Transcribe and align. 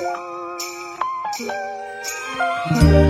Thank 0.00 1.50
you. 2.94 3.09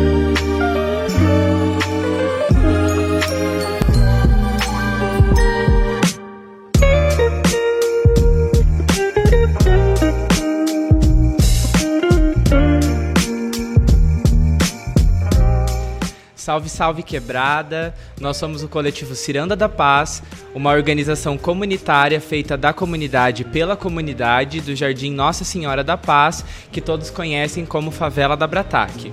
Salve, 16.51 16.69
salve 16.69 17.03
quebrada! 17.05 17.95
Nós 18.21 18.37
somos 18.37 18.65
o 18.65 18.69
coletivo 18.69 19.15
Ciranda 19.15 19.55
da 19.55 19.69
Paz, 19.69 20.21
uma 20.53 20.73
organização 20.73 21.39
comunitária 21.39 22.21
feita 22.21 22.57
da 22.57 22.73
comunidade 22.73 23.45
pela 23.45 23.77
comunidade 23.77 24.61
do 24.61 24.75
Jardim 24.75 25.13
Nossa 25.13 25.45
Senhora 25.45 25.85
da 25.85 25.97
Paz, 25.97 26.45
que 26.73 26.81
todos 26.81 27.09
conhecem 27.09 27.65
como 27.65 27.93
Favela 27.93 28.37
da 28.37 28.49
Brataque. 28.49 29.13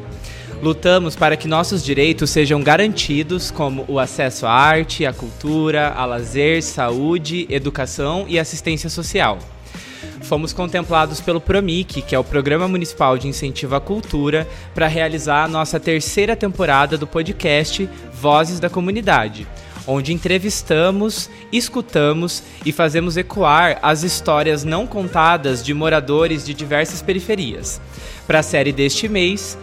Lutamos 0.63 1.15
para 1.15 1.37
que 1.37 1.47
nossos 1.47 1.85
direitos 1.85 2.31
sejam 2.31 2.63
garantidos, 2.63 3.51
como 3.51 3.85
o 3.87 3.99
acesso 3.99 4.47
à 4.47 4.51
arte, 4.51 5.05
à 5.05 5.13
cultura, 5.13 5.89
a 5.89 6.05
lazer, 6.05 6.63
saúde, 6.63 7.45
educação 7.51 8.25
e 8.27 8.39
assistência 8.39 8.89
social 8.89 9.37
fomos 10.21 10.53
contemplados 10.53 11.21
pelo 11.21 11.41
PROMIC, 11.41 12.01
que 12.01 12.15
é 12.15 12.19
o 12.19 12.23
Programa 12.23 12.67
Municipal 12.67 13.17
de 13.17 13.27
Incentivo 13.27 13.75
à 13.75 13.81
Cultura, 13.81 14.47
para 14.73 14.87
realizar 14.87 15.43
a 15.43 15.47
nossa 15.47 15.79
terceira 15.79 16.35
temporada 16.35 16.97
do 16.97 17.07
podcast 17.07 17.89
Vozes 18.13 18.59
da 18.59 18.69
Comunidade, 18.69 19.47
onde 19.85 20.13
entrevistamos, 20.13 21.29
escutamos 21.51 22.43
e 22.65 22.71
fazemos 22.71 23.15
ecoar 23.15 23.79
as 23.81 24.03
histórias 24.03 24.63
não 24.63 24.85
contadas 24.85 25.63
de 25.63 25.73
moradores 25.73 26.45
de 26.45 26.53
diversas 26.53 27.01
periferias. 27.01 27.79
Para 28.25 28.39
a 28.39 28.43
série 28.43 28.73
deste 28.73 29.07
mês, 29.07 29.57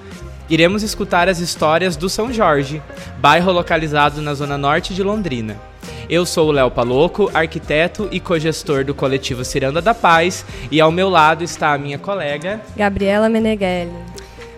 iremos 0.49 0.83
escutar 0.83 1.29
as 1.29 1.41
histórias 1.41 1.97
do 1.97 2.09
São 2.09 2.33
Jorge, 2.33 2.83
bairro 3.19 3.53
localizado 3.53 4.23
na 4.23 4.35
zona 4.35 4.57
norte 4.57 4.95
de 4.95 5.03
Londrina. 5.03 5.74
Eu 6.09 6.27
sou 6.27 6.49
o 6.49 6.53
Léo 6.53 6.71
Paloco, 6.71 7.31
arquiteto 7.33 8.09
e 8.13 8.21
cogestor 8.21 8.85
do 8.85 8.95
coletivo 8.95 9.45
Ciranda 9.45 9.81
da 9.81 9.95
Paz, 9.95 10.45
e 10.71 10.81
ao 10.81 10.93
meu 10.93 11.09
lado 11.09 11.43
está 11.43 11.73
a 11.73 11.79
minha 11.79 11.99
colega 11.99 12.61
Gabriela 12.77 13.29
Meneghelli, 13.29 13.91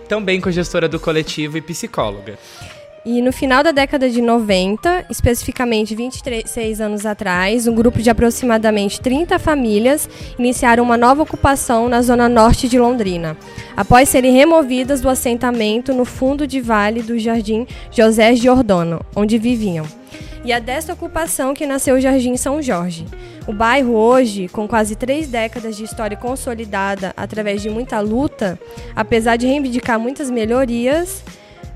também 0.09 0.41
cogestora 0.41 0.89
do 0.89 0.99
coletivo 0.99 1.57
e 1.57 1.61
psicóloga. 1.61 2.37
E 3.05 3.21
no 3.21 3.31
final 3.31 3.63
da 3.63 3.71
década 3.71 4.09
de 4.09 4.21
90, 4.21 5.05
especificamente 5.09 5.95
26 5.95 6.81
anos 6.81 7.05
atrás, 7.05 7.65
um 7.65 7.73
grupo 7.73 8.01
de 8.01 8.09
aproximadamente 8.09 8.99
30 8.99 9.39
famílias 9.39 10.09
iniciaram 10.37 10.83
uma 10.83 10.97
nova 10.97 11.23
ocupação 11.23 11.87
na 11.87 12.01
zona 12.01 12.27
norte 12.27 12.67
de 12.67 12.77
Londrina, 12.77 13.37
após 13.77 14.09
serem 14.09 14.33
removidas 14.33 14.99
do 14.99 15.07
assentamento 15.07 15.93
no 15.93 16.03
fundo 16.03 16.45
de 16.45 16.59
vale 16.59 17.01
do 17.01 17.17
Jardim 17.17 17.65
José 17.89 18.35
Giordano, 18.35 18.99
onde 19.15 19.37
viviam. 19.37 19.85
E 20.47 20.51
é 20.53 20.61
desta 20.61 20.93
ocupação 20.93 21.53
que 21.53 21.65
nasceu 21.65 21.95
o 21.95 21.99
Jardim 21.99 22.37
São 22.37 22.61
Jorge. 22.61 23.05
O 23.45 23.51
bairro 23.51 23.91
hoje, 23.91 24.47
com 24.47 24.65
quase 24.65 24.95
três 24.95 25.27
décadas 25.27 25.75
de 25.75 25.83
história 25.83 26.15
consolidada 26.15 27.13
através 27.17 27.61
de 27.61 27.69
muita 27.69 27.99
luta, 27.99 28.57
apesar 28.95 29.35
de 29.35 29.45
reivindicar 29.45 29.99
muitas 29.99 30.31
melhorias, 30.31 31.21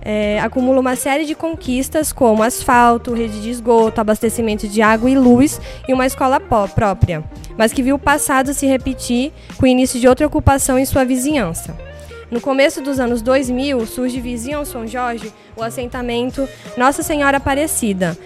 é, 0.01 0.39
acumula 0.39 0.79
uma 0.79 0.95
série 0.95 1.25
de 1.25 1.35
conquistas 1.35 2.13
como 2.13 2.43
asfalto, 2.43 3.13
rede 3.13 3.41
de 3.41 3.49
esgoto, 3.49 3.99
abastecimento 3.99 4.69
de 4.69 4.81
água 4.81 5.09
e 5.09 5.17
luz 5.17 5.59
e 5.85 5.91
uma 5.91 6.05
escola 6.05 6.39
própria, 6.39 7.25
mas 7.57 7.73
que 7.73 7.83
viu 7.83 7.97
o 7.97 7.99
passado 7.99 8.53
se 8.53 8.65
repetir 8.65 9.33
com 9.57 9.65
o 9.65 9.67
início 9.67 9.99
de 9.99 10.07
outra 10.07 10.25
ocupação 10.25 10.79
em 10.79 10.85
sua 10.85 11.03
vizinhança. 11.03 11.90
No 12.31 12.39
começo 12.39 12.81
dos 12.81 12.97
anos 12.97 13.21
2000, 13.21 13.85
surge 13.85 14.21
vizinho 14.21 14.59
ao 14.59 14.65
São 14.65 14.87
Jorge 14.87 15.33
o 15.53 15.61
assentamento 15.61 16.47
Nossa 16.77 17.03
Senhora 17.03 17.35
Aparecida, 17.35 18.17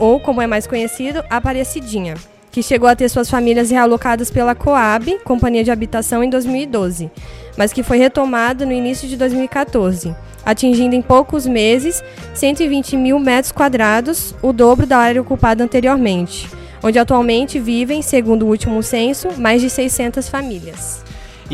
ou 0.00 0.18
como 0.18 0.42
é 0.42 0.46
mais 0.46 0.66
conhecido, 0.66 1.22
Aparecidinha, 1.30 2.14
que 2.50 2.64
chegou 2.64 2.88
a 2.88 2.96
ter 2.96 3.08
suas 3.08 3.30
famílias 3.30 3.70
realocadas 3.70 4.28
pela 4.28 4.56
Coab, 4.56 5.20
Companhia 5.20 5.62
de 5.62 5.70
Habitação, 5.70 6.24
em 6.24 6.28
2012, 6.28 7.08
mas 7.56 7.72
que 7.72 7.84
foi 7.84 7.96
retomado 7.96 8.66
no 8.66 8.72
início 8.72 9.06
de 9.06 9.16
2014, 9.16 10.12
atingindo 10.44 10.96
em 10.96 11.00
poucos 11.00 11.46
meses 11.46 12.02
120 12.34 12.96
mil 12.96 13.20
metros 13.20 13.52
quadrados, 13.52 14.34
o 14.42 14.52
dobro 14.52 14.84
da 14.84 14.98
área 14.98 15.22
ocupada 15.22 15.62
anteriormente, 15.62 16.50
onde 16.82 16.98
atualmente 16.98 17.60
vivem, 17.60 18.02
segundo 18.02 18.46
o 18.46 18.48
último 18.48 18.82
censo, 18.82 19.28
mais 19.38 19.62
de 19.62 19.70
600 19.70 20.28
famílias. 20.28 21.04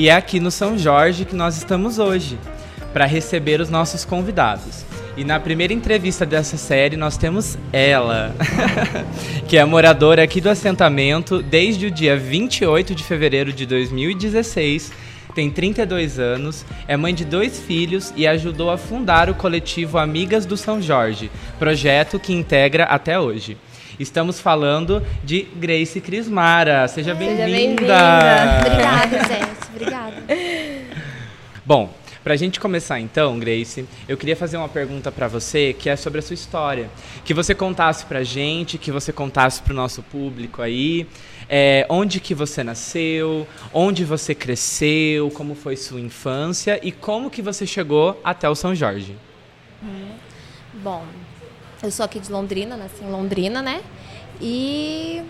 E 0.01 0.09
é 0.09 0.15
aqui 0.15 0.41
no 0.41 0.51
São 0.51 0.79
Jorge 0.79 1.27
que 1.27 1.37
nós 1.37 1.59
estamos 1.59 1.99
hoje, 1.99 2.39
para 2.91 3.05
receber 3.05 3.61
os 3.61 3.69
nossos 3.69 4.03
convidados. 4.03 4.83
E 5.15 5.25
na 5.25 5.39
primeira 5.39 5.75
entrevista 5.75 6.25
dessa 6.25 6.57
série 6.57 6.97
nós 6.97 7.19
temos 7.19 7.59
ela, 7.71 8.35
que 9.47 9.59
é 9.59 9.65
moradora 9.67 10.23
aqui 10.23 10.41
do 10.41 10.49
assentamento 10.49 11.43
desde 11.43 11.85
o 11.85 11.91
dia 11.91 12.17
28 12.17 12.95
de 12.95 13.05
fevereiro 13.05 13.53
de 13.53 13.67
2016, 13.67 14.91
tem 15.35 15.51
32 15.51 16.19
anos, 16.19 16.65
é 16.89 16.97
mãe 16.97 17.15
de 17.15 17.27
dois 17.27 17.61
filhos 17.61 18.11
e 18.17 18.27
ajudou 18.27 18.71
a 18.71 18.79
fundar 18.79 19.29
o 19.29 19.35
coletivo 19.35 19.99
Amigas 19.99 20.47
do 20.47 20.57
São 20.57 20.81
Jorge, 20.81 21.31
projeto 21.59 22.19
que 22.19 22.33
integra 22.33 22.85
até 22.85 23.21
hoje. 23.21 23.59
Estamos 23.99 24.41
falando 24.41 25.03
de 25.23 25.43
Grace 25.57 26.01
Crismara. 26.01 26.89
Seja 26.89 27.15
bem-vinda. 27.15 27.45
Bem 27.45 27.75
Obrigada, 27.75 29.19
gente. 29.29 29.50
Bom, 31.71 31.89
para 32.25 32.35
a 32.35 32.37
gente 32.37 32.59
começar 32.59 32.99
então, 32.99 33.39
Grace, 33.39 33.87
eu 34.09 34.17
queria 34.17 34.35
fazer 34.35 34.57
uma 34.57 34.69
pergunta 34.69 35.13
para 35.13 35.29
você 35.29 35.73
que 35.73 35.89
é 35.89 35.95
sobre 35.95 36.19
a 36.19 36.23
sua 36.23 36.35
história. 36.35 36.91
Que 37.25 37.33
você 37.33 37.55
contasse 37.55 38.05
para 38.07 38.19
a 38.19 38.25
gente, 38.25 38.77
que 38.77 38.91
você 38.91 39.13
contasse 39.13 39.63
para 39.63 39.73
o 39.73 39.77
nosso 39.77 40.03
público 40.03 40.63
aí, 40.63 41.07
é, 41.49 41.87
onde 41.89 42.19
que 42.19 42.35
você 42.35 42.65
nasceu, 42.65 43.47
onde 43.73 44.05
você 44.05 44.35
cresceu, 44.35 45.31
como 45.31 45.55
foi 45.55 45.77
sua 45.77 46.01
infância 46.01 46.81
e 46.83 46.91
como 46.91 47.31
que 47.31 47.41
você 47.41 47.65
chegou 47.65 48.21
até 48.25 48.51
o 48.51 48.55
São 48.57 48.75
Jorge. 48.75 49.17
Hum, 49.81 50.09
bom, 50.83 51.05
eu 51.85 51.93
sou 51.93 52.05
aqui 52.05 52.19
de 52.19 52.33
Londrina, 52.33 52.77
nasci 52.77 53.05
em 53.05 53.13
Londrina, 53.13 53.63
né? 53.63 53.81
E 54.41 55.23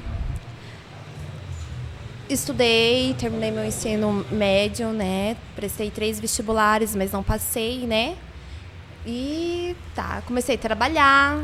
estudei, 2.32 3.14
terminei 3.18 3.50
meu 3.50 3.64
ensino 3.64 4.24
médio, 4.30 4.88
né? 4.88 5.36
Prestei 5.56 5.90
três 5.90 6.20
vestibulares, 6.20 6.94
mas 6.94 7.12
não 7.12 7.22
passei, 7.22 7.86
né? 7.86 8.16
E 9.06 9.74
tá, 9.94 10.22
comecei 10.26 10.54
a 10.54 10.58
trabalhar. 10.58 11.42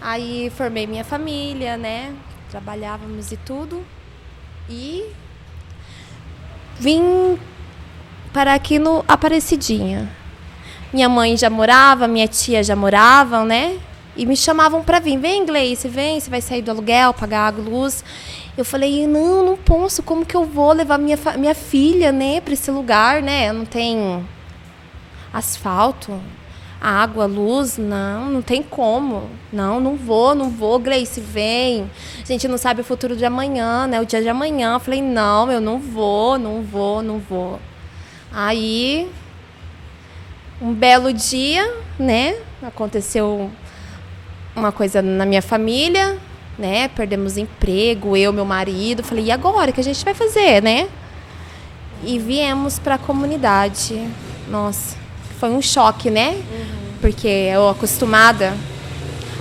Aí 0.00 0.50
formei 0.56 0.86
minha 0.86 1.04
família, 1.04 1.76
né? 1.76 2.14
Trabalhávamos 2.50 3.32
e 3.32 3.36
tudo. 3.36 3.84
E 4.68 5.04
vim 6.78 7.38
para 8.32 8.54
aqui 8.54 8.78
no 8.78 9.04
Aparecidinha. 9.08 10.10
Minha 10.92 11.08
mãe 11.08 11.36
já 11.36 11.48
morava, 11.48 12.08
minha 12.08 12.26
tia 12.26 12.62
já 12.62 12.74
moravam, 12.74 13.44
né? 13.44 13.78
E 14.16 14.26
me 14.26 14.36
chamavam 14.36 14.82
para 14.82 14.98
vir. 14.98 15.18
Vem, 15.18 15.46
Gleice, 15.46 15.88
vem, 15.88 16.18
você 16.18 16.28
vai 16.28 16.40
sair 16.40 16.62
do 16.62 16.70
aluguel, 16.70 17.14
pagar 17.14 17.46
água, 17.46 17.64
luz. 17.64 18.04
Eu 18.56 18.64
falei, 18.64 19.06
não, 19.06 19.44
não 19.44 19.56
posso. 19.56 20.02
Como 20.02 20.26
que 20.26 20.36
eu 20.36 20.44
vou 20.44 20.72
levar 20.72 20.98
minha, 20.98 21.18
minha 21.38 21.54
filha, 21.54 22.12
né, 22.12 22.40
para 22.40 22.52
esse 22.52 22.70
lugar, 22.70 23.22
né? 23.22 23.52
Não 23.52 23.64
tem 23.64 24.26
asfalto, 25.32 26.20
água, 26.80 27.26
luz, 27.26 27.78
não, 27.78 28.30
não 28.30 28.42
tem 28.42 28.62
como. 28.62 29.28
Não, 29.52 29.80
não 29.80 29.96
vou, 29.96 30.34
não 30.34 30.50
vou, 30.50 30.78
Gleice, 30.78 31.20
vem. 31.20 31.90
A 32.22 32.26
gente 32.26 32.48
não 32.48 32.58
sabe 32.58 32.80
o 32.80 32.84
futuro 32.84 33.16
de 33.16 33.24
amanhã, 33.24 33.86
né? 33.86 34.00
O 34.00 34.06
dia 34.06 34.22
de 34.22 34.28
amanhã. 34.28 34.74
Eu 34.74 34.80
falei, 34.80 35.02
não, 35.02 35.50
eu 35.50 35.60
não 35.60 35.78
vou, 35.78 36.38
não 36.38 36.62
vou, 36.62 37.02
não 37.02 37.18
vou. 37.18 37.60
Aí, 38.32 39.10
um 40.60 40.72
belo 40.72 41.12
dia, 41.12 41.72
né? 41.98 42.36
Aconteceu 42.62 43.50
uma 44.54 44.72
coisa 44.72 45.00
na 45.00 45.24
minha 45.24 45.42
família, 45.42 46.18
né? 46.60 46.88
Perdemos 46.88 47.36
emprego, 47.36 48.16
eu, 48.16 48.32
meu 48.32 48.44
marido. 48.44 49.02
Falei, 49.02 49.24
e 49.24 49.30
agora? 49.30 49.70
O 49.70 49.74
que 49.74 49.80
a 49.80 49.84
gente 49.84 50.04
vai 50.04 50.14
fazer, 50.14 50.62
né? 50.62 50.88
E 52.04 52.18
viemos 52.18 52.78
para 52.78 52.94
a 52.94 52.98
comunidade. 52.98 54.08
Nossa, 54.48 54.96
foi 55.38 55.50
um 55.50 55.62
choque, 55.62 56.10
né? 56.10 56.30
Uhum. 56.30 56.92
Porque 57.00 57.26
eu 57.26 57.68
acostumada 57.68 58.54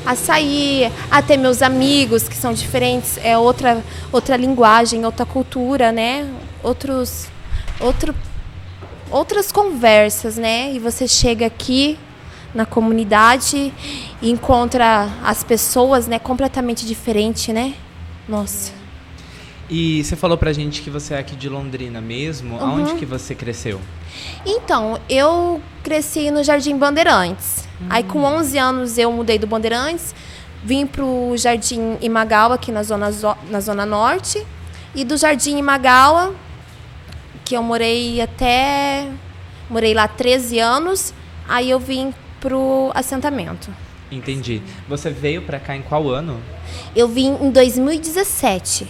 a 0.06 0.16
sair, 0.16 0.92
a 1.12 1.22
ter 1.22 1.38
meus 1.38 1.62
amigos 1.62 2.28
que 2.28 2.36
são 2.36 2.54
diferentes, 2.54 3.20
é 3.22 3.38
outra 3.38 3.84
outra 4.12 4.36
linguagem, 4.38 5.06
outra 5.06 5.26
cultura, 5.26 5.92
né? 5.92 6.28
Outros 6.64 7.28
outro 7.80 8.16
outras 9.12 9.52
conversas, 9.52 10.38
né? 10.38 10.72
E 10.74 10.80
você 10.80 11.08
chega 11.08 11.46
aqui 11.46 11.98
na 12.54 12.66
comunidade 12.66 13.74
e 14.22 14.30
encontra 14.30 15.10
as 15.24 15.44
pessoas, 15.44 16.08
né, 16.08 16.18
completamente 16.20 16.86
diferente, 16.86 17.54
né? 17.54 17.74
Nossa. 18.28 18.72
E 19.70 20.04
você 20.04 20.16
falou 20.16 20.36
pra 20.38 20.52
gente 20.52 20.82
que 20.82 20.90
você 20.90 21.14
é 21.14 21.20
aqui 21.20 21.36
de 21.36 21.48
Londrina 21.48 22.02
mesmo. 22.02 22.56
Uhum. 22.56 22.62
Aonde 22.66 22.96
que 22.96 23.06
você 23.06 23.36
cresceu? 23.36 23.80
Então, 24.46 25.00
eu 25.08 25.62
cresci 25.84 26.32
no 26.32 26.44
Jardim 26.44 26.76
Bandeirantes. 26.76 27.68
Aí, 27.90 28.04
com 28.04 28.24
11 28.24 28.58
anos, 28.58 28.98
eu 28.98 29.12
mudei 29.12 29.38
do 29.38 29.46
Bandeirantes, 29.46 30.14
vim 30.64 30.88
pro 30.88 31.34
Jardim 31.38 31.98
Imagawa, 32.02 32.56
aqui 32.56 32.72
na 32.72 32.82
zona, 32.82 33.12
zo- 33.12 33.38
na 33.50 33.60
zona 33.60 33.86
Norte. 33.86 34.46
E 34.96 35.04
do 35.06 35.16
Jardim 35.16 35.58
Imagawa, 35.58 36.34
que 37.46 37.56
eu 37.56 37.62
morei 37.64 38.20
até... 38.22 39.08
Morei 39.70 39.94
lá 39.94 40.08
13 40.08 40.58
anos, 40.58 41.14
aí 41.48 41.70
eu 41.70 41.80
vim 41.80 42.12
pro 42.40 42.92
assentamento. 42.94 43.70
Entendi. 44.12 44.62
Você 44.88 45.10
veio 45.10 45.42
pra 45.44 45.60
cá 45.60 45.76
em 45.76 45.82
qual 45.82 46.08
ano? 46.10 46.40
Eu 46.96 47.08
vim 47.08 47.38
em 47.42 47.52
2017. 47.52 48.88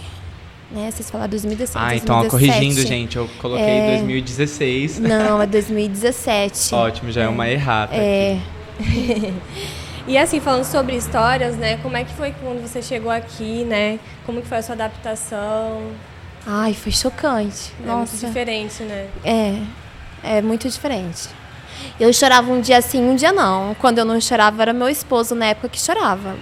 Né? 0.70 0.90
Vocês 0.90 1.10
falaram 1.10 1.30
2017. 1.30 1.84
Ah, 1.84 1.96
então, 1.96 2.16
ó, 2.16 2.20
2017. 2.20 2.30
corrigindo, 2.30 2.86
gente, 2.88 3.16
eu 3.16 3.28
coloquei 3.40 3.64
É. 3.66 3.96
2016. 3.98 4.98
Não, 5.00 5.42
é 5.42 5.46
2017. 5.48 6.74
Ótimo, 6.74 7.10
já 7.10 7.22
é 7.24 7.28
uma 7.28 7.48
errata. 7.48 7.94
É. 7.96 8.38
E 10.08 10.16
assim, 10.16 10.40
falando 10.40 10.64
sobre 10.64 10.96
histórias, 10.96 11.56
né? 11.56 11.76
Como 11.82 11.96
é 11.96 12.02
que 12.02 12.12
foi 12.14 12.32
quando 12.32 12.60
você 12.60 12.82
chegou 12.82 13.12
aqui, 13.12 13.64
né? 13.64 13.98
Como 14.26 14.40
que 14.40 14.48
foi 14.48 14.58
a 14.58 14.62
sua 14.62 14.74
adaptação? 14.74 15.82
Ai, 16.44 16.72
foi 16.74 16.90
chocante. 16.90 17.70
É 17.78 17.86
muito 17.86 17.98
Nossa. 18.10 18.26
diferente, 18.26 18.82
né? 18.82 19.06
É, 19.22 19.58
é 20.38 20.42
muito 20.42 20.68
diferente. 20.68 21.28
Eu 21.98 22.12
chorava 22.12 22.50
um 22.50 22.60
dia 22.60 22.80
sim, 22.80 23.02
um 23.02 23.14
dia 23.14 23.32
não. 23.32 23.74
Quando 23.74 23.98
eu 23.98 24.04
não 24.04 24.20
chorava, 24.20 24.62
era 24.62 24.72
meu 24.72 24.88
esposo 24.88 25.34
na 25.34 25.46
época 25.46 25.68
que 25.68 25.80
chorava. 25.80 26.36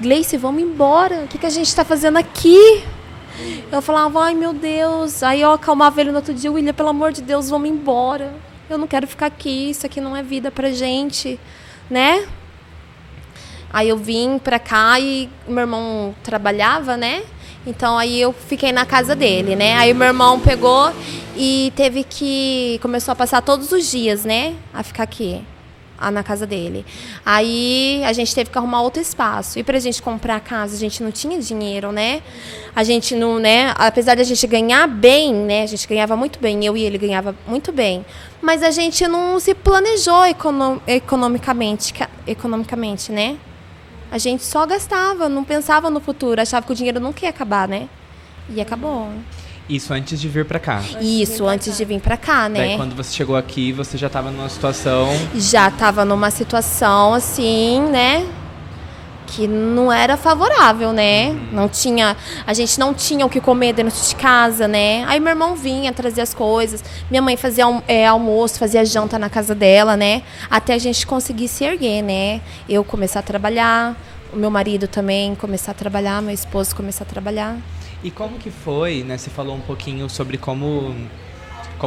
Gleice, 0.00 0.36
vamos 0.36 0.62
embora. 0.62 1.24
O 1.24 1.28
que, 1.28 1.38
que 1.38 1.46
a 1.46 1.50
gente 1.50 1.66
está 1.66 1.84
fazendo 1.84 2.16
aqui? 2.16 2.84
Eu 3.70 3.80
falava, 3.82 4.24
ai 4.24 4.34
meu 4.34 4.52
Deus. 4.52 5.22
Aí 5.22 5.40
eu 5.40 5.52
acalmava 5.52 6.00
ele 6.00 6.10
no 6.10 6.16
outro 6.16 6.34
dia, 6.34 6.50
William, 6.50 6.72
pelo 6.72 6.88
amor 6.88 7.12
de 7.12 7.22
Deus, 7.22 7.50
vamos 7.50 7.68
embora. 7.68 8.32
Eu 8.68 8.78
não 8.78 8.86
quero 8.86 9.06
ficar 9.06 9.26
aqui, 9.26 9.70
isso 9.70 9.84
aqui 9.84 10.00
não 10.00 10.16
é 10.16 10.22
vida 10.22 10.50
pra 10.50 10.70
gente, 10.70 11.40
né? 11.88 12.26
Aí 13.72 13.88
eu 13.88 13.96
vim 13.96 14.38
pra 14.38 14.58
cá 14.58 14.98
e 14.98 15.28
meu 15.46 15.60
irmão 15.60 16.14
trabalhava, 16.22 16.96
né? 16.96 17.22
Então 17.66 17.98
aí 17.98 18.20
eu 18.20 18.32
fiquei 18.32 18.72
na 18.72 18.86
casa 18.86 19.14
dele, 19.14 19.54
né? 19.54 19.74
Aí 19.76 19.92
meu 19.92 20.06
irmão 20.08 20.40
pegou 20.40 20.90
e 21.36 21.72
teve 21.76 22.04
que 22.04 22.78
começou 22.82 23.12
a 23.12 23.16
passar 23.16 23.42
todos 23.42 23.70
os 23.70 23.90
dias, 23.90 24.24
né? 24.24 24.54
A 24.72 24.82
ficar 24.82 25.02
aqui, 25.02 25.42
na 26.10 26.22
casa 26.22 26.46
dele. 26.46 26.86
Aí 27.24 28.02
a 28.06 28.12
gente 28.14 28.34
teve 28.34 28.48
que 28.48 28.56
arrumar 28.56 28.80
outro 28.80 29.02
espaço. 29.02 29.58
E 29.58 29.62
pra 29.62 29.78
gente 29.78 30.00
comprar 30.00 30.36
a 30.36 30.40
casa, 30.40 30.74
a 30.74 30.78
gente 30.78 31.02
não 31.02 31.12
tinha 31.12 31.38
dinheiro, 31.38 31.92
né? 31.92 32.22
A 32.74 32.82
gente 32.82 33.14
não, 33.14 33.38
né? 33.38 33.74
Apesar 33.76 34.14
de 34.14 34.22
a 34.22 34.24
gente 34.24 34.46
ganhar 34.46 34.86
bem, 34.88 35.34
né? 35.34 35.62
A 35.62 35.66
gente 35.66 35.86
ganhava 35.86 36.16
muito 36.16 36.38
bem, 36.40 36.64
eu 36.64 36.74
e 36.78 36.82
ele 36.82 36.96
ganhava 36.96 37.34
muito 37.46 37.70
bem. 37.72 38.06
Mas 38.40 38.62
a 38.62 38.70
gente 38.70 39.06
não 39.06 39.38
se 39.38 39.54
planejou 39.54 40.24
econo 40.24 40.80
economicamente, 40.86 41.92
ca- 41.92 42.08
economicamente, 42.26 43.12
né? 43.12 43.36
A 44.10 44.18
gente 44.18 44.42
só 44.42 44.66
gastava, 44.66 45.28
não 45.28 45.44
pensava 45.44 45.88
no 45.88 46.00
futuro, 46.00 46.40
achava 46.40 46.66
que 46.66 46.72
o 46.72 46.74
dinheiro 46.74 46.98
nunca 46.98 47.24
ia 47.24 47.30
acabar, 47.30 47.68
né? 47.68 47.88
E 48.48 48.60
acabou. 48.60 49.08
Isso 49.68 49.94
antes 49.94 50.20
de 50.20 50.28
vir 50.28 50.44
pra 50.44 50.58
cá. 50.58 50.82
Isso, 51.00 51.46
antes 51.46 51.76
de 51.76 51.84
vir 51.84 52.00
pra 52.00 52.16
cá, 52.16 52.48
né? 52.48 52.58
Daí 52.58 52.76
quando 52.76 52.96
você 52.96 53.14
chegou 53.14 53.36
aqui, 53.36 53.72
você 53.72 53.96
já 53.96 54.08
tava 54.08 54.32
numa 54.32 54.48
situação. 54.48 55.08
Já 55.36 55.70
tava 55.70 56.04
numa 56.04 56.30
situação 56.30 57.14
assim, 57.14 57.80
né? 57.82 58.26
Que 59.32 59.46
não 59.46 59.92
era 59.92 60.16
favorável, 60.16 60.92
né? 60.92 61.30
Não 61.52 61.68
tinha. 61.68 62.16
A 62.46 62.52
gente 62.52 62.80
não 62.80 62.92
tinha 62.92 63.24
o 63.24 63.28
que 63.30 63.40
comer 63.40 63.72
dentro 63.72 63.94
de 64.08 64.16
casa, 64.16 64.66
né? 64.66 65.04
Aí 65.06 65.20
meu 65.20 65.30
irmão 65.30 65.54
vinha 65.54 65.92
trazer 65.92 66.20
as 66.20 66.34
coisas. 66.34 66.82
Minha 67.08 67.22
mãe 67.22 67.36
fazia 67.36 67.64
é, 67.86 68.06
almoço, 68.06 68.58
fazia 68.58 68.84
janta 68.84 69.18
na 69.18 69.30
casa 69.30 69.54
dela, 69.54 69.96
né? 69.96 70.22
Até 70.50 70.74
a 70.74 70.78
gente 70.78 71.06
conseguir 71.06 71.46
se 71.46 71.64
erguer, 71.64 72.02
né? 72.02 72.40
Eu 72.68 72.82
começar 72.82 73.20
a 73.20 73.22
trabalhar, 73.22 73.96
o 74.32 74.36
meu 74.36 74.50
marido 74.50 74.88
também 74.88 75.34
começar 75.36 75.70
a 75.72 75.74
trabalhar, 75.74 76.20
meu 76.20 76.34
esposo 76.34 76.74
começar 76.74 77.04
a 77.04 77.06
trabalhar. 77.06 77.56
E 78.02 78.10
como 78.10 78.36
que 78.38 78.50
foi, 78.50 79.04
né? 79.04 79.16
Você 79.16 79.30
falou 79.30 79.54
um 79.54 79.60
pouquinho 79.60 80.08
sobre 80.08 80.38
como, 80.38 80.92
co- 80.92 80.94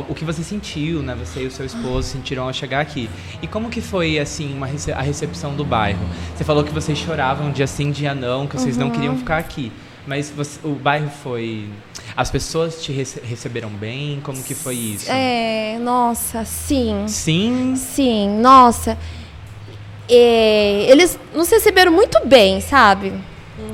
o 0.01 0.13
que 0.15 0.25
você 0.25 0.43
sentiu, 0.43 1.01
né? 1.01 1.15
Você 1.15 1.41
e 1.43 1.47
o 1.47 1.51
seu 1.51 1.65
esposo 1.65 2.07
sentiram 2.09 2.43
ao 2.43 2.53
chegar 2.53 2.79
aqui. 2.81 3.09
E 3.41 3.47
como 3.47 3.69
que 3.69 3.81
foi 3.81 4.17
assim 4.19 4.53
uma 4.55 4.65
rece- 4.67 4.91
a 4.91 5.01
recepção 5.01 5.55
do 5.55 5.63
bairro? 5.63 6.05
Você 6.35 6.43
falou 6.43 6.63
que 6.63 6.71
vocês 6.73 6.97
choravam 6.97 7.51
dia 7.51 7.67
sim, 7.67 7.91
dia 7.91 8.13
não, 8.15 8.47
que 8.47 8.57
vocês 8.57 8.77
não 8.77 8.87
Uhum. 8.87 8.91
queriam 8.93 9.17
ficar 9.17 9.37
aqui. 9.37 9.71
Mas 10.05 10.29
você- 10.29 10.59
o 10.63 10.71
bairro 10.75 11.09
foi 11.23 11.69
as 12.17 12.29
pessoas 12.29 12.83
te 12.83 12.91
rece- 12.91 13.21
receberam 13.23 13.69
bem? 13.69 14.19
Como 14.21 14.41
que 14.43 14.53
foi 14.53 14.75
isso? 14.75 15.09
É, 15.09 15.77
nossa, 15.79 16.43
sim. 16.43 17.05
Sim. 17.07 17.73
Sim, 17.77 18.29
nossa. 18.41 18.97
É, 20.09 20.85
eles 20.89 21.17
nos 21.33 21.49
receberam 21.49 21.91
muito 21.91 22.19
bem, 22.27 22.59
sabe? 22.59 23.13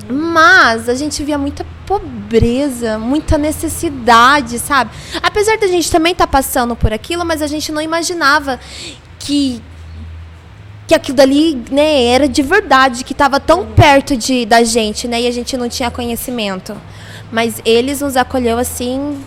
Mas 0.09 0.89
a 0.89 0.95
gente 0.95 1.23
via 1.23 1.37
muita 1.37 1.65
pobreza, 1.85 2.99
muita 2.99 3.37
necessidade, 3.37 4.59
sabe? 4.59 4.91
Apesar 5.23 5.57
da 5.57 5.67
gente 5.67 5.89
também 5.89 6.11
estar 6.11 6.27
passando 6.27 6.75
por 6.75 6.91
aquilo, 6.91 7.25
mas 7.25 7.41
a 7.41 7.47
gente 7.47 7.71
não 7.71 7.81
imaginava 7.81 8.59
que 9.19 9.61
que 10.87 10.95
aquilo 10.95 11.17
dali, 11.17 11.63
né, 11.69 12.05
era 12.05 12.27
de 12.27 12.41
verdade, 12.41 13.03
que 13.03 13.11
estava 13.11 13.39
tão 13.39 13.63
perto 13.73 14.17
de 14.17 14.43
da 14.43 14.63
gente, 14.63 15.07
né, 15.07 15.21
e 15.21 15.27
a 15.27 15.31
gente 15.31 15.55
não 15.55 15.69
tinha 15.69 15.91
conhecimento. 15.91 16.75
Mas 17.31 17.61
eles 17.63 18.01
nos 18.01 18.17
acolheu 18.17 18.57
assim, 18.57 19.23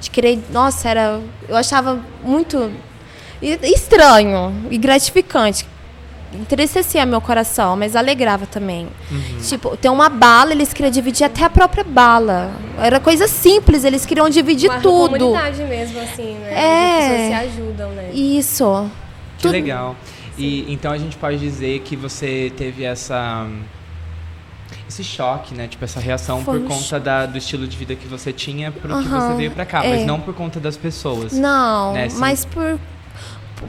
de 0.00 0.08
querer, 0.08 0.42
nossa, 0.50 0.88
era, 0.88 1.20
eu 1.46 1.54
achava 1.54 2.00
muito 2.24 2.72
estranho 3.42 4.54
e 4.70 4.78
gratificante. 4.78 5.66
Entristecia 6.40 7.04
meu 7.06 7.20
coração, 7.20 7.76
mas 7.76 7.96
alegrava 7.96 8.46
também. 8.46 8.88
Tipo, 9.48 9.76
tem 9.76 9.90
uma 9.90 10.08
bala, 10.08 10.52
eles 10.52 10.72
queriam 10.72 10.90
dividir 10.90 11.24
até 11.24 11.44
a 11.44 11.50
própria 11.50 11.82
bala. 11.84 12.52
Era 12.78 13.00
coisa 13.00 13.26
simples, 13.26 13.84
eles 13.84 14.04
queriam 14.06 14.28
dividir 14.28 14.70
Uma 14.70 14.80
tudo. 14.80 15.18
comunidade 15.18 15.62
mesmo, 15.64 16.00
assim, 16.00 16.34
né? 16.34 16.52
É. 16.52 16.98
As 16.98 17.08
pessoas 17.08 17.28
se 17.28 17.60
ajudam, 17.60 17.90
né? 17.90 18.10
Isso. 18.12 18.90
Que 19.36 19.42
Tudo- 19.42 19.52
legal. 19.52 19.96
E 20.38 20.70
então 20.72 20.92
a 20.92 20.98
gente 20.98 21.16
pode 21.16 21.38
dizer 21.38 21.80
que 21.80 21.96
você 21.96 22.52
teve 22.56 22.84
essa 22.84 23.46
esse 24.88 25.02
choque, 25.02 25.54
né? 25.54 25.66
Tipo 25.66 25.84
essa 25.84 25.98
reação 25.98 26.42
Foi 26.42 26.60
por 26.60 26.68
conta 26.68 27.00
da, 27.00 27.26
do 27.26 27.36
estilo 27.38 27.66
de 27.66 27.76
vida 27.76 27.94
que 27.96 28.06
você 28.06 28.32
tinha 28.32 28.70
pro 28.70 28.88
que 28.88 28.94
Aham, 29.08 29.30
você 29.30 29.36
veio 29.36 29.50
pra 29.50 29.64
cá, 29.64 29.84
é. 29.84 29.96
mas 29.96 30.06
não 30.06 30.20
por 30.20 30.34
conta 30.34 30.60
das 30.60 30.76
pessoas. 30.76 31.32
Não, 31.32 31.92
né, 31.92 32.04
assim, 32.04 32.18
mas 32.18 32.44
por 32.44 32.78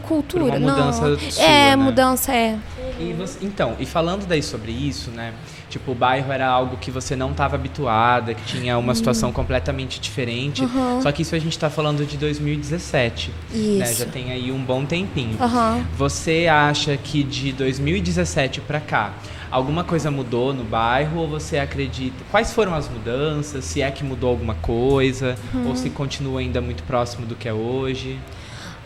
cultura, 0.03 0.60
mudança 0.60 1.10
não. 1.10 1.20
sua, 1.20 1.44
é, 1.44 1.70
né? 1.70 1.75
mudança 1.75 2.34
é. 2.34 2.58
E 3.00 3.13
você- 3.13 3.39
então, 3.46 3.75
e 3.79 3.86
falando 3.86 4.25
daí 4.25 4.41
sobre 4.44 4.72
isso, 4.72 5.12
né? 5.12 5.34
Tipo, 5.70 5.91
o 5.91 5.96
bairro 5.96 6.32
era 6.32 6.48
algo 6.48 6.77
que 6.77 6.89
você 6.89 7.15
não 7.15 7.32
estava 7.32 7.56
habituada, 7.56 8.34
que 8.34 8.44
tinha 8.46 8.77
uma 8.77 8.96
situação 8.96 9.32
completamente 9.32 10.00
diferente. 10.00 10.63
Uhum. 10.63 11.01
Só 11.01 11.12
que 11.12 11.22
isso 11.22 11.36
a 11.36 11.39
gente 11.39 11.58
tá 11.60 11.70
falando 11.70 12.06
de 12.06 12.17
2017, 12.17 13.32
né? 13.53 13.86
Isso. 13.89 14.00
Já 14.00 14.06
tem 14.06 14.32
aí 14.32 14.51
um 14.51 14.63
bom 14.63 14.86
tempinho. 14.86 15.38
Aham. 15.39 15.86
Você 15.98 16.48
acha 16.50 16.96
que 16.98 17.22
de 17.24 17.51
2017 17.51 18.62
pra 18.62 18.79
cá 18.79 19.13
alguma 19.51 19.84
coisa 19.84 20.10
mudou 20.10 20.53
no 20.53 20.63
bairro 20.63 21.20
ou 21.22 21.27
você 21.27 21.58
acredita? 21.60 22.15
Quais 22.32 22.53
foram 22.53 22.74
as 22.74 22.89
mudanças? 22.89 23.63
Se 23.65 23.82
é 23.82 23.91
que 23.91 24.03
mudou 24.03 24.29
alguma 24.29 24.56
coisa 24.56 25.36
ou 25.65 25.75
se 25.75 25.89
continua 25.89 26.39
ainda 26.39 26.62
muito 26.62 26.84
próximo 26.84 27.25
do 27.25 27.36
que 27.36 27.48
é 27.48 27.53
hoje? 27.53 28.17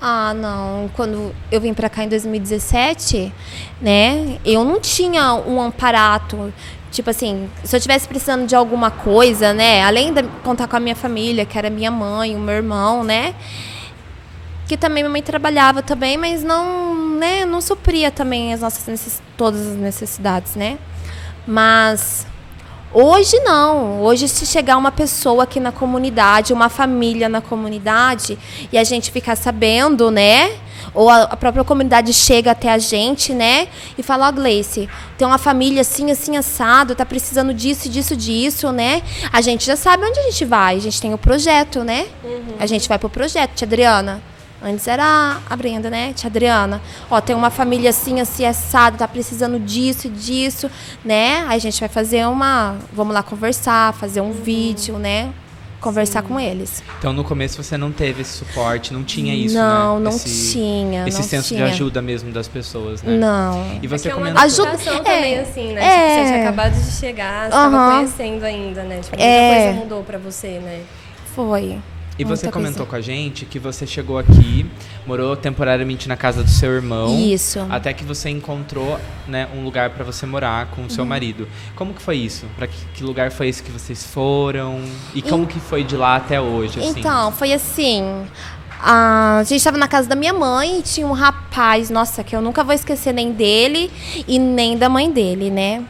Ah, 0.01 0.33
não. 0.33 0.89
Quando 0.95 1.33
eu 1.51 1.61
vim 1.61 1.75
pra 1.75 1.87
cá 1.87 2.03
em 2.03 2.09
2017, 2.09 3.31
né, 3.79 4.39
eu 4.43 4.65
não 4.65 4.79
tinha 4.79 5.35
um 5.35 5.61
amparato. 5.61 6.51
Tipo 6.91 7.11
assim, 7.11 7.47
se 7.63 7.75
eu 7.75 7.79
tivesse 7.79 8.07
precisando 8.07 8.47
de 8.47 8.55
alguma 8.55 8.89
coisa, 8.89 9.53
né, 9.53 9.83
além 9.83 10.11
de 10.11 10.23
contar 10.43 10.67
com 10.67 10.75
a 10.75 10.79
minha 10.79 10.95
família, 10.95 11.45
que 11.45 11.57
era 11.57 11.69
minha 11.69 11.91
mãe, 11.91 12.35
o 12.35 12.39
meu 12.39 12.55
irmão, 12.55 13.03
né, 13.03 13.35
que 14.67 14.75
também 14.75 15.03
minha 15.03 15.11
mãe 15.11 15.21
trabalhava 15.21 15.83
também, 15.83 16.17
mas 16.17 16.43
não, 16.43 17.17
né, 17.17 17.45
não 17.45 17.61
supria 17.61 18.09
também 18.09 18.53
as 18.53 18.61
nossas 18.61 18.85
necess... 18.87 19.21
todas 19.37 19.67
as 19.67 19.75
necessidades, 19.75 20.55
né? 20.55 20.79
Mas 21.45 22.25
Hoje 22.93 23.39
não. 23.39 24.01
Hoje, 24.01 24.27
se 24.27 24.45
chegar 24.45 24.75
uma 24.75 24.91
pessoa 24.91 25.43
aqui 25.43 25.61
na 25.61 25.71
comunidade, 25.71 26.51
uma 26.51 26.67
família 26.67 27.29
na 27.29 27.39
comunidade, 27.39 28.37
e 28.69 28.77
a 28.77 28.83
gente 28.83 29.11
ficar 29.11 29.37
sabendo, 29.37 30.11
né? 30.11 30.51
Ou 30.93 31.09
a, 31.09 31.21
a 31.23 31.37
própria 31.37 31.63
comunidade 31.63 32.11
chega 32.11 32.51
até 32.51 32.69
a 32.69 32.77
gente, 32.77 33.33
né? 33.33 33.69
E 33.97 34.03
fala, 34.03 34.27
ó, 34.27 34.31
Gleice, 34.31 34.89
tem 35.17 35.25
uma 35.25 35.37
família 35.37 35.81
assim, 35.81 36.11
assim, 36.11 36.35
assado, 36.35 36.93
tá 36.93 37.05
precisando 37.05 37.53
disso, 37.53 37.87
disso, 37.87 38.13
disso, 38.13 38.71
né? 38.73 39.01
A 39.31 39.39
gente 39.39 39.65
já 39.65 39.77
sabe 39.77 40.05
onde 40.05 40.19
a 40.19 40.23
gente 40.23 40.43
vai. 40.43 40.75
A 40.75 40.81
gente 40.81 40.99
tem 40.99 41.13
o 41.13 41.17
projeto, 41.17 41.85
né? 41.85 42.07
A 42.59 42.65
gente 42.65 42.89
vai 42.89 42.99
pro 42.99 43.09
projeto, 43.09 43.51
tia 43.55 43.65
Adriana. 43.65 44.21
Antes 44.63 44.87
era 44.87 45.39
a 45.49 45.55
Brenda, 45.55 45.89
né? 45.89 46.13
Tia 46.13 46.27
Adriana. 46.29 46.81
Ó, 47.09 47.19
tem 47.19 47.35
uma 47.35 47.49
família 47.49 47.89
assim, 47.89 48.19
assim, 48.19 48.45
assado, 48.45 48.97
tá 48.97 49.07
precisando 49.07 49.59
disso, 49.59 50.07
disso, 50.09 50.69
né? 51.03 51.45
Aí 51.47 51.57
a 51.57 51.59
gente 51.59 51.79
vai 51.79 51.89
fazer 51.89 52.27
uma. 52.27 52.75
Vamos 52.93 53.13
lá 53.13 53.23
conversar, 53.23 53.93
fazer 53.93 54.21
um 54.21 54.31
vídeo, 54.31 54.97
né? 54.97 55.33
conversar 55.81 56.21
com 56.21 56.39
eles. 56.39 56.83
Então 56.99 57.11
no 57.11 57.23
começo 57.23 57.61
você 57.61 57.75
não 57.75 57.91
teve 57.91 58.21
esse 58.21 58.37
suporte, 58.37 58.93
não 58.93 59.03
tinha 59.03 59.33
isso, 59.33 59.55
não, 59.55 59.97
né? 59.97 60.03
não 60.05 60.11
esse, 60.11 60.51
tinha. 60.53 61.07
Esse 61.07 61.17
não 61.17 61.23
senso 61.27 61.47
tinha. 61.47 61.65
de 61.65 61.71
ajuda 61.71 62.03
mesmo 62.03 62.31
das 62.31 62.47
pessoas, 62.47 63.01
né? 63.01 63.17
Não. 63.17 63.79
E 63.81 63.87
você 63.87 64.07
é 64.07 64.11
é 64.11 64.13
uma 64.13 64.21
comentou. 64.27 64.43
Ajuda- 64.43 64.69
adaptação 64.69 65.03
também, 65.03 65.33
é, 65.33 65.41
assim, 65.41 65.73
né? 65.73 65.81
é. 65.83 65.89
Tipo, 65.89 66.19
você 66.27 66.33
tinha 66.33 66.41
acabado 66.43 66.73
de 66.73 66.91
chegar, 66.91 67.49
você 67.49 67.57
Aham. 67.57 67.71
tava 67.71 67.95
conhecendo 67.95 68.43
ainda, 68.45 68.83
né? 68.83 68.99
Tipo, 69.01 69.17
muita 69.17 69.23
É. 69.23 69.63
coisa 69.63 69.79
mudou 69.79 70.03
pra 70.03 70.19
você, 70.19 70.59
né? 70.59 70.81
Foi. 71.35 71.79
E 72.21 72.23
você 72.23 72.45
Muita 72.45 72.51
comentou 72.51 72.85
coisa. 72.85 72.89
com 72.89 72.95
a 72.95 73.01
gente 73.01 73.45
que 73.45 73.57
você 73.57 73.87
chegou 73.87 74.17
aqui, 74.19 74.65
morou 75.07 75.35
temporariamente 75.35 76.07
na 76.07 76.15
casa 76.15 76.43
do 76.43 76.49
seu 76.49 76.71
irmão. 76.71 77.17
Isso. 77.19 77.65
Até 77.69 77.93
que 77.93 78.03
você 78.03 78.29
encontrou 78.29 78.99
né, 79.27 79.47
um 79.55 79.63
lugar 79.63 79.89
pra 79.89 80.03
você 80.03 80.25
morar 80.25 80.67
com 80.67 80.81
o 80.81 80.83
Uhum. 80.83 80.89
seu 80.89 81.05
marido. 81.05 81.47
Como 81.75 81.93
que 81.93 82.01
foi 82.01 82.17
isso? 82.17 82.45
Para 82.55 82.67
que, 82.67 82.77
que 82.93 83.03
lugar 83.03 83.31
foi 83.31 83.47
esse 83.47 83.63
que 83.63 83.71
vocês 83.71 84.05
foram? 84.05 84.81
E 85.15 85.21
como 85.21 85.47
que 85.47 85.59
foi 85.59 85.83
de 85.83 85.95
lá 85.97 86.15
até 86.17 86.39
hoje? 86.39 86.79
Assim? 86.79 86.99
Então, 86.99 87.31
foi 87.31 87.53
assim. 87.53 88.03
A 88.83 89.41
gente 89.45 89.57
estava 89.57 89.77
na 89.77 89.87
casa 89.87 90.07
da 90.09 90.15
minha 90.15 90.33
mãe 90.33 90.79
e 90.79 90.81
tinha 90.81 91.05
um 91.05 91.11
rapaz, 91.13 91.89
nossa, 91.89 92.23
que 92.23 92.35
eu 92.35 92.41
nunca 92.41 92.63
vou 92.63 92.73
esquecer 92.73 93.13
nem 93.13 93.31
dele 93.31 93.91
e 94.27 94.39
nem 94.39 94.77
da 94.77 94.89
mãe 94.89 95.11
dele, 95.11 95.49
né? 95.51 95.83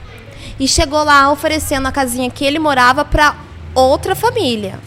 E 0.59 0.67
chegou 0.67 1.03
lá 1.03 1.31
oferecendo 1.31 1.87
a 1.87 1.91
casinha 1.91 2.29
que 2.29 2.43
ele 2.45 2.59
morava 2.59 3.03
para 3.05 3.35
outra 3.73 4.13
família. 4.15 4.77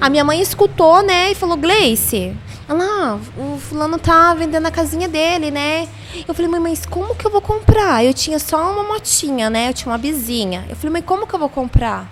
A 0.00 0.08
minha 0.10 0.24
mãe 0.24 0.40
escutou, 0.40 1.02
né, 1.02 1.32
e 1.32 1.34
falou: 1.34 1.56
Gleice, 1.56 2.34
ela, 2.68 2.84
"Ah, 2.84 3.18
o 3.36 3.58
fulano 3.58 3.98
tá 3.98 4.34
vendendo 4.34 4.66
a 4.66 4.70
casinha 4.70 5.08
dele, 5.08 5.50
né? 5.50 5.88
Eu 6.26 6.34
falei, 6.34 6.50
mãe, 6.50 6.60
mas 6.60 6.86
como 6.86 7.14
que 7.14 7.26
eu 7.26 7.30
vou 7.30 7.40
comprar? 7.40 8.04
Eu 8.04 8.14
tinha 8.14 8.38
só 8.38 8.72
uma 8.72 8.84
motinha, 8.84 9.50
né? 9.50 9.68
Eu 9.70 9.74
tinha 9.74 9.90
uma 9.92 9.98
bizinha. 9.98 10.64
Eu 10.68 10.76
falei, 10.76 10.92
mãe, 10.92 11.02
como 11.02 11.26
que 11.26 11.34
eu 11.34 11.38
vou 11.38 11.48
comprar? 11.48 12.08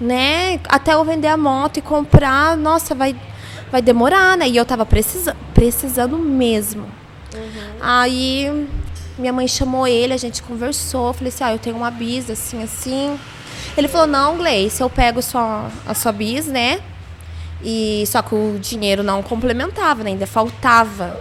né? 0.00 0.58
Até 0.68 0.94
eu 0.94 1.04
vender 1.04 1.28
a 1.28 1.36
moto 1.36 1.76
e 1.76 1.80
comprar, 1.80 2.56
nossa, 2.56 2.94
vai, 2.94 3.14
vai 3.70 3.80
demorar, 3.80 4.36
né? 4.36 4.48
E 4.48 4.56
eu 4.56 4.64
tava 4.64 4.84
precisa, 4.84 5.36
precisando 5.54 6.18
mesmo. 6.18 6.86
Aí 7.80 8.66
minha 9.16 9.32
mãe 9.32 9.46
chamou 9.46 9.86
ele, 9.86 10.12
a 10.12 10.16
gente 10.16 10.42
conversou, 10.42 11.08
eu 11.08 11.12
falei 11.12 11.28
assim, 11.28 11.44
ah, 11.44 11.52
eu 11.52 11.58
tenho 11.58 11.76
uma 11.76 11.90
bis, 11.90 12.28
assim, 12.28 12.62
assim. 12.62 13.18
Ele 13.76 13.88
falou, 13.88 14.06
não, 14.06 14.36
Gleice, 14.36 14.82
eu 14.82 14.90
pego 14.90 15.22
só 15.22 15.68
a 15.86 15.94
sua 15.94 16.12
bis, 16.12 16.46
né? 16.46 16.80
E 17.64 18.04
só 18.06 18.20
que 18.20 18.34
o 18.34 18.58
dinheiro 18.60 19.02
não 19.02 19.22
complementava, 19.22 20.02
né? 20.02 20.10
Ainda 20.10 20.26
faltava. 20.26 21.18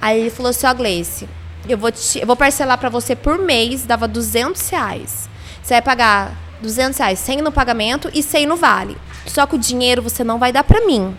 Aí 0.00 0.20
ele 0.20 0.30
falou 0.30 0.50
assim, 0.50 0.66
ó, 0.66 0.74
Gleice, 0.74 1.28
eu 1.68 1.78
vou, 1.78 1.92
te, 1.92 2.18
eu 2.18 2.26
vou 2.26 2.36
parcelar 2.36 2.78
pra 2.78 2.88
você 2.88 3.14
por 3.14 3.38
mês, 3.38 3.84
dava 3.84 4.08
200 4.08 4.68
reais. 4.70 5.28
Você 5.62 5.74
vai 5.74 5.82
pagar 5.82 6.36
200 6.60 6.98
reais 6.98 7.18
100 7.18 7.42
no 7.42 7.52
pagamento 7.52 8.10
e 8.12 8.22
100 8.22 8.46
no 8.46 8.56
vale. 8.56 8.96
Só 9.26 9.46
que 9.46 9.54
o 9.54 9.58
dinheiro 9.58 10.02
você 10.02 10.24
não 10.24 10.38
vai 10.38 10.52
dar 10.52 10.64
pra 10.64 10.84
mim. 10.84 11.16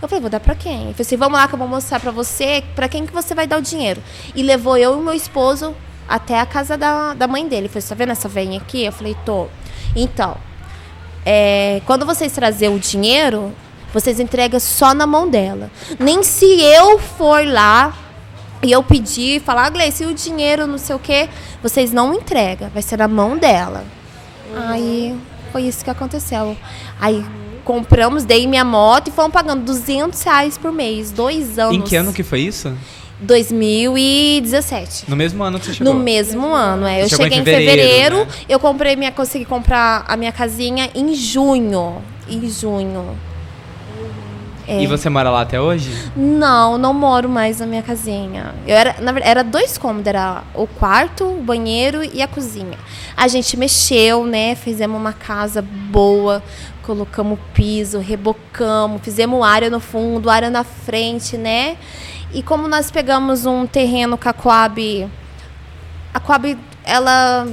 Eu 0.00 0.08
falei, 0.08 0.20
vou 0.20 0.30
dar 0.30 0.40
pra 0.40 0.54
quem? 0.56 0.84
Ele 0.84 0.94
falou 0.94 1.06
assim, 1.06 1.16
vamos 1.16 1.38
lá 1.38 1.46
que 1.46 1.54
eu 1.54 1.58
vou 1.58 1.68
mostrar 1.68 2.00
pra 2.00 2.10
você 2.10 2.64
pra 2.74 2.88
quem 2.88 3.06
que 3.06 3.12
você 3.12 3.34
vai 3.34 3.46
dar 3.46 3.58
o 3.58 3.62
dinheiro. 3.62 4.02
E 4.34 4.42
levou 4.42 4.76
eu 4.76 5.00
e 5.00 5.04
meu 5.04 5.14
esposo 5.14 5.76
até 6.08 6.40
a 6.40 6.44
casa 6.44 6.76
da, 6.76 7.14
da 7.14 7.28
mãe 7.28 7.46
dele. 7.46 7.62
Ele 7.62 7.68
falou, 7.68 7.88
tá 7.88 7.94
vendo 7.94 8.10
essa 8.10 8.28
veinha 8.28 8.58
aqui? 8.58 8.84
Eu 8.84 8.92
falei, 8.92 9.16
tô. 9.24 9.46
Então, 9.94 10.36
é, 11.24 11.80
quando 11.86 12.04
vocês 12.04 12.32
trazer 12.32 12.68
o 12.68 12.78
dinheiro, 12.78 13.52
vocês 13.92 14.18
entregam 14.18 14.58
só 14.58 14.94
na 14.94 15.06
mão 15.06 15.28
dela. 15.28 15.70
Nem 15.98 16.22
se 16.22 16.46
eu 16.60 16.98
for 16.98 17.46
lá 17.46 17.94
e 18.62 18.70
eu 18.72 18.82
pedir, 18.82 19.40
falar, 19.40 19.66
ah, 19.66 19.70
Gleice, 19.70 20.04
e 20.04 20.06
o 20.06 20.14
dinheiro, 20.14 20.66
não 20.66 20.78
sei 20.78 20.94
o 20.94 20.98
quê, 20.98 21.28
vocês 21.62 21.92
não 21.92 22.14
entregam. 22.14 22.70
Vai 22.70 22.82
ser 22.82 22.98
na 22.98 23.08
mão 23.08 23.36
dela. 23.36 23.84
Aí 24.68 25.18
foi 25.50 25.62
isso 25.62 25.84
que 25.84 25.90
aconteceu. 25.90 26.56
Aí 27.00 27.24
compramos, 27.64 28.24
dei 28.24 28.46
minha 28.46 28.64
moto 28.64 29.08
e 29.08 29.10
fomos 29.10 29.32
pagando 29.32 29.64
200 29.64 30.20
reais 30.22 30.58
por 30.58 30.72
mês, 30.72 31.10
dois 31.10 31.58
anos. 31.58 31.76
Em 31.76 31.82
que 31.82 31.96
ano 31.96 32.12
que 32.12 32.22
foi 32.22 32.40
isso? 32.40 32.74
2017. 33.22 35.08
No 35.08 35.16
mesmo 35.16 35.42
ano 35.42 35.58
que 35.58 35.66
você 35.66 35.74
chegou? 35.74 35.94
No 35.94 36.00
mesmo 36.00 36.52
ano, 36.52 36.86
é. 36.86 37.02
Eu 37.02 37.08
Chegou 37.08 37.26
em 37.26 37.30
cheguei 37.30 37.40
em 37.40 37.44
fevereiro, 37.44 38.16
fevereiro, 38.16 38.16
né? 38.18 38.26
eu 38.48 38.58
comprei 38.58 38.96
minha, 38.96 39.12
consegui 39.12 39.44
comprar 39.44 40.04
a 40.06 40.16
minha 40.16 40.32
casinha 40.32 40.90
em 40.94 41.14
junho. 41.14 42.02
Em 42.28 42.48
junho. 42.48 43.16
É. 44.66 44.80
E 44.80 44.86
você 44.86 45.10
mora 45.10 45.28
lá 45.28 45.40
até 45.42 45.60
hoje? 45.60 45.90
Não, 46.16 46.78
não 46.78 46.94
moro 46.94 47.28
mais 47.28 47.58
na 47.58 47.66
minha 47.66 47.82
casinha. 47.82 48.54
Eu 48.66 48.76
era, 48.76 48.94
na 49.00 49.10
verdade, 49.10 49.30
era 49.30 49.42
dois 49.42 49.76
cômodos, 49.76 50.06
era 50.06 50.44
o 50.54 50.66
quarto, 50.66 51.24
o 51.24 51.42
banheiro 51.42 52.02
e 52.04 52.22
a 52.22 52.28
cozinha. 52.28 52.78
A 53.16 53.26
gente 53.26 53.56
mexeu, 53.56 54.24
né? 54.24 54.54
Fizemos 54.54 54.98
uma 54.98 55.12
casa 55.12 55.60
boa, 55.62 56.42
colocamos 56.82 57.38
piso, 57.52 57.98
rebocamos, 57.98 59.02
fizemos 59.02 59.44
área 59.44 59.68
no 59.68 59.80
fundo, 59.80 60.30
área 60.30 60.48
na 60.48 60.62
frente, 60.62 61.36
né? 61.36 61.76
E 62.32 62.42
como 62.42 62.66
nós 62.68 62.90
pegamos 62.90 63.46
um 63.46 63.66
terreno 63.66 64.16
com 64.16 64.28
a 64.28 64.32
Coab, 64.32 65.08
a 66.14 66.20
Coab, 66.20 66.56
ela 66.84 67.46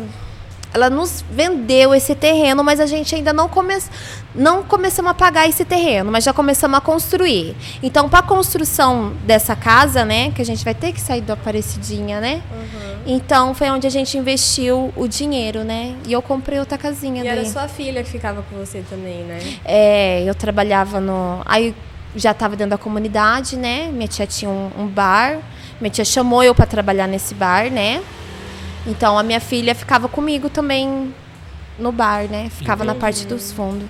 ela 0.74 0.90
nos 0.90 1.24
vendeu 1.32 1.96
esse 1.96 2.14
terreno, 2.14 2.64
mas 2.64 2.80
a 2.80 2.86
gente 2.86 3.16
ainda 3.16 3.34
não, 3.34 3.50
come, 3.50 3.76
não 4.36 4.62
começamos 4.64 5.10
a 5.10 5.14
pagar 5.14 5.48
esse 5.50 5.66
terreno, 5.66 6.12
mas 6.12 6.24
já 6.24 6.32
começamos 6.32 6.78
a 6.78 6.82
construir. 6.82 7.56
Então, 7.82 8.08
para 8.08 8.20
a 8.20 8.24
construção 8.24 9.14
dessa 9.26 9.56
casa, 9.56 10.06
né, 10.06 10.32
que 10.32 10.42
a 10.42 10.46
gente 10.46 10.64
vai 10.64 10.76
ter 10.76 10.94
que 10.94 11.02
sair 11.02 11.22
do 11.22 11.34
Aparecidinha, 11.34 12.22
né? 12.22 12.42
Então, 13.06 13.56
foi 13.56 13.72
onde 13.72 13.88
a 13.88 13.90
gente 13.90 14.16
investiu 14.18 14.94
o 14.96 15.08
dinheiro, 15.08 15.64
né? 15.64 15.96
E 16.06 16.14
eu 16.14 16.22
comprei 16.22 16.60
outra 16.60 16.78
casinha 16.78 17.24
E 17.24 17.28
era 17.28 17.42
daí. 17.42 17.50
sua 17.50 17.68
filha 17.68 18.04
que 18.04 18.10
ficava 18.10 18.44
com 18.44 18.56
você 18.56 18.84
também, 18.88 19.24
né? 19.24 19.40
É, 19.66 20.24
eu 20.24 20.36
trabalhava 20.36 21.00
no. 21.00 21.42
Aí 21.46 21.74
já 22.16 22.32
estava 22.32 22.56
dentro 22.56 22.72
da 22.72 22.78
comunidade, 22.78 23.56
né? 23.56 23.90
Minha 23.92 24.08
tia 24.08 24.26
tinha 24.26 24.50
um, 24.50 24.72
um 24.78 24.88
bar. 24.88 25.40
Minha 25.80 25.92
tia 25.92 26.06
chamou 26.06 26.44
eu 26.44 26.56
para 26.56 26.66
trabalhar 26.66 27.08
nesse 27.08 27.34
bar, 27.34 27.70
né? 27.70 28.02
Então 28.88 29.18
a 29.18 29.24
minha 29.24 29.40
filha 29.40 29.76
ficava 29.76 30.08
comigo 30.08 30.50
também 30.50 31.14
no 31.78 31.92
bar, 31.92 32.28
né? 32.30 32.50
Ficava 32.50 32.84
na 32.84 32.96
parte 32.96 33.26
dos 33.26 33.52
fundos. 33.52 33.88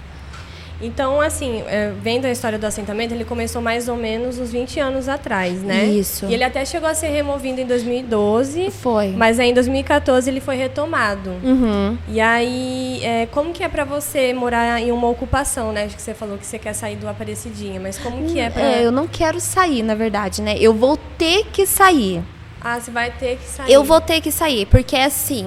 Então, 0.81 1.19
assim, 1.19 1.61
é, 1.67 1.91
vendo 2.01 2.25
a 2.25 2.31
história 2.31 2.57
do 2.57 2.65
assentamento, 2.65 3.13
ele 3.13 3.25
começou 3.25 3.61
mais 3.61 3.89
ou 3.89 3.95
menos 3.95 4.39
uns 4.39 4.51
20 4.51 4.79
anos 4.79 5.09
atrás, 5.09 5.61
né? 5.61 5.85
Isso. 5.85 6.25
E 6.25 6.33
ele 6.33 6.43
até 6.43 6.63
chegou 6.63 6.87
a 6.87 6.93
ser 6.93 7.07
removido 7.07 7.59
em 7.59 7.65
2012, 7.65 8.71
Foi. 8.71 9.09
mas 9.09 9.39
aí 9.39 9.49
em 9.49 9.53
2014 9.53 10.29
ele 10.29 10.39
foi 10.39 10.55
retomado. 10.55 11.31
Uhum. 11.43 11.97
E 12.07 12.21
aí, 12.21 13.01
é, 13.03 13.25
como 13.27 13.51
que 13.51 13.63
é 13.63 13.67
pra 13.67 13.83
você 13.83 14.33
morar 14.33 14.81
em 14.81 14.91
uma 14.91 15.09
ocupação, 15.09 15.71
né? 15.71 15.83
Acho 15.83 15.95
que 15.95 16.01
você 16.01 16.13
falou 16.13 16.37
que 16.37 16.45
você 16.45 16.57
quer 16.57 16.73
sair 16.73 16.95
do 16.95 17.07
Aparecidinha, 17.07 17.79
mas 17.79 17.97
como 17.97 18.25
que 18.25 18.39
é 18.39 18.49
pra... 18.49 18.63
É, 18.63 18.85
eu 18.85 18.91
não 18.91 19.07
quero 19.07 19.39
sair, 19.39 19.83
na 19.83 19.95
verdade, 19.95 20.41
né? 20.41 20.55
Eu 20.59 20.73
vou 20.73 20.97
ter 21.17 21.45
que 21.51 21.65
sair. 21.65 22.23
Ah, 22.61 22.79
você 22.79 22.91
vai 22.91 23.11
ter 23.11 23.37
que 23.37 23.47
sair. 23.47 23.71
Eu 23.71 23.83
vou 23.83 24.01
ter 24.01 24.21
que 24.21 24.31
sair, 24.31 24.65
porque 24.65 24.95
assim, 24.95 25.45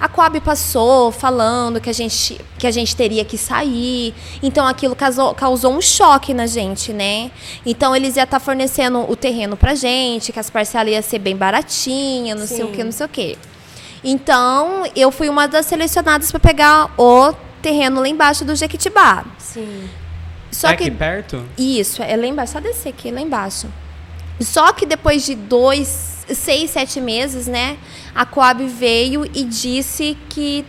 a 0.00 0.08
Coab 0.08 0.40
passou 0.40 1.12
falando 1.12 1.80
que 1.80 1.88
a 1.88 1.92
gente, 1.92 2.40
que 2.58 2.66
a 2.66 2.70
gente 2.70 2.94
teria 2.94 3.24
que 3.24 3.38
sair. 3.38 4.14
Então 4.42 4.66
aquilo 4.66 4.94
causou, 4.94 5.34
causou 5.34 5.72
um 5.72 5.80
choque 5.80 6.34
na 6.34 6.46
gente, 6.46 6.92
né? 6.92 7.30
Então 7.64 7.94
eles 7.94 8.16
iam 8.16 8.24
estar 8.24 8.40
fornecendo 8.40 9.00
o 9.10 9.16
terreno 9.16 9.56
pra 9.56 9.74
gente, 9.74 10.32
que 10.32 10.40
as 10.40 10.50
parcelas 10.50 10.92
iam 10.92 11.02
ser 11.02 11.18
bem 11.18 11.36
baratinhas, 11.36 12.38
não 12.38 12.46
sei 12.46 12.64
o 12.64 12.66
Sim. 12.66 12.72
que, 12.72 12.84
não 12.84 12.92
sei 12.92 13.06
o 13.06 13.08
que. 13.08 13.38
Então, 14.02 14.84
eu 14.94 15.10
fui 15.10 15.30
uma 15.30 15.48
das 15.48 15.64
selecionadas 15.64 16.30
para 16.30 16.38
pegar 16.38 16.92
o 16.98 17.32
terreno 17.62 18.00
lá 18.00 18.08
embaixo 18.08 18.44
do 18.44 18.54
Jequitibá. 18.54 19.24
Sim. 19.38 19.88
Só 20.52 20.68
é 20.68 20.76
que 20.76 20.84
aqui 20.84 20.90
perto? 20.90 21.42
isso, 21.56 22.02
é 22.02 22.14
lá 22.14 22.26
embaixo. 22.26 22.52
Só 22.52 22.60
descer 22.60 22.90
aqui, 22.90 23.10
lá 23.10 23.20
embaixo. 23.20 23.66
Só 24.40 24.72
que 24.72 24.84
depois 24.84 25.24
de 25.24 25.34
dois, 25.34 26.13
seis, 26.32 26.70
sete 26.70 27.00
meses, 27.00 27.46
né? 27.46 27.76
A 28.14 28.24
Coab 28.24 28.64
veio 28.66 29.24
e 29.34 29.44
disse 29.44 30.16
que, 30.28 30.64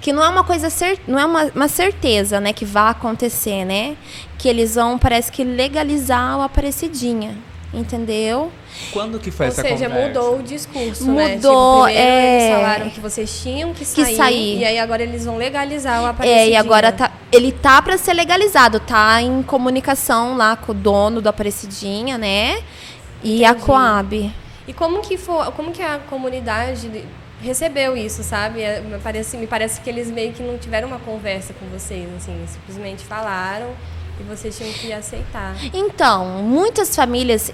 que 0.00 0.12
não 0.12 0.22
é 0.22 0.28
uma 0.28 0.44
coisa 0.44 0.68
cer 0.70 0.98
não 1.06 1.18
é 1.18 1.24
uma, 1.24 1.44
uma 1.54 1.68
certeza, 1.68 2.40
né? 2.40 2.52
Que 2.52 2.64
vai 2.64 2.90
acontecer, 2.90 3.64
né? 3.64 3.96
Que 4.36 4.48
eles 4.48 4.74
vão, 4.74 4.98
parece 4.98 5.30
que, 5.32 5.44
legalizar 5.44 6.38
o 6.38 6.42
Aparecidinha. 6.42 7.36
Entendeu? 7.72 8.50
Quando 8.92 9.18
que 9.18 9.30
foi 9.30 9.44
Ou 9.46 9.52
essa 9.52 9.60
seja, 9.60 9.88
conversa? 9.90 10.08
mudou 10.08 10.38
o 10.38 10.42
discurso, 10.42 11.04
né? 11.12 11.34
Mudou, 11.34 11.82
Tipo, 11.82 11.84
primeiro 11.84 12.08
é. 12.10 12.46
eles 12.46 12.56
falaram 12.56 12.90
que 12.90 13.00
vocês 13.00 13.42
tinham 13.42 13.74
que 13.74 13.84
sair, 13.84 14.16
sair. 14.16 14.58
e 14.60 14.64
aí 14.64 14.78
agora 14.78 15.02
eles 15.02 15.26
vão 15.26 15.36
legalizar 15.36 16.02
o 16.02 16.06
Aparecidinha. 16.06 16.46
É, 16.46 16.50
e 16.50 16.56
agora 16.56 16.90
tá, 16.92 17.12
ele 17.30 17.52
tá 17.52 17.82
para 17.82 17.98
ser 17.98 18.14
legalizado, 18.14 18.80
tá 18.80 19.20
em 19.20 19.42
comunicação 19.42 20.34
lá 20.34 20.56
com 20.56 20.72
o 20.72 20.74
dono 20.74 21.20
do 21.20 21.28
Aparecidinha, 21.28 22.16
né? 22.16 22.62
E 23.22 23.44
a 23.44 23.50
Entendi. 23.50 23.66
Coab. 23.66 24.34
E 24.68 24.72
como 24.72 25.00
que 25.00 25.16
foi, 25.16 25.50
como 25.52 25.72
que 25.72 25.82
a 25.82 25.98
comunidade 25.98 27.04
recebeu 27.40 27.96
isso, 27.96 28.22
sabe? 28.22 28.60
É, 28.62 28.80
Me 28.80 28.98
parece, 28.98 29.36
me 29.36 29.46
parece 29.46 29.80
que 29.80 29.88
eles 29.88 30.10
meio 30.10 30.32
que 30.32 30.42
não 30.42 30.58
tiveram 30.58 30.86
uma 30.88 30.98
conversa 31.00 31.54
com 31.54 31.66
vocês, 31.66 32.06
assim, 32.16 32.36
simplesmente 32.46 33.02
falaram 33.04 33.70
e 34.20 34.22
vocês 34.24 34.56
tinham 34.56 34.72
que 34.74 34.92
aceitar. 34.92 35.56
Então, 35.72 36.42
muitas 36.42 36.94
famílias 36.94 37.50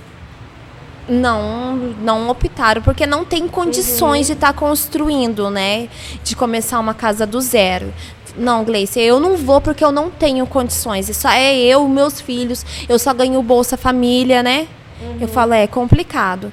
não 1.09 1.77
não 1.77 2.29
optaram 2.31 2.81
porque 2.81 3.07
não 3.07 3.25
tem 3.25 3.47
condições 3.47 4.27
de 4.27 4.33
estar 4.33 4.55
construindo, 4.55 5.51
né? 5.51 5.89
De 6.23 6.35
começar 6.35 6.81
uma 6.81 6.95
casa 6.95 7.27
do 7.27 7.41
zero. 7.41 7.93
não, 8.37 8.65
Gleice, 8.65 8.99
eu 9.01 9.21
não 9.21 9.37
vou 9.37 9.61
porque 9.61 9.85
eu 9.85 9.93
não 9.93 10.11
tenho 10.11 10.45
condições. 10.47 11.09
Isso 11.09 11.29
é 11.29 11.55
eu, 11.57 11.87
meus 11.87 12.21
filhos, 12.21 12.65
eu 12.89 12.99
só 12.99 13.13
ganho 13.15 13.41
Bolsa 13.43 13.77
Família, 13.77 14.43
né? 14.43 14.67
Uhum. 15.01 15.19
Eu 15.21 15.29
falo, 15.29 15.53
é 15.53 15.67
complicado. 15.67 16.53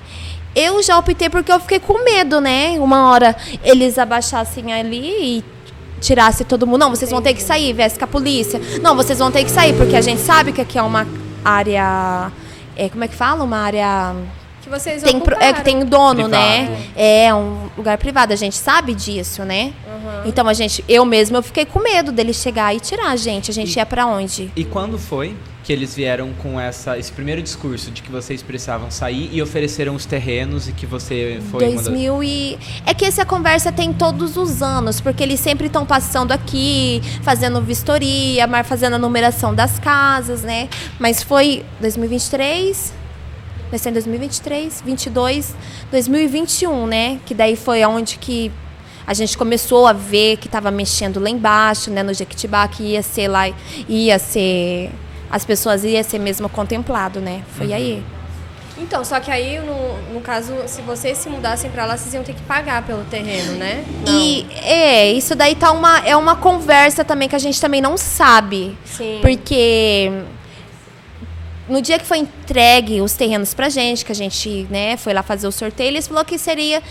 Eu 0.55 0.83
já 0.83 0.97
optei 0.97 1.29
porque 1.29 1.51
eu 1.51 1.59
fiquei 1.59 1.79
com 1.79 2.03
medo, 2.03 2.41
né? 2.41 2.77
Uma 2.79 3.09
hora 3.09 3.35
eles 3.63 3.97
abaixassem 3.97 4.73
ali 4.73 5.37
e 5.37 5.45
tirasse 6.01 6.43
todo 6.43 6.67
mundo. 6.67 6.79
Não, 6.79 6.89
vocês 6.89 7.09
vão 7.09 7.21
ter 7.21 7.33
que 7.33 7.41
sair, 7.41 7.73
viesse 7.73 7.97
com 7.97 8.05
a 8.05 8.07
polícia. 8.07 8.59
Não, 8.81 8.95
vocês 8.95 9.19
vão 9.19 9.31
ter 9.31 9.43
que 9.43 9.51
sair, 9.51 9.73
porque 9.77 9.95
a 9.95 10.01
gente 10.01 10.21
sabe 10.21 10.51
que 10.51 10.59
aqui 10.59 10.77
é 10.77 10.81
uma 10.81 11.07
área. 11.45 12.31
É, 12.75 12.89
como 12.89 13.03
é 13.03 13.07
que 13.07 13.15
fala? 13.15 13.43
Uma 13.43 13.57
área 13.57 14.15
vocês 14.71 15.03
tem 15.03 15.21
é 15.39 15.53
que 15.53 15.63
tem 15.63 15.85
dono, 15.85 16.27
né? 16.27 16.65
privado. 16.65 16.71
né? 16.71 16.87
É 16.95 17.33
um 17.35 17.69
lugar 17.77 17.97
privado, 17.97 18.33
a 18.33 18.35
gente 18.35 18.55
sabe 18.55 18.93
disso, 18.95 19.43
né? 19.43 19.73
Uhum. 19.85 20.21
Então 20.25 20.47
a 20.47 20.53
gente, 20.53 20.83
eu 20.87 21.03
mesmo 21.03 21.37
eu 21.37 21.43
fiquei 21.43 21.65
com 21.65 21.79
medo 21.79 22.11
dele 22.11 22.33
chegar 22.33 22.73
e 22.73 22.79
tirar 22.79 23.09
a 23.09 23.15
gente. 23.15 23.51
A 23.51 23.53
gente 23.53 23.75
e, 23.75 23.77
ia 23.77 23.85
para 23.85 24.07
onde? 24.07 24.49
E 24.55 24.63
quando 24.63 24.97
foi 24.97 25.35
que 25.63 25.71
eles 25.71 25.95
vieram 25.95 26.31
com 26.41 26.59
essa 26.59 26.97
esse 26.97 27.11
primeiro 27.11 27.41
discurso 27.41 27.91
de 27.91 28.01
que 28.01 28.09
vocês 28.09 28.41
precisavam 28.41 28.89
sair 28.89 29.29
e 29.31 29.41
ofereceram 29.41 29.93
os 29.93 30.05
terrenos 30.05 30.67
e 30.67 30.71
que 30.71 30.87
você 30.87 31.39
foi 31.51 31.59
2000 31.59 32.13
uma 32.13 32.25
e 32.25 32.57
é 32.85 32.93
que 32.93 33.05
essa 33.05 33.23
conversa 33.25 33.71
tem 33.71 33.93
todos 33.93 34.37
os 34.37 34.63
anos, 34.63 34.99
porque 34.99 35.21
eles 35.21 35.39
sempre 35.39 35.67
estão 35.67 35.85
passando 35.85 36.31
aqui, 36.31 37.01
fazendo 37.21 37.61
vistoria, 37.61 38.47
mas 38.47 38.65
fazendo 38.65 38.95
a 38.95 38.99
numeração 38.99 39.53
das 39.53 39.77
casas, 39.77 40.41
né? 40.41 40.67
Mas 40.97 41.21
foi 41.21 41.63
2023 41.79 43.00
vai 43.71 43.79
ser 43.79 43.89
em 43.89 43.93
2023, 43.93 44.83
22, 44.85 45.55
2021, 45.89 46.85
né? 46.85 47.19
Que 47.25 47.33
daí 47.33 47.55
foi 47.55 47.83
onde 47.85 48.17
que 48.17 48.51
a 49.07 49.13
gente 49.13 49.35
começou 49.37 49.87
a 49.87 49.93
ver 49.93 50.37
que 50.37 50.47
estava 50.47 50.69
mexendo 50.69 51.19
lá 51.19 51.29
embaixo, 51.29 51.89
né, 51.89 52.03
no 52.03 52.13
Jequitibá, 52.13 52.67
que 52.67 52.83
ia 52.83 53.01
ser 53.01 53.27
lá, 53.27 53.49
ia 53.89 54.19
ser 54.19 54.91
as 55.29 55.45
pessoas 55.45 55.83
ia 55.83 56.03
ser 56.03 56.19
mesmo 56.19 56.49
contemplado, 56.49 57.21
né? 57.21 57.41
Foi 57.57 57.67
uhum. 57.67 57.73
aí. 57.73 58.03
Então, 58.77 59.05
só 59.05 59.19
que 59.19 59.31
aí, 59.31 59.59
no, 59.59 60.13
no 60.13 60.21
caso, 60.21 60.53
se 60.65 60.81
vocês 60.81 61.17
se 61.17 61.29
mudassem 61.29 61.69
para 61.69 61.85
lá, 61.85 61.95
vocês 61.95 62.13
iam 62.13 62.23
ter 62.23 62.33
que 62.33 62.41
pagar 62.41 62.85
pelo 62.85 63.03
terreno, 63.05 63.53
né? 63.53 63.85
Não. 64.05 64.11
E 64.11 64.47
é, 64.63 65.11
isso 65.11 65.35
daí 65.35 65.55
tá 65.55 65.71
uma, 65.71 65.99
é 65.99 66.15
uma 66.17 66.35
conversa 66.35 67.05
também 67.05 67.29
que 67.29 67.35
a 67.35 67.39
gente 67.39 67.61
também 67.61 67.79
não 67.79 67.95
sabe. 67.95 68.77
Sim. 68.83 69.19
Porque 69.21 70.11
no 71.71 71.81
dia 71.81 71.97
que 71.97 72.05
foi 72.05 72.17
entregue 72.17 73.01
os 73.01 73.13
terrenos 73.13 73.53
pra 73.53 73.69
gente, 73.69 74.03
que 74.03 74.11
a 74.11 74.15
gente 74.15 74.67
né, 74.69 74.97
foi 74.97 75.13
lá 75.13 75.23
fazer 75.23 75.47
o 75.47 75.51
sorteio, 75.51 75.87
eles 75.87 76.05
falou 76.05 76.25
que 76.25 76.37
seria 76.37 76.83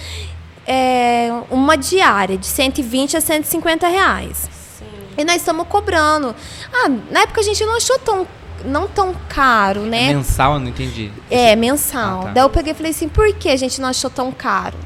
é, 0.67 1.31
uma 1.51 1.77
diária 1.77 2.39
de 2.39 2.47
120 2.47 3.15
a 3.17 3.21
150 3.21 3.87
reais. 3.87 4.49
Sim. 4.79 4.87
E 5.19 5.25
nós 5.25 5.37
estamos 5.37 5.67
cobrando. 5.69 6.35
Ah, 6.73 6.89
na 7.11 7.21
época 7.21 7.43
a 7.43 7.45
gente 7.45 7.63
não 7.65 7.77
achou 7.77 7.99
tão 7.99 8.27
não 8.65 8.89
tão 8.89 9.15
caro, 9.29 9.83
né? 9.83 10.11
É 10.11 10.15
mensal, 10.15 10.55
eu 10.55 10.61
não 10.61 10.69
entendi. 10.69 11.11
É, 11.31 11.55
mensal. 11.57 12.21
Ah, 12.21 12.25
tá. 12.25 12.33
Daí 12.33 12.43
eu 12.43 12.51
peguei 12.51 12.73
e 12.73 12.75
falei 12.75 12.91
assim, 12.91 13.09
por 13.09 13.33
que 13.35 13.49
a 13.49 13.57
gente 13.57 13.81
não 13.81 13.89
achou 13.89 14.11
tão 14.11 14.33
caro? 14.33 14.79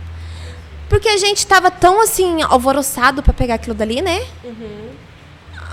Porque 0.88 1.08
a 1.08 1.16
gente 1.16 1.38
estava 1.38 1.70
tão 1.70 2.00
assim, 2.00 2.42
alvoroçado 2.42 3.22
para 3.22 3.32
pegar 3.32 3.54
aquilo 3.54 3.74
dali, 3.74 4.02
né? 4.02 4.24
Uhum. 4.44 4.90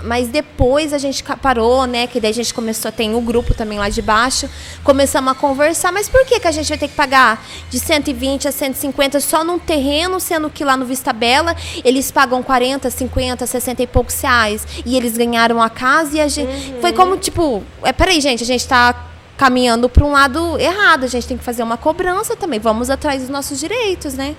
Mas 0.04 0.28
depois 0.28 0.92
a 0.92 0.98
gente 0.98 1.22
parou, 1.40 1.86
né? 1.86 2.06
Que 2.06 2.20
daí 2.20 2.30
a 2.30 2.34
gente 2.34 2.52
começou, 2.52 2.90
tem 2.90 3.14
o 3.14 3.18
um 3.18 3.24
grupo 3.24 3.54
também 3.54 3.78
lá 3.78 3.88
de 3.88 4.02
baixo, 4.02 4.48
começamos 4.82 5.32
a 5.32 5.34
conversar, 5.34 5.92
mas 5.92 6.08
por 6.08 6.24
que, 6.24 6.40
que 6.40 6.48
a 6.48 6.52
gente 6.52 6.68
vai 6.68 6.78
ter 6.78 6.88
que 6.88 6.94
pagar 6.94 7.44
de 7.70 7.78
120 7.78 8.48
a 8.48 8.52
150 8.52 9.20
só 9.20 9.44
num 9.44 9.58
terreno, 9.58 10.18
sendo 10.20 10.50
que 10.50 10.64
lá 10.64 10.76
no 10.76 10.84
Vista 10.84 11.12
Bela 11.12 11.56
eles 11.84 12.10
pagam 12.10 12.42
40, 12.42 12.90
50, 12.90 13.46
60 13.46 13.82
e 13.82 13.86
poucos 13.86 14.20
reais. 14.20 14.66
E 14.84 14.96
eles 14.96 15.16
ganharam 15.16 15.62
a 15.62 15.70
casa 15.70 16.16
e 16.16 16.20
a 16.20 16.28
gente. 16.28 16.72
Uhum. 16.72 16.80
Foi 16.80 16.92
como, 16.92 17.16
tipo, 17.16 17.62
é, 17.82 17.92
peraí, 17.92 18.20
gente, 18.20 18.42
a 18.42 18.46
gente 18.46 18.60
está 18.60 19.08
caminhando 19.36 19.88
para 19.88 20.04
um 20.04 20.12
lado 20.12 20.58
errado. 20.58 21.04
A 21.04 21.08
gente 21.08 21.26
tem 21.26 21.36
que 21.36 21.44
fazer 21.44 21.62
uma 21.62 21.76
cobrança 21.76 22.36
também. 22.36 22.60
Vamos 22.60 22.90
atrás 22.90 23.22
dos 23.22 23.30
nossos 23.30 23.58
direitos, 23.58 24.14
né? 24.14 24.34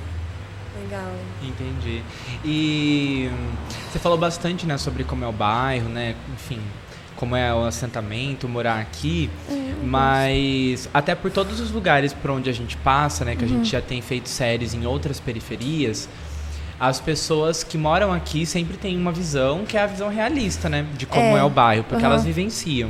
Legal. 0.81 1.11
Entendi. 1.41 2.03
E 2.45 3.29
você 3.93 3.99
falou 3.99 4.17
bastante, 4.17 4.65
né, 4.65 4.75
sobre 4.75 5.03
como 5.03 5.23
é 5.23 5.27
o 5.27 5.31
bairro, 5.31 5.87
né, 5.87 6.15
enfim, 6.33 6.59
como 7.15 7.35
é 7.35 7.53
o 7.53 7.63
assentamento, 7.63 8.49
morar 8.49 8.79
aqui, 8.79 9.29
uhum. 9.47 9.75
mas 9.83 10.89
até 10.91 11.13
por 11.13 11.29
todos 11.29 11.59
os 11.59 11.69
lugares 11.69 12.11
por 12.11 12.31
onde 12.31 12.49
a 12.49 12.53
gente 12.53 12.75
passa, 12.77 13.23
né, 13.23 13.35
que 13.35 13.45
a 13.45 13.47
gente 13.47 13.59
uhum. 13.59 13.65
já 13.65 13.81
tem 13.81 14.01
feito 14.01 14.29
séries 14.29 14.73
em 14.73 14.87
outras 14.87 15.19
periferias, 15.19 16.09
as 16.79 16.99
pessoas 16.99 17.63
que 17.63 17.77
moram 17.77 18.11
aqui 18.11 18.47
sempre 18.47 18.77
têm 18.77 18.97
uma 18.97 19.11
visão 19.11 19.63
que 19.63 19.77
é 19.77 19.83
a 19.83 19.85
visão 19.85 20.09
realista, 20.09 20.67
né, 20.67 20.87
de 20.97 21.05
como 21.05 21.37
é, 21.37 21.39
é 21.39 21.43
o 21.43 21.49
bairro, 21.49 21.83
porque 21.83 22.03
uhum. 22.03 22.11
elas 22.11 22.25
vivenciam. 22.25 22.89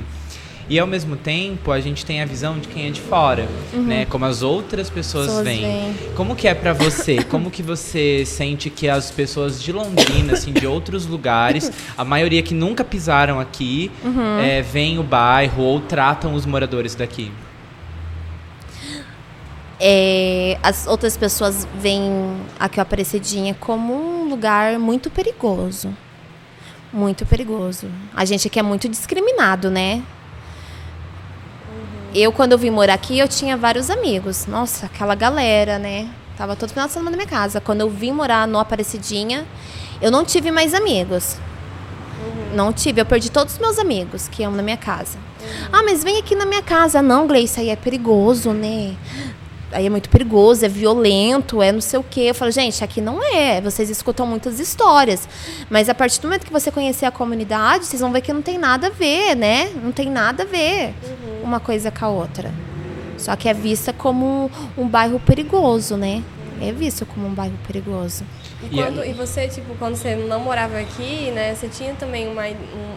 E 0.74 0.80
ao 0.80 0.88
mesmo 0.88 1.16
tempo, 1.16 1.72
a 1.72 1.80
gente 1.80 2.04
tem 2.04 2.20
a 2.20 2.26
visão 2.26 2.58
de 2.58 2.68
quem 2.68 2.88
é 2.88 2.90
de 2.90 3.00
fora, 3.00 3.48
uhum. 3.72 3.84
né? 3.84 4.06
Como 4.06 4.26
as 4.26 4.42
outras 4.42 4.90
pessoas, 4.90 5.28
pessoas 5.28 5.46
veem. 5.46 5.94
Como 6.16 6.36
que 6.36 6.48
é 6.48 6.56
para 6.56 6.74
você? 6.74 7.22
Como 7.30 7.52
que 7.52 7.62
você 7.62 8.26
sente 8.26 8.72
que 8.72 8.90
as 8.90 9.12
pessoas 9.12 9.62
de 9.62 9.72
Londrina, 9.72 10.34
assim, 10.34 10.52
de 10.52 10.66
outros 10.66 11.06
lugares, 11.06 11.72
a 11.96 12.04
maioria 12.04 12.42
que 12.42 12.56
nunca 12.56 12.84
pisaram 12.84 13.40
aqui, 13.40 13.92
uhum. 14.04 14.40
é, 14.40 14.64
veem 14.64 14.98
o 14.98 15.04
bairro 15.04 15.62
ou 15.62 15.80
tratam 15.80 16.34
os 16.34 16.44
moradores 16.44 16.96
daqui? 16.96 17.32
É, 19.80 20.58
as 20.64 20.88
outras 20.88 21.16
pessoas 21.16 21.68
veem 21.80 22.36
aqui 22.60 22.80
o 22.80 22.82
Aparecidinha 22.82 23.56
como 23.60 23.94
um 23.94 24.28
lugar 24.28 24.80
muito 24.80 25.12
perigoso. 25.12 25.96
Muito 26.92 27.28
perigoso. 27.28 27.86
A 28.16 28.26
gente 28.26 28.48
aqui 28.48 28.58
é 28.58 28.64
muito 28.64 28.90
discriminado, 28.90 29.70
né? 29.70 30.02
Eu, 32.14 32.32
quando 32.32 32.52
eu 32.52 32.58
vim 32.58 32.70
morar 32.70 32.94
aqui, 32.94 33.18
eu 33.18 33.28
tinha 33.28 33.58
vários 33.58 33.90
amigos. 33.90 34.46
Nossa, 34.46 34.86
aquela 34.86 35.16
galera, 35.16 35.80
né? 35.80 36.08
Tava 36.38 36.56
todo 36.56 36.70
final 36.70 36.88
de 36.88 36.94
semana 36.94 37.12
na 37.12 37.18
minha 37.18 37.30
casa. 37.30 37.60
Quando 37.60 37.82
eu 37.82 37.90
vim 37.90 38.12
morar 38.12 38.48
no 38.48 38.60
Aparecidinha, 38.60 39.46
eu 40.02 40.12
não 40.12 40.24
tive 40.24 40.52
mais 40.52 40.74
amigos. 40.74 41.38
Uhum. 42.24 42.56
Não 42.56 42.74
tive, 42.74 43.02
eu 43.02 43.06
perdi 43.06 43.32
todos 43.32 43.54
os 43.54 43.60
meus 43.60 43.80
amigos 43.80 44.28
que 44.28 44.44
iam 44.44 44.52
na 44.52 44.62
minha 44.62 44.78
casa. 44.78 45.18
Uhum. 45.18 45.70
Ah, 45.72 45.84
mas 45.84 46.04
vem 46.04 46.18
aqui 46.18 46.36
na 46.36 46.46
minha 46.46 46.62
casa. 46.62 47.02
Não, 47.02 47.28
Gleice, 47.28 47.60
aí 47.60 47.70
é 47.70 47.76
perigoso, 47.76 48.52
né? 48.52 48.96
aí 49.74 49.88
é 49.88 49.90
muito 49.90 50.10
perigoso, 50.10 50.64
é 50.64 50.70
violento, 50.70 51.62
é 51.62 51.72
não 51.72 51.82
sei 51.82 52.00
o 52.00 52.04
quê. 52.04 52.22
Eu 52.22 52.36
falo, 52.36 52.52
gente, 52.52 52.84
aqui 52.84 53.02
não 53.02 53.22
é. 53.24 53.60
Vocês 53.60 53.90
escutam 53.90 54.26
muitas 54.26 54.60
histórias. 54.60 55.28
Mas 55.70 55.90
a 55.90 55.96
partir 55.96 56.22
do 56.22 56.28
momento 56.28 56.46
que 56.46 56.54
você 56.54 56.72
conhecer 56.72 57.06
a 57.06 57.12
comunidade, 57.12 57.86
vocês 57.86 58.02
vão 58.02 58.12
ver 58.12 58.22
que 58.22 58.32
não 58.32 58.42
tem 58.42 58.58
nada 58.58 58.88
a 58.88 58.90
ver, 58.90 59.36
né? 59.36 59.72
Não 59.84 59.92
tem 59.92 60.10
nada 60.10 60.44
a 60.44 60.46
ver 60.46 60.94
uhum. 61.04 61.23
Uma 61.44 61.60
coisa 61.60 61.92
com 61.92 62.06
a 62.06 62.10
outra. 62.10 62.52
Só 63.18 63.36
que 63.36 63.48
é 63.48 63.54
vista 63.54 63.94
como 63.94 64.50
um, 64.78 64.84
um 64.84 64.88
bairro 64.88 65.20
perigoso, 65.20 65.96
né? 65.96 66.24
É 66.62 66.72
visto 66.72 67.06
como 67.06 67.28
um 67.28 67.34
bairro 67.34 67.58
perigoso. 67.68 68.24
E, 68.64 68.70
quando, 68.70 69.04
e 69.04 69.14
você, 69.14 69.48
tipo, 69.48 69.76
quando 69.76 69.96
você 69.96 70.16
não 70.16 70.40
morava 70.40 70.80
aqui, 70.80 71.32
né? 71.32 71.54
Você 71.54 71.68
tinha 71.68 71.94
também 71.94 72.28
uma, 72.28 72.48
um, 72.48 72.96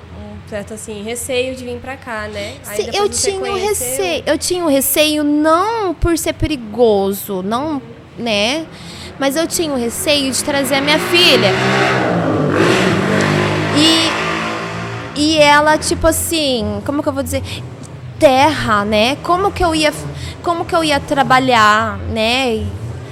certo 0.48 0.74
assim, 0.74 1.02
receio 1.02 1.54
de 1.54 1.64
vir 1.64 1.78
para 1.78 1.96
cá, 1.96 2.28
né? 2.28 2.54
Sim, 2.62 2.90
eu 2.92 3.08
tinha 3.08 3.40
um 3.40 3.56
receio, 3.56 4.22
eu 4.26 4.38
tinha 4.38 4.64
um 4.64 4.68
receio 4.68 5.24
não 5.24 5.94
por 5.94 6.16
ser 6.16 6.34
perigoso, 6.34 7.42
não, 7.42 7.82
né? 8.18 8.66
Mas 9.18 9.36
eu 9.36 9.46
tinha 9.46 9.72
um 9.72 9.78
receio 9.78 10.30
de 10.32 10.44
trazer 10.44 10.76
a 10.76 10.80
minha 10.80 10.98
filha. 10.98 11.50
E 13.76 14.16
e 15.18 15.38
ela 15.38 15.78
tipo 15.78 16.06
assim, 16.06 16.80
como 16.84 17.02
que 17.02 17.08
eu 17.08 17.12
vou 17.12 17.22
dizer? 17.22 17.42
Terra, 18.18 18.84
né? 18.84 19.16
Como 19.22 19.52
que 19.52 19.64
eu 19.64 19.74
ia 19.74 19.92
como 20.42 20.64
que 20.64 20.74
eu 20.74 20.84
ia 20.84 21.00
trabalhar, 21.00 21.98
né? 22.10 22.66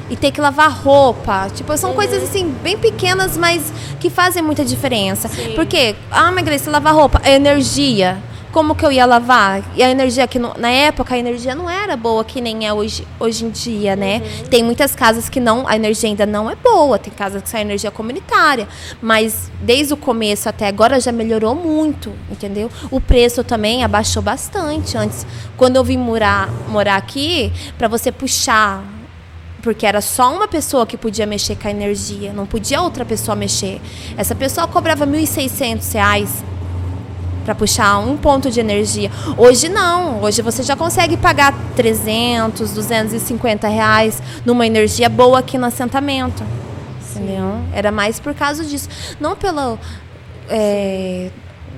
e 0.09 0.17
ter 0.17 0.31
que 0.31 0.40
lavar 0.40 0.71
roupa. 0.71 1.49
Tipo, 1.55 1.77
são 1.77 1.90
uhum. 1.90 1.97
coisas 1.97 2.23
assim, 2.23 2.55
bem 2.62 2.77
pequenas, 2.77 3.37
mas 3.37 3.73
que 3.99 4.11
fazem 4.11 4.43
muita 4.43 4.64
diferença. 4.64 5.29
Sim. 5.29 5.53
Porque, 5.55 5.97
ah, 6.11 6.31
mas 6.31 6.45
Grace, 6.45 6.69
lavar 6.69 6.95
roupa, 6.95 7.21
é 7.25 7.35
energia. 7.35 8.19
Como 8.55 8.73
que 8.77 8.87
eu 8.87 8.93
ia 8.93 9.05
lavar? 9.05 9.64
E 9.75 9.83
a 9.83 9.90
energia 9.90 10.29
que 10.29 10.38
na 10.38 10.71
época 10.71 11.17
a 11.17 11.19
energia 11.19 11.57
não 11.57 11.69
era 11.69 11.97
boa 11.97 12.25
que 12.25 12.40
nem 12.40 12.64
é 12.64 12.73
hoje, 12.73 13.05
hoje 13.19 13.45
em 13.45 13.51
dia, 13.51 13.97
né? 13.97 14.19
Uhum. 14.19 14.45
Tem 14.45 14.62
muitas 14.62 14.95
casas 14.95 15.29
que 15.29 15.40
não, 15.40 15.67
a 15.67 15.75
energia 15.75 16.09
ainda 16.09 16.25
não 16.25 16.49
é 16.49 16.55
boa, 16.55 16.97
tem 16.97 17.12
casas 17.12 17.43
que 17.43 17.49
são 17.49 17.59
energia 17.59 17.90
comunitária, 17.90 18.69
mas 19.03 19.51
desde 19.61 19.93
o 19.93 19.97
começo 19.97 20.49
até 20.49 20.69
agora 20.69 21.01
já 21.01 21.11
melhorou 21.11 21.53
muito, 21.57 22.12
entendeu? 22.31 22.71
O 22.93 23.01
preço 23.01 23.43
também 23.43 23.83
abaixou 23.83 24.23
bastante 24.23 24.97
antes. 24.97 25.27
Quando 25.57 25.75
eu 25.75 25.83
vim 25.83 25.99
morar, 25.99 26.49
morar 26.69 26.95
aqui, 26.95 27.53
para 27.77 27.88
você 27.88 28.12
puxar 28.12 28.85
porque 29.62 29.87
era 29.87 30.03
só 30.03 30.33
uma 30.33 30.47
pessoa 30.47 30.87
que 30.87 30.97
podia 30.97 31.27
mexer 31.27 31.57
com 31.57 31.67
a 31.67 31.71
energia, 31.71 32.33
não 32.33 32.47
podia 32.47 32.83
outra 32.83 33.05
pessoa 33.05 33.35
mexer. 33.35 33.81
Essa 34.14 34.35
pessoa 34.35 34.69
cobrava 34.69 35.07
R$ 35.07 35.11
1.600 35.11 36.54
para 37.44 37.54
puxar 37.54 37.98
um 37.98 38.16
ponto 38.16 38.50
de 38.50 38.59
energia. 38.59 39.11
Hoje 39.37 39.68
não, 39.68 40.22
hoje 40.22 40.42
você 40.42 40.62
já 40.62 40.74
consegue 40.74 41.16
pagar 41.16 41.54
300, 41.76 42.72
250 42.72 43.68
reais 43.68 44.22
numa 44.44 44.66
energia 44.66 45.09
boa 45.09 45.38
aqui 45.40 45.59
no 45.59 45.66
assentamento. 45.66 46.42
Sim. 47.00 47.22
Entendeu? 47.24 47.61
Era 47.72 47.92
mais 47.92 48.18
por 48.18 48.35
causa 48.35 48.64
disso. 48.64 48.88
Não 49.20 49.37
pelo 49.37 49.78
é, 50.48 51.30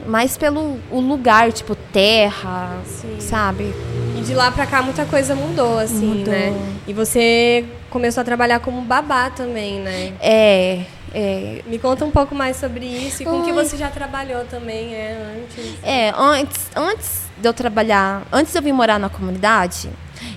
mais 0.06 0.36
pelo 0.36 0.78
o 0.90 1.00
lugar, 1.00 1.52
tipo 1.52 1.74
terra, 1.74 2.76
Sim. 2.86 3.16
sabe? 3.20 3.74
E 4.16 4.22
de 4.22 4.34
lá 4.34 4.50
pra 4.50 4.66
cá 4.66 4.82
muita 4.82 5.04
coisa 5.04 5.34
mudou, 5.34 5.78
assim, 5.78 6.18
Mudou. 6.18 6.32
né? 6.32 6.54
E 6.86 6.92
você 6.92 7.64
começou 7.90 8.20
a 8.20 8.24
trabalhar 8.24 8.60
como 8.60 8.80
babá 8.82 9.30
também, 9.30 9.80
né? 9.80 10.12
É, 10.20 10.80
é, 11.18 11.62
Me 11.66 11.78
conta 11.78 12.04
um 12.04 12.10
pouco 12.10 12.34
mais 12.34 12.58
sobre 12.58 12.84
isso 12.84 13.22
e 13.22 13.24
com 13.24 13.42
que 13.42 13.50
Ai. 13.50 13.64
você 13.64 13.74
já 13.74 13.88
trabalhou 13.88 14.44
também, 14.44 14.94
é, 14.94 15.16
antes. 15.34 15.74
É, 15.82 16.12
antes, 16.14 16.70
antes 16.76 17.22
de 17.38 17.48
eu 17.48 17.54
trabalhar, 17.54 18.22
antes 18.30 18.52
de 18.52 18.58
eu 18.58 18.62
vir 18.62 18.74
morar 18.74 18.98
na 18.98 19.08
comunidade, 19.08 19.88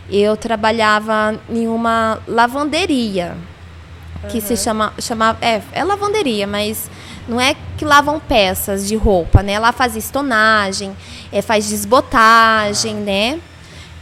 eu 0.09 0.37
trabalhava 0.37 1.37
em 1.49 1.67
uma 1.67 2.19
lavanderia. 2.25 3.35
Que 4.29 4.39
se 4.41 4.55
chama, 4.55 4.93
chama 4.99 5.37
é, 5.41 5.61
é 5.71 5.83
lavanderia, 5.83 6.45
mas 6.45 6.89
não 7.27 7.39
é 7.39 7.55
que 7.77 7.83
lavam 7.83 8.19
peças 8.19 8.87
de 8.87 8.95
roupa, 8.95 9.41
né? 9.41 9.53
Ela 9.53 9.71
faz 9.73 9.95
estonagem, 9.97 10.95
é, 11.31 11.41
faz 11.41 11.67
desbotagem, 11.67 12.95
né? 12.95 13.39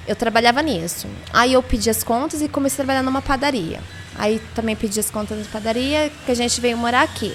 Eu 0.07 0.15
trabalhava 0.15 0.61
nisso. 0.61 1.07
Aí 1.33 1.53
eu 1.53 1.63
pedi 1.63 1.89
as 1.89 2.03
contas 2.03 2.41
e 2.41 2.47
comecei 2.47 2.83
a 2.83 2.85
trabalhar 2.85 3.03
numa 3.03 3.21
padaria. 3.21 3.79
Aí 4.17 4.41
também 4.55 4.75
pedi 4.75 4.99
as 4.99 5.09
contas 5.09 5.37
na 5.37 5.45
padaria, 5.51 6.11
que 6.25 6.31
a 6.31 6.35
gente 6.35 6.59
veio 6.59 6.77
morar 6.77 7.03
aqui. 7.03 7.33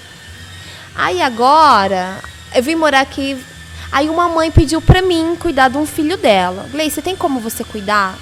Aí 0.95 1.23
agora, 1.23 2.19
eu 2.55 2.63
vim 2.63 2.75
morar 2.75 3.01
aqui. 3.01 3.37
Aí 3.91 4.09
uma 4.09 4.29
mãe 4.29 4.51
pediu 4.51 4.81
pra 4.81 5.01
mim 5.03 5.37
cuidar 5.39 5.69
de 5.69 5.77
um 5.77 5.87
filho 5.87 6.17
dela. 6.17 6.67
Gleice, 6.73 7.01
tem 7.03 7.15
como 7.15 7.41
você 7.41 7.63
cuidar 7.63 8.19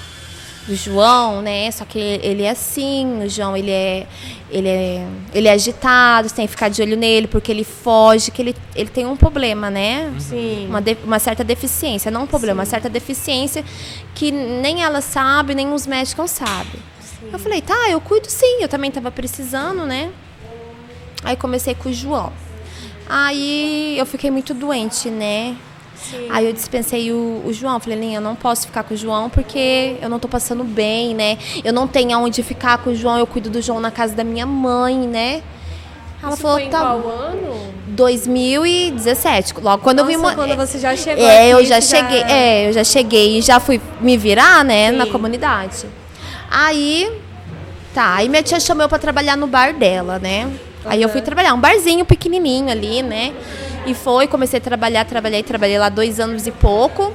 do 0.67 0.75
João, 0.75 1.41
né? 1.41 1.71
Só 1.71 1.85
que 1.85 1.97
ele 1.97 2.43
é 2.43 2.51
assim, 2.51 3.23
o 3.23 3.29
João, 3.29 3.57
ele 3.57 3.71
é 3.71 4.05
ele 4.49 4.67
é 4.67 5.07
ele 5.33 5.47
é 5.47 5.53
agitado, 5.53 6.29
você 6.29 6.35
tem 6.35 6.45
que 6.45 6.51
ficar 6.51 6.69
de 6.69 6.81
olho 6.81 6.95
nele 6.97 7.25
porque 7.25 7.51
ele 7.51 7.63
foge, 7.63 8.29
que 8.31 8.41
ele 8.41 8.55
ele 8.75 8.89
tem 8.89 9.05
um 9.07 9.15
problema, 9.15 9.69
né? 9.71 10.13
Sim. 10.19 10.67
Uma, 10.69 10.81
de- 10.81 10.97
uma 11.03 11.19
certa 11.19 11.43
deficiência, 11.43 12.11
não 12.11 12.23
um 12.23 12.27
problema, 12.27 12.59
uma 12.59 12.65
certa 12.65 12.87
deficiência 12.89 13.63
que 14.13 14.29
nem 14.31 14.83
ela 14.83 15.01
sabe, 15.01 15.55
nem 15.55 15.73
os 15.73 15.87
médicos 15.87 16.29
sabem. 16.31 16.79
Eu 17.31 17.39
falei, 17.39 17.61
tá, 17.61 17.89
eu 17.89 18.01
cuido 18.01 18.29
sim, 18.29 18.61
eu 18.61 18.67
também 18.67 18.91
tava 18.91 19.11
precisando, 19.11 19.85
né? 19.85 20.11
Aí 21.23 21.35
comecei 21.35 21.75
com 21.75 21.89
o 21.89 21.93
João. 21.93 22.31
Aí 23.07 23.97
eu 23.97 24.05
fiquei 24.05 24.31
muito 24.31 24.53
doente, 24.53 25.09
né? 25.09 25.55
Sim. 25.95 26.27
Aí 26.29 26.45
eu 26.47 26.53
dispensei 26.53 27.11
o, 27.11 27.43
o 27.45 27.53
João. 27.53 27.79
Falei, 27.79 27.99
Linha, 27.99 28.17
eu 28.17 28.21
não 28.21 28.35
posso 28.35 28.65
ficar 28.65 28.83
com 28.83 28.93
o 28.93 28.97
João 28.97 29.29
porque 29.29 29.97
eu 30.01 30.09
não 30.09 30.17
tô 30.17 30.27
passando 30.27 30.63
bem, 30.63 31.13
né? 31.13 31.37
Eu 31.63 31.73
não 31.73 31.87
tenho 31.87 32.15
aonde 32.15 32.41
ficar 32.41 32.79
com 32.79 32.89
o 32.89 32.95
João, 32.95 33.17
eu 33.17 33.27
cuido 33.27 33.49
do 33.49 33.61
João 33.61 33.79
na 33.79 33.91
casa 33.91 34.15
da 34.15 34.23
minha 34.23 34.45
mãe, 34.45 34.97
né? 34.97 35.43
Ela 36.23 36.33
Isso 36.33 36.41
falou, 36.41 36.57
foi 36.57 36.67
em 36.67 36.69
tá. 36.69 36.79
qual 36.79 37.07
ano? 37.07 37.73
2017, 37.87 39.55
logo 39.59 39.83
quando 39.83 39.99
eu 39.99 40.05
vim 40.05 40.15
Nossa, 40.15 40.35
quando 40.35 40.55
você 40.55 40.79
já 40.79 40.95
chegou 40.95 41.25
é, 41.25 41.41
aqui, 41.41 41.49
eu 41.49 41.65
já 41.65 41.81
cheguei, 41.81 42.21
é, 42.21 42.69
eu 42.69 42.73
já 42.73 42.83
cheguei 42.83 43.37
e 43.37 43.41
já 43.41 43.59
fui 43.59 43.81
me 43.99 44.15
virar, 44.17 44.63
né, 44.63 44.91
na 44.91 45.05
Sim. 45.05 45.11
comunidade. 45.11 45.87
Aí, 46.53 47.09
tá, 47.93 48.15
aí 48.15 48.27
minha 48.27 48.43
tia 48.43 48.59
chamou 48.59 48.89
pra 48.89 48.99
trabalhar 48.99 49.37
no 49.37 49.47
bar 49.47 49.73
dela, 49.73 50.19
né? 50.19 50.51
Aí 50.83 51.01
eu 51.01 51.07
fui 51.07 51.21
trabalhar, 51.21 51.53
um 51.53 51.59
barzinho 51.59 52.03
pequenininho 52.03 52.69
ali, 52.69 53.01
né? 53.01 53.33
E 53.85 53.93
foi, 53.93 54.27
comecei 54.27 54.59
a 54.59 54.61
trabalhar, 54.61 55.05
trabalhei, 55.05 55.41
trabalhei 55.43 55.79
lá 55.79 55.87
dois 55.87 56.19
anos 56.19 56.45
e 56.45 56.51
pouco 56.51 57.13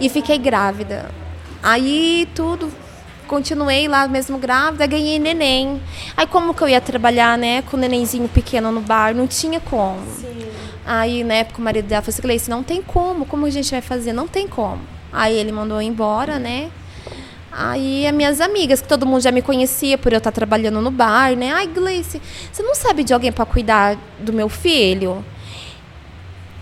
e 0.00 0.08
fiquei 0.08 0.38
grávida. 0.38 1.10
Aí 1.62 2.26
tudo, 2.34 2.72
continuei 3.28 3.86
lá 3.86 4.08
mesmo 4.08 4.38
grávida, 4.38 4.86
ganhei 4.86 5.18
neném. 5.18 5.78
Aí 6.16 6.26
como 6.26 6.54
que 6.54 6.62
eu 6.62 6.68
ia 6.68 6.80
trabalhar, 6.80 7.36
né, 7.36 7.60
com 7.62 7.76
o 7.76 7.80
nenenzinho 7.80 8.28
pequeno 8.28 8.72
no 8.72 8.80
bar? 8.80 9.14
Não 9.14 9.26
tinha 9.26 9.60
como. 9.60 10.00
Aí, 10.86 11.22
na 11.22 11.34
época, 11.34 11.60
o 11.60 11.62
marido 11.62 11.86
dela 11.86 12.00
falou 12.00 12.14
assim, 12.14 12.22
Gleice, 12.22 12.50
não 12.50 12.62
tem 12.62 12.82
como, 12.82 13.26
como 13.26 13.44
a 13.44 13.50
gente 13.50 13.70
vai 13.70 13.82
fazer? 13.82 14.14
Não 14.14 14.26
tem 14.26 14.48
como. 14.48 14.80
Aí 15.12 15.36
ele 15.36 15.52
mandou 15.52 15.76
eu 15.76 15.82
embora, 15.82 16.38
né? 16.38 16.70
Aí 17.52 18.06
as 18.06 18.14
minhas 18.14 18.40
amigas, 18.40 18.80
que 18.80 18.88
todo 18.88 19.04
mundo 19.04 19.22
já 19.22 19.32
me 19.32 19.42
conhecia 19.42 19.98
por 19.98 20.12
eu 20.12 20.18
estar 20.18 20.30
trabalhando 20.30 20.80
no 20.80 20.90
bar, 20.90 21.34
né? 21.36 21.50
Ai, 21.52 21.66
Gleice, 21.66 22.20
você 22.52 22.62
não 22.62 22.74
sabe 22.74 23.02
de 23.02 23.12
alguém 23.12 23.32
para 23.32 23.44
cuidar 23.44 23.98
do 24.18 24.32
meu 24.32 24.48
filho? 24.48 25.24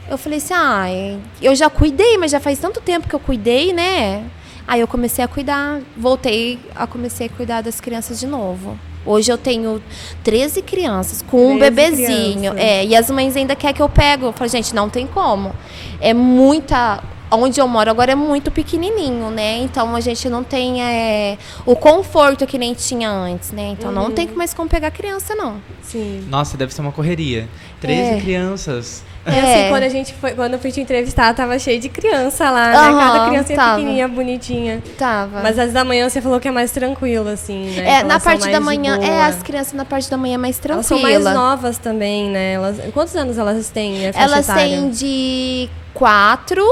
Eu 0.08 0.16
falei 0.16 0.38
assim, 0.38 0.54
ai, 0.54 1.18
eu 1.42 1.54
já 1.54 1.68
cuidei, 1.68 2.16
mas 2.16 2.30
já 2.30 2.40
faz 2.40 2.58
tanto 2.58 2.80
tempo 2.80 3.06
que 3.06 3.14
eu 3.14 3.20
cuidei, 3.20 3.74
né? 3.74 4.24
Aí 4.66 4.80
eu 4.80 4.88
comecei 4.88 5.24
a 5.24 5.28
cuidar, 5.28 5.80
voltei 5.96 6.58
a 6.74 6.86
comecei 6.86 7.26
a 7.26 7.30
cuidar 7.30 7.62
das 7.62 7.80
crianças 7.80 8.18
de 8.18 8.26
novo. 8.26 8.78
Hoje 9.04 9.32
eu 9.32 9.38
tenho 9.38 9.82
13 10.22 10.60
crianças 10.60 11.22
com 11.22 11.54
um 11.54 11.58
13 11.58 11.58
bebezinho. 11.58 12.52
crianças. 12.52 12.60
É, 12.60 12.84
e 12.84 12.94
as 12.94 13.10
mães 13.10 13.34
ainda 13.36 13.56
querem 13.56 13.74
que 13.74 13.80
eu 13.80 13.88
pego. 13.88 14.26
Eu 14.26 14.32
falo, 14.32 14.50
gente, 14.50 14.74
não 14.74 14.90
tem 14.90 15.06
como. 15.06 15.54
É 16.00 16.12
muita. 16.12 17.02
Onde 17.30 17.60
eu 17.60 17.68
moro 17.68 17.90
agora 17.90 18.12
é 18.12 18.14
muito 18.14 18.50
pequenininho, 18.50 19.30
né? 19.30 19.58
Então 19.58 19.94
a 19.94 20.00
gente 20.00 20.28
não 20.28 20.42
tem 20.42 20.82
é, 20.82 21.36
o 21.66 21.76
conforto 21.76 22.46
que 22.46 22.56
nem 22.58 22.72
tinha 22.74 23.10
antes, 23.10 23.50
né? 23.52 23.68
Então 23.78 23.92
não 23.92 24.10
tem 24.10 24.26
mais 24.28 24.54
como 24.54 24.68
pegar 24.68 24.90
criança, 24.90 25.34
não. 25.34 25.56
Sim. 25.82 26.24
Nossa, 26.28 26.56
deve 26.56 26.72
ser 26.74 26.80
uma 26.80 26.92
correria. 26.92 27.48
13 27.80 28.00
É. 28.00 28.20
crianças. 28.20 29.02
E 29.28 29.38
assim, 29.38 29.64
É. 29.64 29.68
quando 29.68 29.82
a 29.82 29.88
gente 29.88 30.14
foi, 30.14 30.30
quando 30.32 30.54
eu 30.54 30.58
fui 30.58 30.72
te 30.72 30.80
entrevistar, 30.80 31.34
tava 31.34 31.58
cheio 31.58 31.78
de 31.80 31.88
criança 31.88 32.50
lá, 32.50 32.70
né? 32.70 32.76
Aham, 32.76 32.98
Cada 33.12 33.28
criancinha 33.28 33.56
tava. 33.56 33.74
pequenininha, 33.76 34.08
bonitinha. 34.08 34.82
Tava. 34.98 35.40
Mas 35.42 35.58
às 35.58 35.72
da 35.72 35.84
manhã 35.84 36.08
você 36.08 36.20
falou 36.20 36.40
que 36.40 36.48
é 36.48 36.50
mais 36.50 36.70
tranquilo, 36.70 37.28
assim, 37.28 37.70
né? 37.70 37.78
é, 37.80 37.98
Que 37.98 38.04
na 38.04 38.14
elas 38.14 38.24
parte 38.24 38.48
da 38.50 38.60
manhã, 38.60 38.98
é, 39.02 39.22
as 39.24 39.42
crianças 39.42 39.72
na 39.74 39.84
parte 39.84 40.10
da 40.10 40.16
manhã 40.16 40.34
é 40.34 40.38
mais 40.38 40.60
Elas 40.64 40.86
tranquila. 40.86 41.10
são 41.12 41.22
mais 41.22 41.24
novas 41.36 41.78
também, 41.78 42.28
né? 42.30 42.52
Elas, 42.54 42.76
quantos 42.92 43.14
anos 43.16 43.36
elas 43.38 43.68
têm? 43.70 44.12
Faixa 44.12 44.18
Elas 44.18 44.48
etária? 44.48 44.64
têm 44.64 44.90
de 44.90 45.68
quatro. 45.94 46.64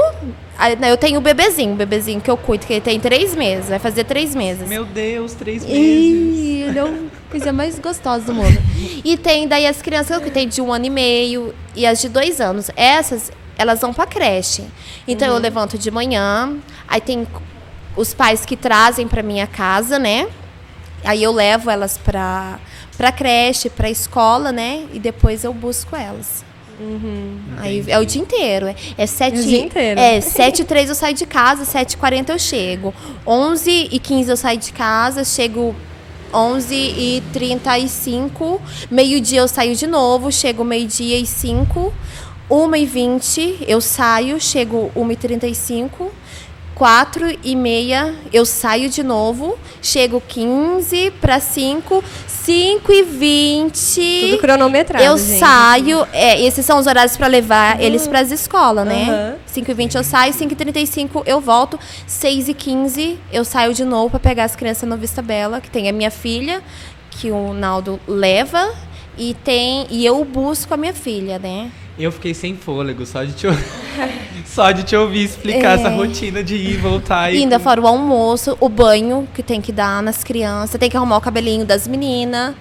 né, 0.79 0.91
Eu 0.91 0.97
tenho 0.97 1.19
o 1.19 1.21
bebezinho, 1.21 1.73
o 1.73 1.75
bebezinho 1.75 2.19
que 2.21 2.31
eu 2.31 2.37
cuido, 2.37 2.65
que 2.65 2.73
ele 2.73 2.81
tem 2.81 2.99
três 2.99 3.35
meses, 3.35 3.69
vai 3.69 3.77
fazer 3.79 4.03
três 4.05 4.33
meses. 4.33 4.67
Meu 4.67 4.83
Deus, 4.85 5.33
três 5.33 5.63
meses. 5.63 5.77
Ih, 5.79 6.63
ele 6.67 6.79
é 6.79 6.81
a 6.81 6.85
coisa 7.29 7.51
mais 7.53 7.77
gostosa 7.79 8.25
do 8.25 8.33
mundo. 8.33 8.57
E 9.03 9.17
tem 9.17 9.47
daí 9.47 9.65
as 9.65 9.81
crianças 9.81 10.21
que 10.23 10.31
tem 10.31 10.47
de 10.47 10.61
um 10.61 10.71
ano 10.71 10.85
e 10.85 10.89
meio 10.89 11.53
e 11.75 11.85
as 11.85 11.99
de 12.01 12.09
dois 12.09 12.39
anos. 12.41 12.69
Essas, 12.75 13.31
elas 13.57 13.81
vão 13.81 13.93
pra 13.93 14.05
creche. 14.05 14.63
Então 15.07 15.27
eu 15.27 15.37
levanto 15.37 15.77
de 15.77 15.91
manhã, 15.91 16.55
aí 16.87 17.01
tem 17.01 17.27
os 17.95 18.13
pais 18.13 18.45
que 18.45 18.55
trazem 18.55 19.07
pra 19.07 19.23
minha 19.23 19.47
casa, 19.47 19.97
né? 19.97 20.27
Aí 21.03 21.23
eu 21.23 21.31
levo 21.31 21.69
elas 21.69 21.97
pra, 21.97 22.59
pra 22.97 23.11
creche, 23.11 23.69
pra 23.69 23.89
escola, 23.89 24.51
né? 24.51 24.85
E 24.93 24.99
depois 24.99 25.43
eu 25.43 25.53
busco 25.53 25.95
elas. 25.95 26.45
Aí 27.57 27.83
é 27.87 27.97
o 27.97 28.05
dia 28.05 28.21
inteiro. 28.21 28.67
É, 28.67 28.75
é 28.97 29.07
sete, 29.07 29.39
O 29.39 29.43
dia 29.43 29.61
inteiro. 29.61 29.99
É, 29.99 30.21
7 30.21 30.61
e 30.61 30.65
3 30.65 30.89
eu 30.89 30.95
saio 30.95 31.15
de 31.15 31.25
casa, 31.25 31.65
7 31.65 31.93
e 31.93 31.97
40 31.97 32.33
eu 32.33 32.39
chego. 32.39 32.93
11 33.25 33.89
e 33.91 33.99
15 33.99 34.29
eu 34.29 34.37
saio 34.37 34.59
de 34.59 34.71
casa, 34.71 35.23
chego 35.23 35.75
11 36.33 36.75
e 36.75 37.23
35. 37.33 38.61
Meio-dia 38.89 39.41
eu 39.41 39.47
saio 39.47 39.75
de 39.75 39.87
novo, 39.87 40.31
chego 40.31 40.63
meio-dia 40.63 41.17
e 41.17 41.25
5. 41.25 41.93
1 42.49 42.75
e 42.75 42.85
20 42.85 43.57
eu 43.67 43.81
saio, 43.81 44.39
chego 44.39 44.91
1 44.95 45.11
e 45.11 45.15
35. 45.15 46.11
4 46.77 47.39
e 47.43 47.55
meia 47.55 48.13
eu 48.31 48.45
saio 48.45 48.87
de 48.87 49.01
novo, 49.01 49.57
chego 49.81 50.21
15 50.21 51.11
para 51.19 51.39
5, 51.39 52.03
5 52.47 52.93
e 52.93 53.03
20 53.03 54.21
Tudo 54.21 54.37
cronometrado, 54.37 55.03
eu 55.03 55.17
gente. 55.17 55.37
saio, 55.37 56.07
é, 56.13 56.41
esses 56.41 56.65
são 56.65 56.79
os 56.79 56.87
horários 56.87 57.17
para 57.17 57.27
levar 57.27 57.81
eles 57.81 58.07
para 58.07 58.21
as 58.21 58.31
escolas, 58.31 58.87
né? 58.87 59.03
Aham. 59.03 59.35
5 59.47 59.69
e 59.69 59.73
20 59.73 59.95
eu 59.95 60.03
saio, 60.05 60.33
5 60.33 60.53
e 60.53 60.55
35 60.55 61.23
eu 61.25 61.41
volto, 61.41 61.77
6 62.07 62.47
e 62.47 62.53
15 62.53 63.19
eu 63.33 63.43
saio 63.43 63.73
de 63.73 63.83
novo 63.83 64.11
para 64.11 64.21
pegar 64.21 64.45
as 64.45 64.55
crianças 64.55 64.87
no 64.87 64.95
Vista 64.95 65.21
Bela, 65.21 65.59
que 65.59 65.69
tem 65.69 65.89
a 65.89 65.91
minha 65.91 66.09
filha, 66.09 66.63
que 67.11 67.31
o 67.31 67.53
Naldo 67.53 67.99
leva, 68.07 68.73
e 69.17 69.33
tem 69.33 69.85
e 69.89 70.05
eu 70.05 70.23
busco 70.23 70.73
a 70.73 70.77
minha 70.77 70.93
filha, 70.93 71.37
né? 71.37 71.69
Eu 71.99 72.11
fiquei 72.11 72.33
sem 72.33 72.55
fôlego 72.55 73.05
só 73.05 73.23
de 73.23 73.33
te, 73.33 73.47
só 74.45 74.71
de 74.71 74.83
te 74.83 74.95
ouvir 74.95 75.23
explicar 75.23 75.71
É. 75.77 75.81
essa 75.81 75.89
rotina 75.89 76.43
de 76.43 76.55
ir 76.55 76.73
e 76.73 76.77
voltar. 76.77 77.33
E 77.33 77.37
ainda 77.39 77.59
fora 77.59 77.81
o 77.81 77.87
almoço, 77.87 78.55
o 78.59 78.69
banho 78.69 79.27
que 79.33 79.41
tem 79.41 79.59
que 79.61 79.71
dar 79.71 80.03
nas 80.03 80.23
crianças, 80.23 80.79
tem 80.79 80.89
que 80.89 80.95
arrumar 80.97 81.17
o 81.17 81.21
cabelinho 81.21 81.65
das 81.65 81.87
meninas. 81.87 82.53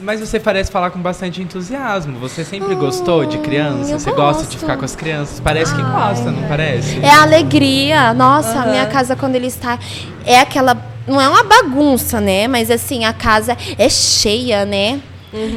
Mas 0.00 0.20
você 0.20 0.38
parece 0.38 0.70
falar 0.70 0.90
com 0.90 1.00
bastante 1.00 1.42
entusiasmo. 1.42 2.18
Você 2.20 2.44
sempre 2.44 2.72
gostou 2.76 3.24
de 3.26 3.38
criança? 3.38 3.98
Você 3.98 4.12
gosta 4.12 4.42
de 4.42 4.48
gosto. 4.50 4.58
ficar 4.58 4.76
com 4.76 4.84
as 4.84 4.94
crianças? 4.94 5.40
Parece 5.40 5.74
que 5.74 5.82
gosta, 5.82 6.30
não 6.30 6.46
parece? 6.46 7.00
É 7.02 7.10
alegria. 7.10 8.14
Nossa, 8.14 8.50
a 8.50 8.62
Aham. 8.62 8.70
minha 8.70 8.86
casa 8.86 9.16
quando 9.16 9.34
ele 9.34 9.48
está 9.48 9.76
é 10.24 10.38
aquela 10.38 10.76
não 11.04 11.20
é 11.20 11.28
uma 11.28 11.42
bagunça, 11.42 12.20
né? 12.20 12.46
Mas 12.46 12.70
assim, 12.70 13.06
a 13.06 13.12
casa 13.12 13.56
é 13.76 13.88
cheia, 13.88 14.64
né? 14.64 15.00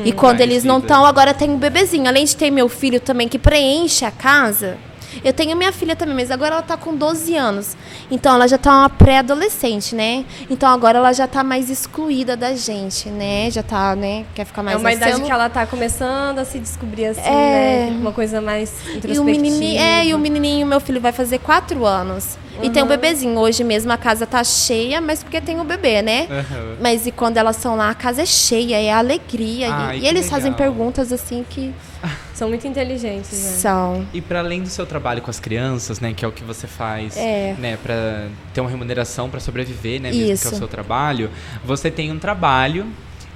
E 0.05 0.11
quando 0.11 0.39
Mais 0.39 0.49
eles 0.49 0.63
não 0.63 0.79
estão, 0.79 1.05
agora 1.05 1.33
tem 1.33 1.49
um 1.49 1.57
bebezinho. 1.57 2.07
Além 2.07 2.25
de 2.25 2.35
ter 2.35 2.51
meu 2.51 2.67
filho 2.67 2.99
também 2.99 3.27
que 3.27 3.39
preenche 3.39 4.03
a 4.05 4.11
casa. 4.11 4.77
Eu 5.25 5.33
tenho 5.33 5.57
minha 5.57 5.73
filha 5.73 5.93
também, 5.93 6.15
mas 6.15 6.31
agora 6.31 6.53
ela 6.55 6.61
tá 6.61 6.77
com 6.77 6.95
12 6.95 7.35
anos. 7.35 7.75
Então 8.09 8.33
ela 8.33 8.47
já 8.47 8.57
tá 8.57 8.71
uma 8.71 8.89
pré-adolescente, 8.89 9.93
né? 9.93 10.23
Então 10.49 10.69
agora 10.69 10.99
ela 10.99 11.11
já 11.11 11.27
tá 11.27 11.43
mais 11.43 11.69
excluída 11.69 12.37
da 12.37 12.55
gente, 12.55 13.09
né? 13.09 13.51
Já 13.51 13.61
tá, 13.61 13.93
né? 13.93 14.25
Quer 14.33 14.45
ficar 14.45 14.63
mais 14.63 14.77
É 14.77 14.79
uma 14.79 14.91
idade 14.93 15.11
celu- 15.15 15.25
que 15.25 15.31
ela 15.31 15.49
tá 15.49 15.65
começando 15.65 16.39
a 16.39 16.45
se 16.45 16.59
descobrir 16.59 17.07
assim, 17.07 17.21
É. 17.25 17.87
né? 17.89 17.97
Uma 17.99 18.13
coisa 18.13 18.39
mais 18.39 18.69
E 18.71 18.73
o 18.73 18.97
introspectiva. 18.97 19.23
menininho, 19.25 19.81
é, 19.81 20.05
e 20.05 20.13
o 20.13 20.17
menininho, 20.19 20.65
meu 20.65 20.79
filho, 20.79 21.01
vai 21.01 21.11
fazer 21.11 21.39
quatro 21.39 21.85
anos. 21.85 22.37
E 22.61 22.69
tem 22.69 22.83
um 22.83 22.87
bebezinho. 22.87 23.37
Hoje 23.39 23.63
mesmo 23.63 23.91
a 23.91 23.97
casa 23.97 24.25
tá 24.25 24.43
cheia, 24.43 24.99
mas 25.01 25.23
porque 25.23 25.39
tem 25.41 25.59
o 25.59 25.63
bebê, 25.63 26.01
né? 26.01 26.27
Aham. 26.29 26.75
Mas 26.81 27.05
e 27.07 27.11
quando 27.11 27.37
elas 27.37 27.55
são 27.55 27.75
lá, 27.75 27.89
a 27.89 27.95
casa 27.95 28.21
é 28.23 28.25
cheia, 28.25 28.79
é 28.81 28.91
alegria. 28.91 29.67
E- 29.67 29.71
Ai, 29.71 29.97
e 29.97 30.01
que 30.01 30.07
eles 30.07 30.29
fazem 30.29 30.51
legal. 30.51 30.57
perguntas 30.67 31.11
assim 31.11 31.45
que 31.49 31.73
São 32.33 32.49
muito 32.49 32.67
inteligentes, 32.67 33.31
né? 33.31 33.49
são. 33.59 34.05
E 34.13 34.19
para 34.21 34.39
além 34.39 34.63
do 34.63 34.69
seu 34.69 34.85
trabalho 34.85 35.21
com 35.21 35.29
as 35.29 35.39
crianças, 35.39 35.99
né, 35.99 36.13
que 36.15 36.25
é 36.25 36.27
o 36.27 36.31
que 36.31 36.43
você 36.43 36.65
faz, 36.65 37.15
É. 37.15 37.55
né, 37.59 37.77
para 37.81 38.27
ter 38.53 38.61
uma 38.61 38.69
remuneração 38.69 39.29
para 39.29 39.39
sobreviver, 39.39 40.01
né, 40.01 40.09
mesmo 40.09 40.25
que 40.25 40.31
é 40.31 40.33
Isso. 40.33 40.47
o 40.55 40.57
seu 40.57 40.67
trabalho, 40.67 41.29
você 41.63 41.91
tem 41.91 42.11
um 42.11 42.17
trabalho, 42.17 42.87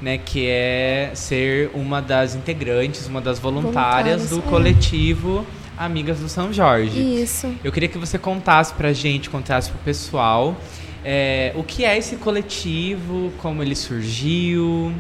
né, 0.01 0.17
que 0.17 0.47
é 0.47 1.11
ser 1.13 1.69
uma 1.75 2.01
das 2.01 2.33
integrantes, 2.33 3.05
uma 3.07 3.21
das 3.21 3.37
voluntárias, 3.37 4.21
Voluntárias, 4.23 4.29
do 4.29 4.39
é. 4.39 4.41
coletivo 4.49 5.45
Amigas 5.77 6.19
do 6.19 6.29
São 6.29 6.53
Jorge. 6.53 6.99
Isso. 7.21 7.53
Eu 7.63 7.71
queria 7.71 7.89
que 7.89 7.97
você 7.97 8.17
contasse 8.17 8.73
pra 8.73 8.93
gente, 8.93 9.29
contasse 9.29 9.69
pro 9.69 9.79
pessoal, 9.79 10.55
é, 11.03 11.51
o 11.55 11.63
que 11.63 11.85
é 11.85 11.97
esse 11.97 12.15
coletivo, 12.15 13.31
como 13.37 13.61
ele 13.61 13.75
surgiu. 13.75 14.93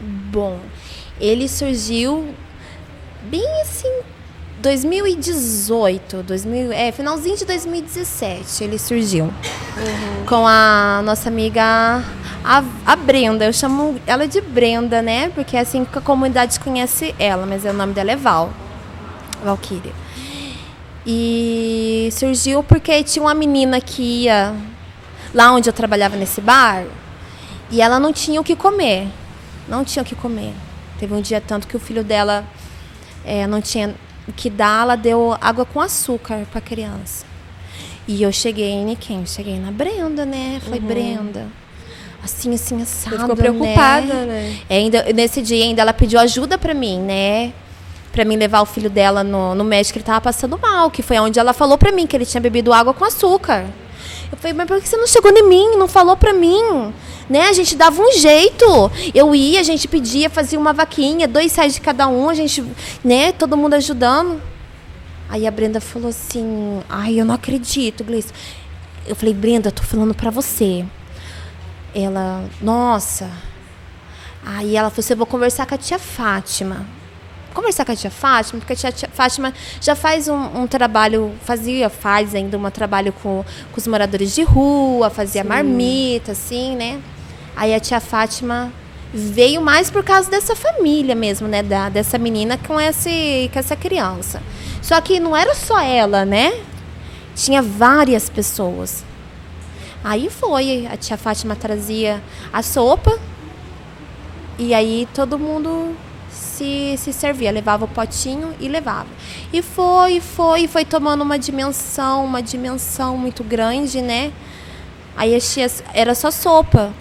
Bom, 0.00 0.58
ele 1.20 1.48
surgiu 1.48 2.34
bem 3.22 3.44
assim 3.62 4.00
2018, 4.60 6.22
2000, 6.22 6.72
é, 6.72 6.92
finalzinho 6.92 7.36
de 7.36 7.44
2017 7.44 8.64
ele 8.64 8.78
surgiu. 8.78 9.32
Com 10.26 10.46
a 10.46 11.00
nossa 11.04 11.28
amiga 11.28 12.04
a, 12.44 12.64
a 12.86 12.96
Brenda, 12.96 13.46
eu 13.46 13.52
chamo 13.52 13.98
ela 14.06 14.28
de 14.28 14.40
Brenda, 14.40 15.00
né? 15.02 15.30
Porque 15.30 15.56
é 15.56 15.60
assim 15.60 15.84
que 15.84 15.98
a 15.98 16.00
comunidade 16.02 16.60
conhece 16.60 17.14
ela, 17.18 17.46
mas 17.46 17.64
o 17.64 17.72
nome 17.72 17.94
dela 17.94 18.12
é 18.12 18.16
Val. 18.16 18.52
Valkyria. 19.44 19.92
E 21.06 22.08
surgiu 22.12 22.62
porque 22.62 23.02
tinha 23.02 23.22
uma 23.22 23.34
menina 23.34 23.80
que 23.80 24.24
ia 24.24 24.54
lá 25.32 25.52
onde 25.52 25.68
eu 25.68 25.72
trabalhava 25.72 26.16
nesse 26.16 26.40
bar 26.40 26.84
e 27.70 27.80
ela 27.80 27.98
não 27.98 28.12
tinha 28.12 28.40
o 28.40 28.44
que 28.44 28.54
comer. 28.54 29.08
Não 29.68 29.84
tinha 29.84 30.02
o 30.02 30.06
que 30.06 30.14
comer. 30.14 30.52
Teve 30.98 31.14
um 31.14 31.20
dia 31.20 31.40
tanto 31.40 31.66
que 31.66 31.76
o 31.76 31.80
filho 31.80 32.04
dela 32.04 32.44
eh, 33.24 33.46
não 33.46 33.60
tinha 33.60 33.94
o 34.28 34.32
que 34.32 34.50
dar, 34.50 34.82
ela 34.82 34.96
deu 34.96 35.36
água 35.40 35.64
com 35.64 35.80
açúcar 35.80 36.46
para 36.50 36.60
criança. 36.60 37.24
E 38.06 38.22
eu 38.22 38.32
cheguei 38.32 38.72
em 38.72 38.94
quem? 38.96 39.24
Cheguei 39.24 39.58
na 39.58 39.70
Brenda, 39.70 40.26
né? 40.26 40.60
Falei, 40.64 40.80
Brenda, 40.80 41.46
assim, 42.24 42.52
assim, 42.54 42.82
assado, 42.82 43.16
Você 43.16 43.22
ficou 43.22 43.36
preocupada, 43.36 44.14
né? 44.14 44.26
né? 44.26 44.58
É, 44.68 44.76
Ainda, 44.78 45.12
nesse 45.12 45.40
dia 45.40 45.64
ainda 45.64 45.82
ela 45.82 45.92
pediu 45.92 46.18
ajuda 46.18 46.58
pra 46.58 46.74
mim, 46.74 46.98
né? 46.98 47.52
Pra 48.12 48.24
mim 48.24 48.36
levar 48.36 48.60
o 48.60 48.66
filho 48.66 48.90
dela 48.90 49.22
no, 49.22 49.54
no 49.54 49.64
médico, 49.64 49.98
ele 49.98 50.04
tava 50.04 50.20
passando 50.20 50.58
mal, 50.58 50.90
que 50.90 51.02
foi 51.02 51.18
onde 51.18 51.38
ela 51.38 51.52
falou 51.52 51.78
pra 51.78 51.92
mim 51.92 52.06
que 52.06 52.16
ele 52.16 52.26
tinha 52.26 52.40
bebido 52.40 52.72
água 52.72 52.92
com 52.92 53.04
açúcar. 53.04 53.66
Eu 54.32 54.38
falei, 54.38 54.52
mas 54.52 54.66
por 54.66 54.80
que 54.80 54.88
você 54.88 54.96
não 54.96 55.06
chegou 55.06 55.30
em 55.30 55.48
mim? 55.48 55.76
Não 55.76 55.86
falou 55.86 56.16
pra 56.16 56.32
mim? 56.32 56.92
Né? 57.28 57.42
A 57.42 57.52
gente 57.52 57.76
dava 57.76 58.02
um 58.02 58.12
jeito. 58.12 58.90
Eu 59.14 59.34
ia, 59.34 59.60
a 59.60 59.62
gente 59.62 59.86
pedia, 59.86 60.28
fazia 60.28 60.58
uma 60.58 60.72
vaquinha, 60.72 61.28
dois 61.28 61.54
reais 61.54 61.74
de 61.74 61.80
cada 61.80 62.08
um, 62.08 62.28
a 62.28 62.34
gente, 62.34 62.64
né? 63.04 63.32
Todo 63.32 63.56
mundo 63.56 63.74
ajudando. 63.74 64.40
Aí 65.28 65.46
a 65.46 65.50
Brenda 65.50 65.80
falou 65.80 66.08
assim, 66.08 66.80
ai, 66.88 67.20
eu 67.20 67.24
não 67.24 67.34
acredito, 67.34 68.02
Gleice. 68.02 68.32
Eu 69.06 69.14
falei, 69.14 69.32
Brenda, 69.32 69.68
eu 69.68 69.72
tô 69.72 69.82
falando 69.82 70.14
pra 70.14 70.30
você. 70.30 70.84
Ela, 71.94 72.44
nossa, 72.60 73.30
Aí 74.44 74.76
ela 74.76 74.90
falou 74.90 75.00
assim: 75.00 75.12
eu 75.12 75.18
vou 75.18 75.26
conversar 75.26 75.66
com 75.66 75.74
a 75.74 75.78
tia 75.78 75.98
Fátima. 75.98 76.86
Conversar 77.52 77.84
com 77.84 77.92
a 77.92 77.96
tia 77.96 78.10
Fátima, 78.10 78.60
porque 78.60 78.86
a 78.86 78.92
tia, 78.92 79.08
Fátima 79.12 79.52
já 79.80 79.96
faz 79.96 80.28
um, 80.28 80.62
um 80.62 80.66
trabalho, 80.66 81.32
fazia, 81.44 81.90
faz 81.90 82.34
ainda 82.34 82.56
um 82.56 82.70
trabalho 82.70 83.12
com, 83.12 83.44
com 83.72 83.78
os 83.78 83.86
moradores 83.86 84.34
de 84.34 84.42
rua, 84.42 85.10
fazia 85.10 85.42
marmita, 85.42 86.32
assim, 86.32 86.76
né? 86.76 87.00
Aí 87.56 87.74
a 87.74 87.80
tia 87.80 88.00
Fátima 88.00 88.72
veio 89.12 89.60
mais 89.60 89.90
por 89.90 90.04
causa 90.04 90.30
dessa 90.30 90.54
família 90.54 91.14
mesmo, 91.14 91.48
né? 91.48 91.62
Da, 91.62 91.88
dessa 91.88 92.18
menina 92.18 92.56
com, 92.56 92.80
esse, 92.80 93.50
com 93.52 93.58
essa 93.58 93.74
criança. 93.74 94.40
Só 94.80 95.00
que 95.00 95.18
não 95.18 95.36
era 95.36 95.54
só 95.54 95.80
ela, 95.80 96.24
né? 96.24 96.52
Tinha 97.34 97.60
várias 97.60 98.30
pessoas. 98.30 99.04
Aí 100.02 100.30
foi, 100.30 100.86
a 100.90 100.96
tia 100.96 101.16
Fátima 101.16 101.54
trazia 101.56 102.22
a 102.52 102.62
sopa, 102.62 103.18
e 104.58 104.72
aí 104.72 105.08
todo 105.14 105.38
mundo 105.38 105.96
se, 106.60 106.94
se 106.98 107.12
servia, 107.12 107.50
levava 107.50 107.86
o 107.86 107.88
potinho 107.88 108.54
e 108.60 108.68
levava. 108.68 109.08
E 109.50 109.62
foi, 109.62 110.20
foi, 110.20 110.68
foi 110.68 110.84
tomando 110.84 111.22
uma 111.22 111.38
dimensão, 111.38 112.24
uma 112.26 112.42
dimensão 112.42 113.16
muito 113.16 113.42
grande, 113.42 114.02
né? 114.02 114.30
Aí 115.16 115.34
as 115.34 115.52
tias, 115.52 115.82
era 115.94 116.14
só 116.14 116.30
sopa. 116.30 116.92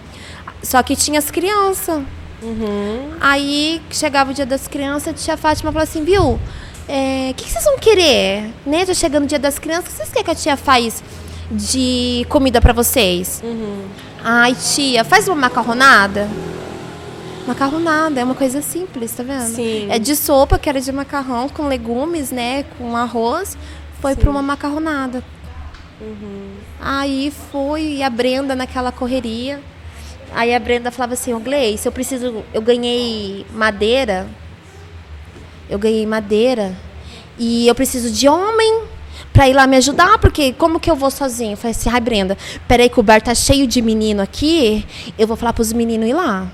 Só 0.63 0.82
que 0.82 0.95
tinha 0.95 1.19
as 1.19 1.30
crianças. 1.30 2.02
Aí 3.19 3.82
chegava 3.91 4.32
o 4.32 4.34
dia 4.34 4.45
das 4.45 4.65
crianças, 4.65 5.10
a 5.10 5.13
tia 5.13 5.36
Fátima 5.36 5.74
falou 5.74 5.84
assim, 5.84 6.06
viu? 6.06 6.24
O 6.34 7.34
que, 7.36 7.43
que 7.43 7.52
vocês 7.52 7.65
vão 7.65 7.78
querer? 7.78 8.50
Né? 8.65 8.86
Tá 8.86 8.93
chegando 8.93 9.26
o 9.26 9.28
dia 9.28 9.39
das 9.39 9.60
crianças, 9.60 9.88
o 9.88 9.89
que 9.89 9.98
vocês 9.98 10.10
querem 10.10 10.24
que 10.24 10.32
a 10.32 10.36
tia 10.36 10.56
faz 10.56 11.04
de 11.52 12.26
comida 12.30 12.62
pra 12.62 12.72
vocês? 12.72 13.41
Ai, 14.24 14.56
tia, 14.56 15.04
faz 15.04 15.28
uma 15.28 15.36
macarronada? 15.36 16.30
Macarronada, 17.47 18.19
é 18.19 18.23
uma 18.23 18.36
coisa 18.36 18.62
simples, 18.62 19.12
tá 19.12 19.23
vendo? 19.23 19.56
Sim. 19.56 19.88
É 19.89 19.97
de 19.97 20.15
sopa, 20.15 20.60
que 20.60 20.69
era 20.69 20.80
de 20.80 20.91
macarrão, 20.91 21.49
com 21.49 21.67
legumes, 21.67 22.32
né? 22.32 22.63
Com 22.78 22.95
arroz. 22.95 23.58
Foi 23.99 24.15
para 24.15 24.30
uma 24.30 24.41
macarronada. 24.41 25.23
Aí 26.80 27.34
foi, 27.52 27.82
e 27.84 28.04
a 28.04 28.10
Brenda 28.10 28.56
naquela 28.56 28.91
correria. 28.91 29.60
Aí 30.34 30.54
a 30.54 30.60
Brenda 30.60 30.91
falava 30.91 31.13
assim, 31.13 31.34
ô 31.34 31.39
Gleice, 31.39 31.88
eu 31.88 31.91
preciso. 31.91 32.43
Eu 32.54 32.62
ganhei 32.62 33.45
madeira. 33.54 34.28
Eu 35.69 35.80
ganhei 35.80 36.06
madeira. 36.06 36.75
E 37.38 37.67
eu 37.67 37.75
preciso 37.75 38.12
de 38.12 38.28
homem 38.28 38.84
pra 39.34 39.47
ir 39.47 39.54
lá 39.54 39.65
me 39.65 39.78
ajudar, 39.78 40.17
porque 40.19 40.54
como 40.54 40.80
que 40.80 40.89
eu 40.89 40.95
vou 40.95 41.10
sozinho? 41.12 41.54
Eu 41.54 41.58
falei 41.58 41.71
assim, 41.71 41.89
ai 41.89 41.99
Brenda, 41.99 42.38
peraí 42.67 42.89
que 42.89 42.99
o 42.99 43.04
bar 43.04 43.21
tá 43.21 43.34
cheio 43.34 43.67
de 43.67 43.82
menino 43.82 44.21
aqui, 44.21 44.86
eu 45.17 45.28
vou 45.28 45.38
falar 45.38 45.54
pros 45.54 45.71
meninos 45.71 46.10
ir 46.10 46.13
lá. 46.13 46.47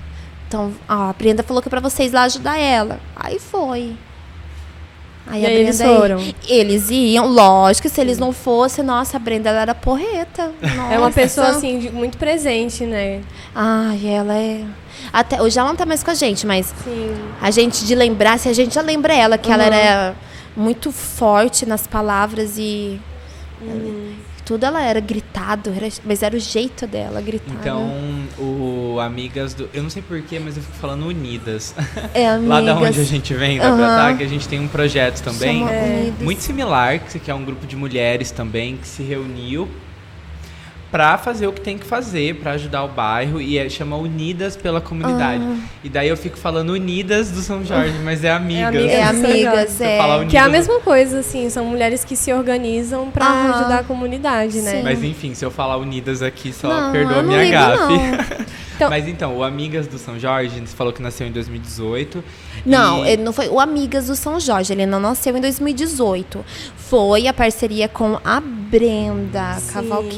Então, 0.48 0.72
ó, 0.88 1.10
a 1.10 1.12
Brenda 1.12 1.42
falou 1.42 1.60
que 1.62 1.68
é 1.68 1.70
pra 1.70 1.80
vocês 1.80 2.12
lá 2.12 2.22
ajudar 2.22 2.58
ela. 2.58 3.00
Aí 3.14 3.38
foi. 3.38 3.96
Aí 5.28 5.42
E 5.42 5.46
aí 5.46 5.54
eles 5.56 5.78
Brenda- 5.78 5.94
foram? 5.98 6.24
Eles 6.48 6.88
iam, 6.88 7.26
lógico, 7.26 7.88
se 7.88 8.00
eles 8.00 8.16
não 8.16 8.32
fossem, 8.32 8.84
nossa, 8.84 9.16
a 9.16 9.20
Brenda 9.20 9.48
ela 9.50 9.60
era 9.62 9.74
porreta. 9.74 10.52
É 10.62 10.96
uma 10.96 11.06
Nossa. 11.06 11.12
pessoa, 11.20 11.48
assim, 11.48 11.80
de- 11.80 11.90
muito 11.90 12.16
presente, 12.16 12.84
né? 12.84 13.22
Ai, 13.54 14.06
ela 14.06 14.34
é. 14.34 14.64
Até, 15.12 15.42
hoje 15.42 15.58
ela 15.58 15.68
não 15.68 15.76
tá 15.76 15.84
mais 15.84 16.02
com 16.04 16.10
a 16.12 16.14
gente, 16.14 16.46
mas 16.46 16.72
Sim. 16.84 17.12
a 17.42 17.50
gente 17.50 17.84
de 17.84 17.94
lembrar, 17.94 18.38
se 18.38 18.48
a 18.48 18.52
gente 18.52 18.74
já 18.74 18.82
lembra 18.82 19.12
ela, 19.14 19.36
que 19.36 19.50
ela 19.50 19.64
Uhum. 19.64 19.72
era 19.72 20.14
muito 20.56 20.92
forte 20.92 21.66
nas 21.66 21.86
palavras 21.88 22.56
e. 22.56 23.00
Tudo 24.46 24.64
ela 24.64 24.80
era 24.82 25.00
gritado, 25.00 25.70
era- 25.76 25.88
mas 26.04 26.22
era 26.22 26.34
o 26.34 26.38
jeito 26.38 26.86
dela 26.86 27.20
gritar. 27.20 27.52
Então, 27.60 27.86
né? 27.86 28.26
o 28.38 28.98
Amigas 29.00 29.52
do. 29.52 29.68
Eu 29.74 29.82
não 29.82 29.90
sei 29.90 30.00
porquê, 30.00 30.38
mas 30.38 30.56
eu 30.56 30.62
fico 30.62 30.76
falando 30.76 31.04
Unidas. 31.06 31.74
é, 32.14 32.30
Lá 32.38 32.60
da 32.62 32.72
amigas, 32.72 32.90
onde 32.90 33.00
a 33.00 33.04
gente 33.04 33.34
vem, 33.34 33.58
da 33.58 33.66
Aham. 33.68 33.76
Brataque, 33.76 34.22
a 34.24 34.28
gente 34.28 34.48
tem 34.48 34.58
um 34.60 34.68
projeto 34.68 35.20
também. 35.22 35.62
Unidas. 35.64 36.20
Muito 36.22 36.42
similar, 36.42 37.00
que 37.00 37.18
que 37.18 37.30
é 37.30 37.34
um 37.34 37.44
grupo 37.44 37.66
de 37.66 37.74
mulheres 37.76 38.30
também 38.30 38.76
que 38.76 38.86
se 38.86 39.02
reuniu 39.02 39.68
pra 40.90 41.18
fazer 41.18 41.46
o 41.46 41.52
que 41.52 41.60
tem 41.60 41.76
que 41.76 41.84
fazer, 41.84 42.36
pra 42.36 42.52
ajudar 42.52 42.84
o 42.84 42.88
bairro 42.88 43.40
e 43.40 43.58
é, 43.58 43.68
chama 43.68 43.96
Unidas 43.96 44.56
pela 44.56 44.80
comunidade. 44.80 45.42
Ah. 45.44 45.56
E 45.82 45.88
daí 45.88 46.08
eu 46.08 46.16
fico 46.16 46.36
falando 46.38 46.70
Unidas 46.70 47.30
do 47.30 47.40
São 47.40 47.64
Jorge, 47.64 47.98
mas 48.04 48.24
é 48.24 48.30
amigas. 48.30 48.68
amigas. 48.68 48.90
É 48.92 49.02
Amigas, 49.02 49.30
amigas, 49.30 49.80
é. 49.80 49.98
fala 49.98 50.14
unidas, 50.16 50.30
Que 50.30 50.36
é 50.36 50.40
a 50.40 50.48
mesma 50.48 50.80
coisa, 50.80 51.18
assim, 51.18 51.50
são 51.50 51.64
mulheres 51.66 52.04
que 52.04 52.16
se 52.16 52.32
organizam 52.32 53.10
pra 53.10 53.26
Aham. 53.26 53.54
ajudar 53.54 53.78
a 53.80 53.84
comunidade, 53.84 54.60
né? 54.60 54.70
Sim. 54.72 54.82
Mas 54.82 55.02
enfim, 55.02 55.34
se 55.34 55.44
eu 55.44 55.50
falar 55.50 55.76
Unidas 55.76 56.22
aqui, 56.22 56.52
só 56.52 56.68
Não, 56.68 56.92
perdoa 56.92 57.18
a 57.18 57.22
minha 57.22 57.50
gafe. 57.50 58.46
Então- 58.76 58.90
Mas 58.90 59.08
então, 59.08 59.36
o 59.36 59.42
Amigas 59.42 59.86
do 59.86 59.98
São 59.98 60.18
Jorge, 60.18 60.60
você 60.60 60.76
falou 60.76 60.92
que 60.92 61.00
nasceu 61.02 61.26
em 61.26 61.32
2018. 61.32 62.22
Não, 62.64 63.04
e- 63.04 63.10
ele 63.10 63.22
não 63.22 63.32
foi 63.32 63.48
o 63.48 63.58
Amigas 63.58 64.06
do 64.06 64.14
São 64.14 64.38
Jorge, 64.38 64.72
ele 64.72 64.84
não 64.86 65.00
nasceu 65.00 65.34
em 65.36 65.40
2018. 65.40 66.44
Foi 66.76 67.26
a 67.26 67.32
parceria 67.32 67.88
com 67.88 68.18
a 68.24 68.38
Brenda 68.40 69.54
Sim. 69.58 69.72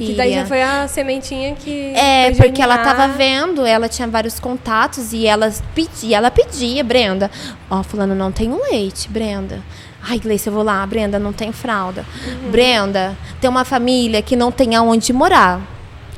Que 0.06 0.14
daí 0.14 0.34
já 0.34 0.46
foi 0.46 0.62
a 0.62 0.88
sementinha 0.88 1.54
que. 1.54 1.92
É, 1.94 2.32
porque 2.32 2.60
ela 2.60 2.76
tava 2.78 3.08
vendo, 3.08 3.64
ela 3.64 3.88
tinha 3.88 4.08
vários 4.08 4.40
contatos 4.40 5.12
e 5.12 5.26
ela 5.26 5.52
pedia, 5.74 6.16
ela 6.16 6.30
pedia, 6.30 6.82
Brenda, 6.82 7.30
ó, 7.70 7.82
fulano 7.82 8.14
não 8.14 8.32
tem 8.32 8.50
um 8.50 8.60
leite, 8.70 9.08
Brenda. 9.08 9.62
Ai, 10.02 10.18
Gleice, 10.18 10.48
eu 10.48 10.52
vou 10.52 10.62
lá. 10.62 10.84
Brenda, 10.86 11.18
não 11.18 11.32
tem 11.32 11.52
fralda. 11.52 12.04
Brenda, 12.50 13.16
tem 13.40 13.48
uma 13.50 13.64
família 13.64 14.22
que 14.22 14.34
não 14.36 14.50
tem 14.50 14.74
aonde 14.74 15.12
morar. 15.12 15.60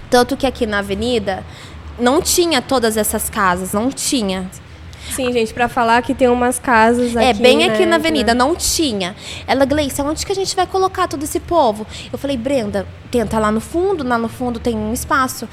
Tanto 0.09 0.37
que 0.37 0.47
aqui 0.47 0.67
na 0.67 0.79
avenida 0.81 1.45
não 2.01 2.21
tinha 2.23 2.61
todas 2.63 2.97
essas 2.97 3.29
casas, 3.31 3.73
não 3.73 3.91
tinha. 3.91 4.51
Sim, 5.15 5.33
gente, 5.33 5.53
pra 5.53 5.69
falar 5.69 6.03
que 6.03 6.15
tem 6.15 6.29
umas 6.29 6.59
casas 6.59 7.17
aqui. 7.17 7.27
É, 7.27 7.33
bem 7.33 7.59
né, 7.59 7.75
aqui 7.75 7.85
na 7.85 7.97
avenida, 7.97 8.35
não 8.35 8.55
tinha. 8.55 9.17
Ela, 9.47 9.65
Gleice, 9.65 10.01
onde 10.03 10.25
que 10.25 10.33
a 10.33 10.35
gente 10.35 10.55
vai 10.55 10.67
colocar 10.67 11.09
todo 11.09 11.23
esse 11.23 11.41
povo? 11.41 11.87
Eu 12.13 12.19
falei, 12.19 12.37
Brenda, 12.37 12.87
tenta 13.11 13.39
lá 13.39 13.51
no 13.51 13.61
fundo, 13.61 14.07
lá 14.07 14.17
no 14.17 14.29
fundo 14.29 14.61
tem 14.61 14.77
um 14.77 14.93
espaço. 14.93 15.49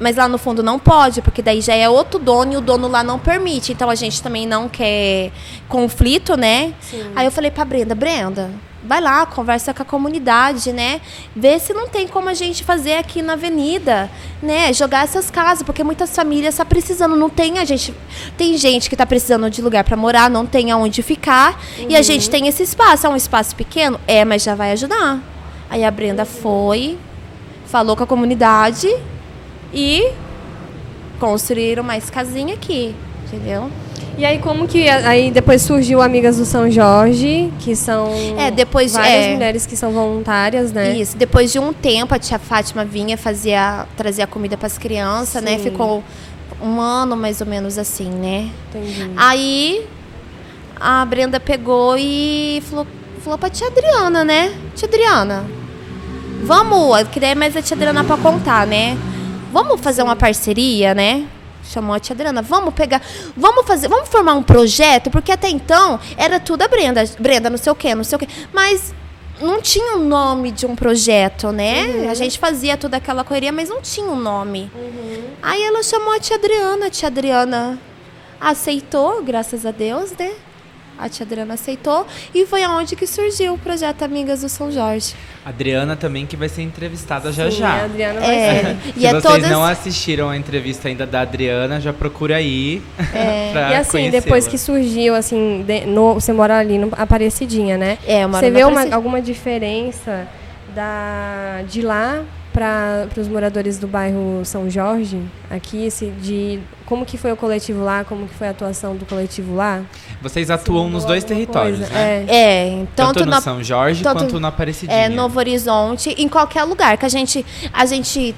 Mas 0.00 0.14
lá 0.14 0.28
no 0.28 0.38
fundo 0.38 0.62
não 0.62 0.78
pode, 0.78 1.20
porque 1.22 1.42
daí 1.42 1.60
já 1.60 1.74
é 1.74 1.88
outro 1.88 2.20
dono 2.20 2.52
e 2.52 2.56
o 2.56 2.60
dono 2.60 2.86
lá 2.86 3.02
não 3.02 3.18
permite. 3.18 3.72
Então 3.72 3.90
a 3.90 3.96
gente 3.96 4.22
também 4.22 4.46
não 4.46 4.68
quer 4.68 5.32
conflito, 5.68 6.36
né? 6.36 6.72
Aí 7.16 7.26
eu 7.26 7.32
falei 7.32 7.50
pra 7.50 7.64
Brenda, 7.64 7.96
Brenda, 7.96 8.50
vai 8.82 9.00
lá, 9.00 9.26
conversa 9.26 9.74
com 9.74 9.82
a 9.82 9.84
comunidade, 9.84 10.72
né? 10.72 11.00
Vê 11.34 11.58
se 11.58 11.72
não 11.72 11.88
tem 11.88 12.06
como 12.06 12.28
a 12.28 12.34
gente 12.34 12.62
fazer 12.62 12.94
aqui 12.94 13.22
na 13.22 13.32
avenida, 13.32 14.10
né? 14.42 14.72
Jogar 14.72 15.04
essas 15.04 15.30
casas, 15.30 15.62
porque 15.62 15.82
muitas 15.82 16.14
famílias 16.14 16.54
estão 16.54 16.66
precisando, 16.66 17.16
não 17.16 17.28
tem 17.28 17.58
a 17.58 17.64
gente, 17.64 17.94
tem 18.36 18.56
gente 18.56 18.88
que 18.88 18.94
está 18.94 19.04
precisando 19.04 19.50
de 19.50 19.60
lugar 19.60 19.84
para 19.84 19.96
morar, 19.96 20.30
não 20.30 20.46
tem 20.46 20.70
aonde 20.70 21.02
ficar, 21.02 21.60
e 21.88 21.96
a 21.96 22.02
gente 22.02 22.30
tem 22.30 22.46
esse 22.46 22.62
espaço, 22.62 23.06
é 23.06 23.10
um 23.10 23.16
espaço 23.16 23.56
pequeno, 23.56 23.98
é, 24.06 24.24
mas 24.24 24.42
já 24.42 24.54
vai 24.54 24.72
ajudar. 24.72 25.20
Aí 25.68 25.84
a 25.84 25.90
Brenda 25.90 26.24
foi, 26.24 26.98
falou 27.66 27.96
com 27.96 28.04
a 28.04 28.06
comunidade 28.06 28.88
e 29.74 30.12
construíram 31.18 31.82
mais 31.82 32.08
casinha 32.08 32.54
aqui, 32.54 32.94
entendeu? 33.26 33.70
E 34.18 34.24
aí, 34.24 34.38
como 34.40 34.66
que. 34.66 34.88
Aí 34.88 35.30
depois 35.30 35.62
surgiu 35.62 36.02
Amigas 36.02 36.36
do 36.38 36.44
São 36.44 36.68
Jorge, 36.68 37.52
que 37.60 37.76
são. 37.76 38.08
É, 38.36 38.50
depois- 38.50 38.92
Várias 38.92 39.26
é. 39.26 39.32
mulheres 39.32 39.64
que 39.64 39.76
são 39.76 39.92
voluntárias, 39.92 40.72
né? 40.72 40.96
Isso. 40.96 41.16
Depois 41.16 41.52
de 41.52 41.60
um 41.60 41.72
tempo, 41.72 42.12
a 42.12 42.18
tia 42.18 42.38
Fátima 42.38 42.84
vinha, 42.84 43.16
fazia, 43.16 43.86
trazia 43.96 44.26
comida 44.26 44.56
para 44.56 44.66
as 44.66 44.76
crianças, 44.76 45.40
né? 45.40 45.56
Sim. 45.56 45.64
Ficou 45.70 46.02
um 46.60 46.80
ano 46.80 47.16
mais 47.16 47.40
ou 47.40 47.46
menos 47.46 47.78
assim, 47.78 48.10
né? 48.10 48.50
Entendi. 48.70 49.08
Aí 49.16 49.86
a 50.80 51.04
Brenda 51.04 51.38
pegou 51.38 51.96
e 51.96 52.60
falou, 52.68 52.86
falou 53.22 53.38
pra 53.38 53.48
tia 53.48 53.68
Adriana, 53.68 54.24
né? 54.24 54.52
Tia 54.74 54.88
Adriana, 54.88 55.44
vamos, 56.42 56.98
eu 56.98 57.06
queria 57.06 57.36
mais 57.36 57.56
a 57.56 57.62
tia 57.62 57.76
Adriana 57.76 58.02
pra 58.02 58.16
contar, 58.16 58.66
né? 58.66 58.98
Vamos 59.52 59.80
fazer 59.80 60.02
uma 60.02 60.16
parceria, 60.16 60.92
né? 60.92 61.24
Chamou 61.68 61.94
a 61.94 62.00
tia 62.00 62.14
Adriana, 62.14 62.40
vamos 62.42 62.72
pegar, 62.74 63.02
vamos 63.36 63.66
fazer, 63.66 63.88
vamos 63.88 64.08
formar 64.08 64.34
um 64.34 64.42
projeto, 64.42 65.10
porque 65.10 65.30
até 65.30 65.48
então 65.48 66.00
era 66.16 66.40
tudo 66.40 66.62
a 66.62 66.68
Brenda, 66.68 67.04
Brenda, 67.18 67.50
não 67.50 67.58
sei 67.58 67.70
o 67.70 67.74
quê, 67.74 67.94
não 67.94 68.04
sei 68.04 68.16
o 68.16 68.18
quê, 68.18 68.28
mas 68.52 68.94
não 69.40 69.60
tinha 69.60 69.96
o 69.96 70.00
nome 70.00 70.50
de 70.50 70.66
um 70.66 70.74
projeto, 70.74 71.52
né? 71.52 72.08
A 72.10 72.14
gente 72.14 72.38
fazia 72.38 72.76
toda 72.76 72.96
aquela 72.96 73.22
correria, 73.22 73.52
mas 73.52 73.68
não 73.68 73.80
tinha 73.80 74.06
um 74.06 74.16
nome. 74.18 74.70
Aí 75.42 75.62
ela 75.62 75.82
chamou 75.82 76.12
a 76.12 76.18
tia 76.18 76.36
Adriana, 76.36 76.86
a 76.86 76.90
tia 76.90 77.08
Adriana 77.08 77.78
aceitou, 78.40 79.22
graças 79.22 79.64
a 79.66 79.70
Deus, 79.70 80.12
né? 80.18 80.32
A 80.98 81.08
tia 81.08 81.24
Adriana 81.24 81.54
aceitou 81.54 82.06
e 82.34 82.44
foi 82.46 82.62
aonde 82.62 82.96
que 82.96 83.06
surgiu 83.06 83.54
o 83.54 83.58
projeto 83.58 84.02
Amigas 84.02 84.40
do 84.40 84.48
São 84.48 84.70
Jorge. 84.72 85.14
Adriana 85.44 85.96
também 85.96 86.26
que 86.26 86.36
vai 86.36 86.48
ser 86.48 86.62
entrevistada 86.62 87.32
já 87.32 87.50
Sim, 87.50 87.56
já. 87.58 87.68
A 87.68 87.84
Adriana 87.84 88.20
vai 88.20 88.34
É, 88.36 88.60
ser. 88.60 88.76
e 88.96 89.00
Se 89.00 89.06
é 89.06 89.10
vocês 89.10 89.22
todas 89.22 89.50
não 89.50 89.64
assistiram 89.64 90.28
a 90.28 90.36
entrevista 90.36 90.88
ainda 90.88 91.06
da 91.06 91.20
Adriana, 91.20 91.80
já 91.80 91.92
procura 91.92 92.36
aí 92.36 92.82
pra 93.52 93.70
E 93.70 93.74
assim, 93.76 94.10
depois 94.10 94.46
que 94.48 94.58
surgiu, 94.58 95.14
assim, 95.14 95.64
de- 95.66 95.86
no- 95.86 96.14
você 96.14 96.32
mora 96.32 96.58
ali 96.58 96.78
no 96.78 96.90
Aparecidinha, 96.92 97.78
né? 97.78 97.98
É, 98.06 98.26
moro 98.26 98.38
Você 98.44 98.50
vê 98.50 98.64
uma- 98.64 98.94
alguma 98.94 99.22
diferença 99.22 100.26
da, 100.74 101.62
de 101.68 101.80
lá 101.82 102.22
para 102.58 103.20
os 103.20 103.28
moradores 103.28 103.78
do 103.78 103.86
bairro 103.86 104.40
São 104.44 104.68
Jorge, 104.68 105.22
aqui, 105.48 105.86
esse, 105.86 106.06
de 106.20 106.58
como 106.84 107.06
que 107.06 107.16
foi 107.16 107.30
o 107.30 107.36
coletivo 107.36 107.84
lá, 107.84 108.02
como 108.02 108.26
que 108.26 108.34
foi 108.34 108.48
a 108.48 108.50
atuação 108.50 108.96
do 108.96 109.06
coletivo 109.06 109.54
lá? 109.54 109.82
Vocês 110.20 110.50
atuam 110.50 110.86
Sim, 110.86 110.92
nos 110.92 111.04
dois 111.04 111.22
territórios, 111.22 111.78
coisa? 111.78 111.94
né? 111.94 112.24
É. 112.28 112.34
É, 112.80 112.86
Tanto 112.96 113.20
tanto 113.20 113.30
no 113.30 113.40
São 113.40 113.62
Jorge 113.62 114.02
tanto- 114.02 114.18
quanto 114.18 114.40
na 114.40 114.48
Aparecidinha. 114.48 114.98
é, 114.98 115.08
Novo 115.08 115.38
Horizonte, 115.38 116.10
em 116.18 116.28
qualquer 116.28 116.64
lugar 116.64 116.96
que 116.98 117.06
a 117.06 117.08
gente 117.08 117.46
a 117.72 117.86
gente 117.86 118.34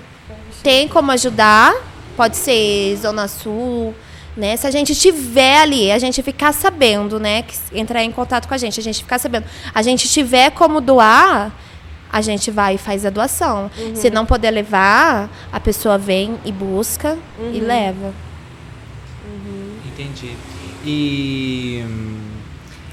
tem 0.63 0.87
como 0.87 1.11
ajudar, 1.13 1.73
pode 2.15 2.37
ser 2.37 2.97
Zona 3.01 3.27
Sul, 3.27 3.95
né? 4.37 4.55
Se 4.59 4.67
a 4.67 4.71
gente 4.71 4.95
tiver 4.95 5.59
ali, 5.63 5.91
a 5.91 5.99
gente 5.99 6.23
ficar 6.23 6.53
sabendo, 6.53 7.19
né, 7.19 7.41
que 7.43 7.57
entrar 7.73 8.05
em 8.05 8.13
contato 8.13 8.47
com 8.47 8.53
a 8.53 8.59
gente, 8.59 8.79
a 8.79 8.83
gente 8.83 8.99
ficar 9.03 9.19
sabendo, 9.19 9.47
a 9.75 9.81
gente 9.81 10.07
tiver 10.09 10.51
como 10.51 10.79
doar, 10.83 11.51
a 12.13 12.21
gente 12.21 12.51
vai 12.51 12.75
e 12.75 12.79
faz 12.79 13.07
a 13.07 13.11
doação. 13.11 13.71
Se 13.95 14.11
não 14.11 14.27
puder 14.27 14.51
levar, 14.51 15.31
a 15.53 15.61
pessoa 15.61 15.97
vem 15.97 16.39
e 16.45 16.53
busca 16.53 17.17
e 17.53 17.61
leva. 17.61 18.13
Entendi. 19.87 20.35
E 20.85 21.85
hum, 21.87 22.31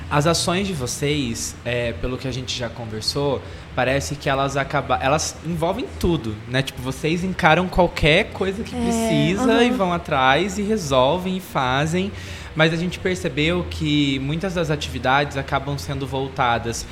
as 0.09 0.27
ações 0.27 0.67
de 0.67 0.73
vocês, 0.73 1.55
é, 1.65 1.93
pelo 1.93 2.17
que 2.17 2.27
a 2.27 2.31
gente 2.31 2.57
já 2.57 2.69
conversou, 2.69 3.41
parece 3.75 4.15
que 4.15 4.29
elas 4.29 4.57
acabam, 4.57 4.97
elas 5.01 5.35
envolvem 5.45 5.85
tudo, 5.99 6.35
né? 6.47 6.61
Tipo, 6.61 6.81
vocês 6.81 7.23
encaram 7.23 7.67
qualquer 7.67 8.31
coisa 8.31 8.63
que 8.63 8.75
precisa 8.75 9.63
e 9.63 9.69
vão 9.69 9.93
atrás 9.93 10.57
e 10.57 10.63
resolvem 10.63 11.37
e 11.37 11.39
fazem. 11.39 12.11
Mas 12.55 12.73
a 12.73 12.75
gente 12.75 12.97
percebeu 12.97 13.65
que 13.69 14.17
muitas 14.19 14.55
das 14.55 14.71
atividades 14.71 15.37
acabam 15.37 15.77
sendo 15.77 16.07
voltadas 16.07 16.87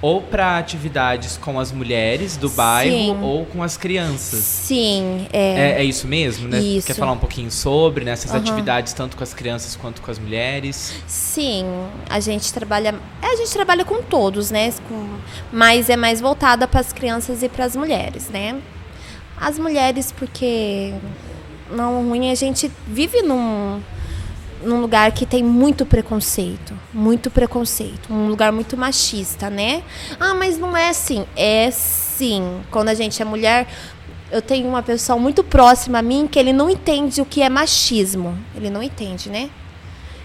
ou 0.00 0.22
para 0.22 0.58
atividades 0.58 1.36
com 1.36 1.58
as 1.58 1.72
mulheres 1.72 2.36
do 2.36 2.48
bairro 2.48 2.96
Sim. 2.96 3.22
ou 3.22 3.44
com 3.46 3.62
as 3.62 3.76
crianças. 3.76 4.44
Sim, 4.44 5.26
é. 5.32 5.72
É, 5.72 5.80
é 5.80 5.84
isso 5.84 6.06
mesmo, 6.06 6.48
né? 6.48 6.60
Isso. 6.60 6.86
Quer 6.86 6.94
falar 6.94 7.12
um 7.12 7.18
pouquinho 7.18 7.50
sobre 7.50 8.04
né, 8.04 8.12
essas 8.12 8.30
Aham. 8.30 8.40
atividades, 8.40 8.92
tanto 8.92 9.16
com 9.16 9.24
as 9.24 9.34
crianças 9.34 9.74
quanto 9.74 10.00
com 10.00 10.10
as 10.10 10.18
mulheres? 10.18 10.94
Sim, 11.06 11.64
a 12.08 12.20
gente 12.20 12.52
trabalha, 12.52 12.94
é, 13.20 13.26
a 13.26 13.36
gente 13.36 13.50
trabalha 13.50 13.84
com 13.84 14.00
todos, 14.02 14.50
né? 14.50 14.72
Com, 14.88 15.18
mas 15.52 15.90
é 15.90 15.96
mais 15.96 16.20
voltada 16.20 16.68
para 16.68 16.80
as 16.80 16.92
crianças 16.92 17.42
e 17.42 17.48
para 17.48 17.64
as 17.64 17.74
mulheres, 17.74 18.28
né? 18.28 18.60
As 19.36 19.58
mulheres 19.58 20.12
porque 20.12 20.94
não 21.70 22.08
ruim 22.08 22.30
a 22.30 22.34
gente 22.34 22.70
vive 22.86 23.22
num 23.22 23.80
num 24.62 24.80
lugar 24.80 25.12
que 25.12 25.24
tem 25.24 25.42
muito 25.42 25.86
preconceito, 25.86 26.74
muito 26.92 27.30
preconceito, 27.30 28.12
um 28.12 28.28
lugar 28.28 28.52
muito 28.52 28.76
machista, 28.76 29.48
né? 29.48 29.82
Ah, 30.18 30.34
mas 30.34 30.58
não 30.58 30.76
é 30.76 30.88
assim, 30.88 31.24
é 31.36 31.70
sim. 31.70 32.60
Quando 32.70 32.88
a 32.88 32.94
gente 32.94 33.20
é 33.22 33.24
mulher, 33.24 33.68
eu 34.30 34.42
tenho 34.42 34.68
uma 34.68 34.82
pessoa 34.82 35.18
muito 35.18 35.42
próxima 35.42 35.98
a 35.98 36.02
mim 36.02 36.28
que 36.30 36.38
ele 36.38 36.52
não 36.52 36.68
entende 36.68 37.20
o 37.20 37.24
que 37.24 37.42
é 37.42 37.48
machismo. 37.48 38.36
Ele 38.54 38.68
não 38.68 38.82
entende, 38.82 39.30
né? 39.30 39.48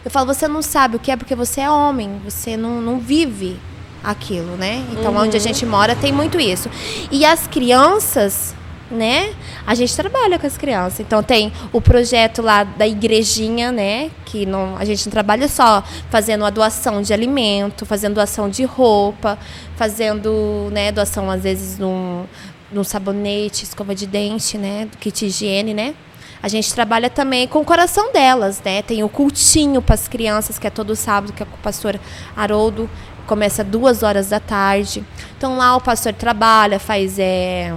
Eu 0.04 0.12
falo, 0.12 0.34
você 0.34 0.48
não 0.48 0.62
sabe 0.62 0.98
o 0.98 1.00
que 1.00 1.12
é 1.12 1.15
porque 1.15 1.36
você 1.36 1.62
é 1.62 1.69
homem, 1.69 2.19
você 2.24 2.58
não, 2.58 2.82
não 2.82 3.00
vive 3.00 3.58
aquilo, 4.04 4.58
né? 4.58 4.86
Então, 4.91 5.15
onde 5.15 5.38
a 5.38 5.39
gente 5.39 5.65
mora 5.65 5.96
tem 5.96 6.12
muito 6.12 6.38
isso. 6.39 6.69
E 7.10 7.24
as 7.24 7.48
crianças, 7.48 8.54
né? 8.91 9.34
A 9.65 9.74
gente 9.76 9.96
trabalha 9.96 10.38
com 10.38 10.46
as 10.46 10.58
crianças. 10.58 11.00
Então, 11.00 11.24
tem 11.24 11.52
o 11.72 11.82
projeto 11.82 12.41
lá 12.41 12.63
da 12.63 12.88
igrejinha, 12.88 13.72
né? 13.72 14.12
Que 14.26 14.46
não, 14.46 14.78
a 14.78 14.86
gente 14.86 15.06
não 15.06 15.12
trabalha 15.12 15.48
só 15.48 15.84
fazendo 16.10 16.46
a 16.46 16.50
doação 16.50 17.02
de 17.02 17.13
alimento, 17.13 17.86
fazendo 17.86 18.15
doação 18.15 18.50
de 18.50 18.63
roupa, 18.63 19.38
fazendo, 19.76 20.69
né, 20.72 20.91
doação, 20.91 21.30
às 21.30 21.43
vezes, 21.43 21.78
num, 21.78 22.26
num 22.72 22.84
sabonete, 22.84 23.63
escova 23.63 23.96
de 23.96 24.06
dente, 24.06 24.58
né? 24.58 24.88
Kit 25.00 25.19
de 25.19 25.26
higiene, 25.28 25.74
né? 25.74 25.96
A 26.41 26.50
gente 26.50 26.74
trabalha 26.74 27.10
também 27.10 27.48
com 27.48 27.60
o 27.60 27.65
coração 27.65 28.12
delas, 28.12 28.62
né? 28.65 28.82
Tem 28.82 29.02
o 29.02 29.08
cultinho 29.08 29.82
para 29.82 29.96
as 29.96 30.10
crianças, 30.10 30.60
que 30.60 30.67
é 30.67 30.69
todo 30.69 30.93
sábado, 30.93 31.32
que 31.32 31.41
é 31.41 31.46
com 31.46 31.56
o 31.56 31.60
pastor 31.60 31.98
Haroldo. 32.36 32.89
Começa 33.26 33.63
duas 33.63 34.04
horas 34.04 34.28
da 34.28 34.41
tarde. 34.41 35.06
Então 35.38 35.56
lá 35.56 35.74
o 35.78 35.80
pastor 35.80 36.12
trabalha, 36.12 36.80
faz 36.80 37.17
é, 37.17 37.74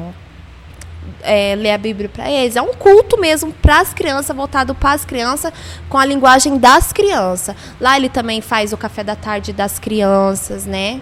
é, 1.23 1.55
lê 1.57 1.71
a 1.71 1.79
Bíblia 1.79 2.09
para 2.09 2.31
eles. 2.31 2.57
É 2.57 2.63
um 2.63 2.73
culto 2.75 3.19
mesmo 3.19 3.53
para 3.53 3.81
as 3.81 3.93
crianças, 3.93 4.35
voltado 4.35 4.75
para 4.75 4.93
as 4.93 5.05
crianças, 5.05 5.53
com 5.89 5.99
a 5.99 6.05
linguagem 6.05 6.59
das 6.59 6.93
crianças. 6.93 7.55
Lá 7.81 7.97
ele 7.97 8.09
também 8.09 8.41
faz 8.41 8.73
o 8.73 8.77
café 8.77 9.03
da 9.03 9.17
tarde 9.17 9.53
das 9.53 9.79
crianças, 9.79 10.67
né? 10.67 11.01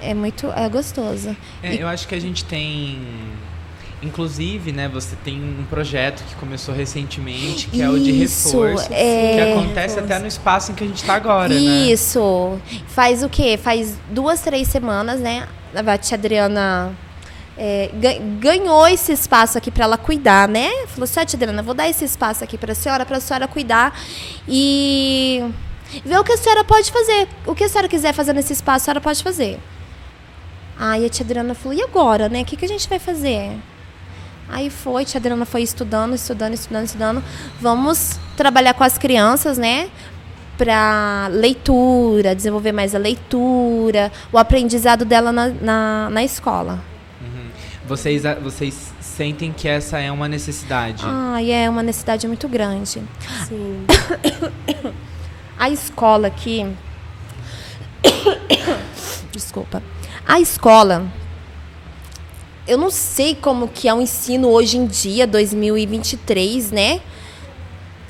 É 0.00 0.14
muito 0.14 0.50
é 0.50 0.68
gostoso. 0.68 1.36
É, 1.62 1.74
eu 1.74 1.88
acho 1.88 2.08
que 2.08 2.14
a 2.14 2.20
gente 2.20 2.44
tem. 2.44 2.98
Inclusive, 4.02 4.72
né, 4.72 4.88
você 4.88 5.16
tem 5.24 5.42
um 5.42 5.64
projeto 5.64 6.22
que 6.28 6.34
começou 6.34 6.74
recentemente, 6.74 7.66
que 7.68 7.80
é 7.80 7.88
o 7.88 7.98
de 7.98 8.22
Isso, 8.22 8.48
reforço, 8.48 8.92
é. 8.92 9.34
que 9.34 9.40
acontece 9.52 9.98
até 9.98 10.18
no 10.18 10.26
espaço 10.26 10.70
em 10.70 10.74
que 10.74 10.84
a 10.84 10.86
gente 10.86 10.98
está 10.98 11.14
agora, 11.14 11.48
né? 11.48 11.54
Isso. 11.58 12.58
Faz 12.88 13.22
o 13.22 13.28
quê? 13.28 13.58
Faz 13.60 13.98
duas, 14.10 14.42
três 14.42 14.68
semanas, 14.68 15.18
né? 15.18 15.48
A 15.74 15.98
tia 15.98 16.16
Adriana 16.16 16.94
é, 17.58 17.90
ga- 17.94 18.18
ganhou 18.38 18.86
esse 18.88 19.12
espaço 19.12 19.56
aqui 19.58 19.70
para 19.70 19.84
ela 19.84 19.96
cuidar, 19.98 20.46
né? 20.48 20.70
Falou 20.88 21.04
assim, 21.04 21.20
"Ó, 21.20 21.24
tia 21.24 21.36
Adriana, 21.36 21.62
vou 21.62 21.74
dar 21.74 21.88
esse 21.88 22.04
espaço 22.04 22.44
aqui 22.44 22.58
para 22.58 22.72
a 22.72 22.74
senhora, 22.74 23.04
para 23.06 23.16
a 23.16 23.20
senhora 23.20 23.48
cuidar. 23.48 23.98
E 24.48 25.42
Vê 26.04 26.18
o 26.18 26.24
que 26.24 26.32
a 26.32 26.36
senhora 26.36 26.64
pode 26.64 26.90
fazer. 26.90 27.28
O 27.46 27.54
que 27.54 27.62
a 27.62 27.68
senhora 27.68 27.86
quiser 27.88 28.12
fazer 28.12 28.32
nesse 28.32 28.52
espaço, 28.52 28.82
a 28.82 28.84
senhora 28.86 29.00
pode 29.00 29.22
fazer. 29.22 29.60
Aí 30.78 31.06
a 31.06 31.08
tia 31.08 31.24
Adriana 31.24 31.54
falou, 31.54 31.78
e 31.78 31.82
agora, 31.82 32.28
né? 32.28 32.42
O 32.42 32.44
que, 32.44 32.56
que 32.56 32.64
a 32.64 32.68
gente 32.68 32.88
vai 32.88 32.98
fazer? 32.98 33.52
Aí 34.48 34.68
foi, 34.68 35.04
tia 35.04 35.18
Adriana 35.18 35.46
foi 35.46 35.62
estudando, 35.62 36.14
estudando, 36.14 36.54
estudando, 36.54 36.84
estudando. 36.86 37.24
Vamos 37.60 38.18
trabalhar 38.36 38.74
com 38.74 38.82
as 38.84 38.98
crianças, 38.98 39.56
né? 39.58 39.88
Para 40.58 41.28
leitura, 41.30 42.34
desenvolver 42.34 42.72
mais 42.72 42.92
a 42.94 42.98
leitura, 42.98 44.10
o 44.32 44.38
aprendizado 44.38 45.04
dela 45.04 45.30
na, 45.30 45.48
na, 45.48 46.08
na 46.10 46.24
escola. 46.24 46.80
Vocês, 47.86 48.22
vocês 48.42 48.92
sentem 49.00 49.52
que 49.52 49.68
essa 49.68 49.98
é 49.98 50.10
uma 50.10 50.28
necessidade? 50.28 51.04
Ah, 51.06 51.40
é 51.42 51.70
uma 51.70 51.82
necessidade 51.82 52.26
muito 52.26 52.48
grande. 52.48 53.02
Sim. 53.46 53.86
A 55.58 55.70
escola 55.70 56.26
aqui. 56.26 56.66
Desculpa. 59.32 59.82
A 60.26 60.40
escola. 60.40 61.06
Eu 62.66 62.76
não 62.76 62.90
sei 62.90 63.36
como 63.36 63.68
que 63.68 63.88
é 63.88 63.94
o 63.94 64.00
ensino 64.00 64.48
hoje 64.48 64.76
em 64.76 64.86
dia, 64.86 65.26
2023, 65.26 66.72
né? 66.72 67.00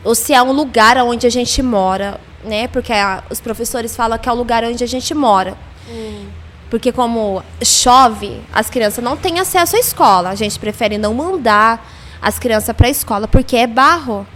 Ou 0.03 0.15
se 0.15 0.33
é 0.33 0.43
um 0.43 0.53
lugar 0.53 0.97
onde 0.99 1.27
a 1.27 1.31
gente 1.31 1.63
mora, 1.63 2.19
né? 2.43 2.67
Porque 2.69 2.93
a, 2.93 3.23
os 3.29 3.41
professores 3.41 3.95
falam 3.95 4.19
que 4.19 4.29
é 4.29 4.33
o 4.33 4.35
lugar 4.35 4.65
onde 4.65 4.83
a 4.83 4.87
gente 4.87 5.13
mora. 5.15 5.57
Hum. 5.89 6.27
Porque 6.71 6.91
como 6.91 7.43
chove, 7.63 8.41
as 8.53 8.69
crianças 8.69 9.03
não 9.03 9.17
têm 9.17 9.39
acesso 9.39 9.77
à 9.77 9.79
escola. 9.79 10.31
A 10.31 10.35
gente 10.35 10.59
prefere 10.59 10.99
não 10.99 11.15
mandar 11.15 11.87
as 12.21 12.39
crianças 12.39 12.75
para 12.75 12.89
a 12.89 12.91
escola 12.91 13.29
porque 13.29 13.57
é 13.57 13.67
barro, 13.67 14.27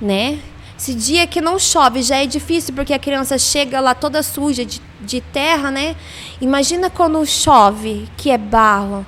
né? 0.00 0.38
Esse 0.78 0.94
dia 0.94 1.26
que 1.26 1.42
não 1.42 1.58
chove 1.58 2.02
já 2.02 2.16
é 2.16 2.26
difícil 2.26 2.72
porque 2.74 2.94
a 2.94 2.98
criança 2.98 3.36
chega 3.36 3.80
lá 3.80 3.94
toda 3.94 4.22
suja 4.22 4.64
de, 4.64 4.80
de 5.00 5.20
terra, 5.20 5.70
né? 5.70 5.94
Imagina 6.40 6.88
quando 6.88 7.24
chove, 7.26 8.08
que 8.16 8.30
é 8.30 8.38
barro. 8.38 9.04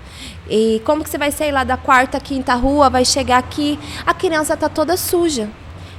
E 0.51 0.83
como 0.85 1.03
que 1.03 1.09
você 1.09 1.16
vai 1.16 1.33
sair 1.33 1.51
lá 1.51 1.64
da 1.64 1.78
quarta, 1.78 2.20
quinta 2.20 2.55
rua, 2.55 2.91
vai 2.91 3.07
chegar 3.07 3.39
aqui, 3.39 3.78
a 4.05 4.12
criança 4.12 4.55
tá 4.55 4.68
toda 4.68 4.99
suja. 4.99 5.49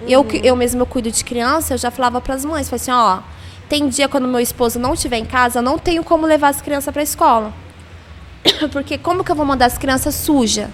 Uhum. 0.01 0.07
Eu, 0.07 0.27
eu 0.43 0.55
mesmo 0.55 0.81
eu 0.81 0.85
cuido 0.85 1.09
de 1.09 1.23
criança, 1.23 1.73
eu 1.73 1.77
já 1.77 1.89
falava 1.89 2.21
para 2.21 2.35
as 2.35 2.45
mães, 2.45 2.69
falei 2.69 2.81
assim, 2.81 2.91
ó, 2.91 3.19
tem 3.69 3.87
dia 3.87 4.07
quando 4.07 4.27
meu 4.27 4.39
esposo 4.39 4.79
não 4.79 4.93
estiver 4.93 5.17
em 5.17 5.25
casa, 5.25 5.61
não 5.61 5.77
tenho 5.77 6.03
como 6.03 6.25
levar 6.25 6.49
as 6.49 6.61
crianças 6.61 6.91
para 6.91 7.01
a 7.01 7.03
escola. 7.03 7.53
Porque 8.71 8.97
como 8.97 9.23
que 9.23 9.31
eu 9.31 9.35
vou 9.35 9.45
mandar 9.45 9.65
as 9.65 9.77
crianças 9.77 10.15
sujas? 10.15 10.67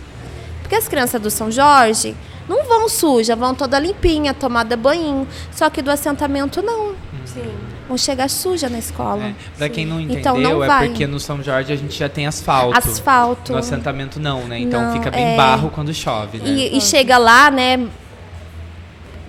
Porque 0.62 0.76
as 0.76 0.88
crianças 0.88 1.22
do 1.22 1.32
São 1.32 1.50
Jorge 1.50 2.16
não 2.48 2.64
vão 2.66 2.90
sujas, 2.90 3.38
vão 3.38 3.54
toda 3.54 3.80
limpinha, 3.80 4.34
tomada 4.34 4.76
banho. 4.76 5.28
Só 5.52 5.70
que 5.70 5.82
do 5.82 5.92
assentamento 5.92 6.62
não. 6.62 6.94
Sim. 7.26 7.44
Vão 7.88 7.98
chegar 7.98 8.30
suja 8.30 8.70
na 8.70 8.78
escola. 8.80 9.24
É, 9.24 9.36
pra 9.58 9.70
quem 9.70 9.86
não 9.86 10.00
entendeu, 10.00 10.20
então, 10.20 10.38
não 10.38 10.64
é 10.64 10.88
porque 10.88 11.08
no 11.08 11.20
São 11.20 11.42
Jorge 11.42 11.74
a 11.74 11.76
gente 11.76 11.98
já 11.98 12.10
tem 12.10 12.28
asfalto. 12.28 12.78
Asfalto. 12.78 13.52
No 13.52 13.58
assentamento 13.58 14.20
não, 14.20 14.48
né? 14.48 14.60
Então 14.60 14.82
não, 14.82 14.94
fica 14.94 15.10
bem 15.10 15.34
é... 15.34 15.38
barro 15.38 15.70
quando 15.70 15.94
chove, 15.94 16.40
né? 16.40 16.48
E, 16.48 16.78
e 16.78 16.82
chega 16.82 17.18
lá, 17.18 17.50
né? 17.50 17.88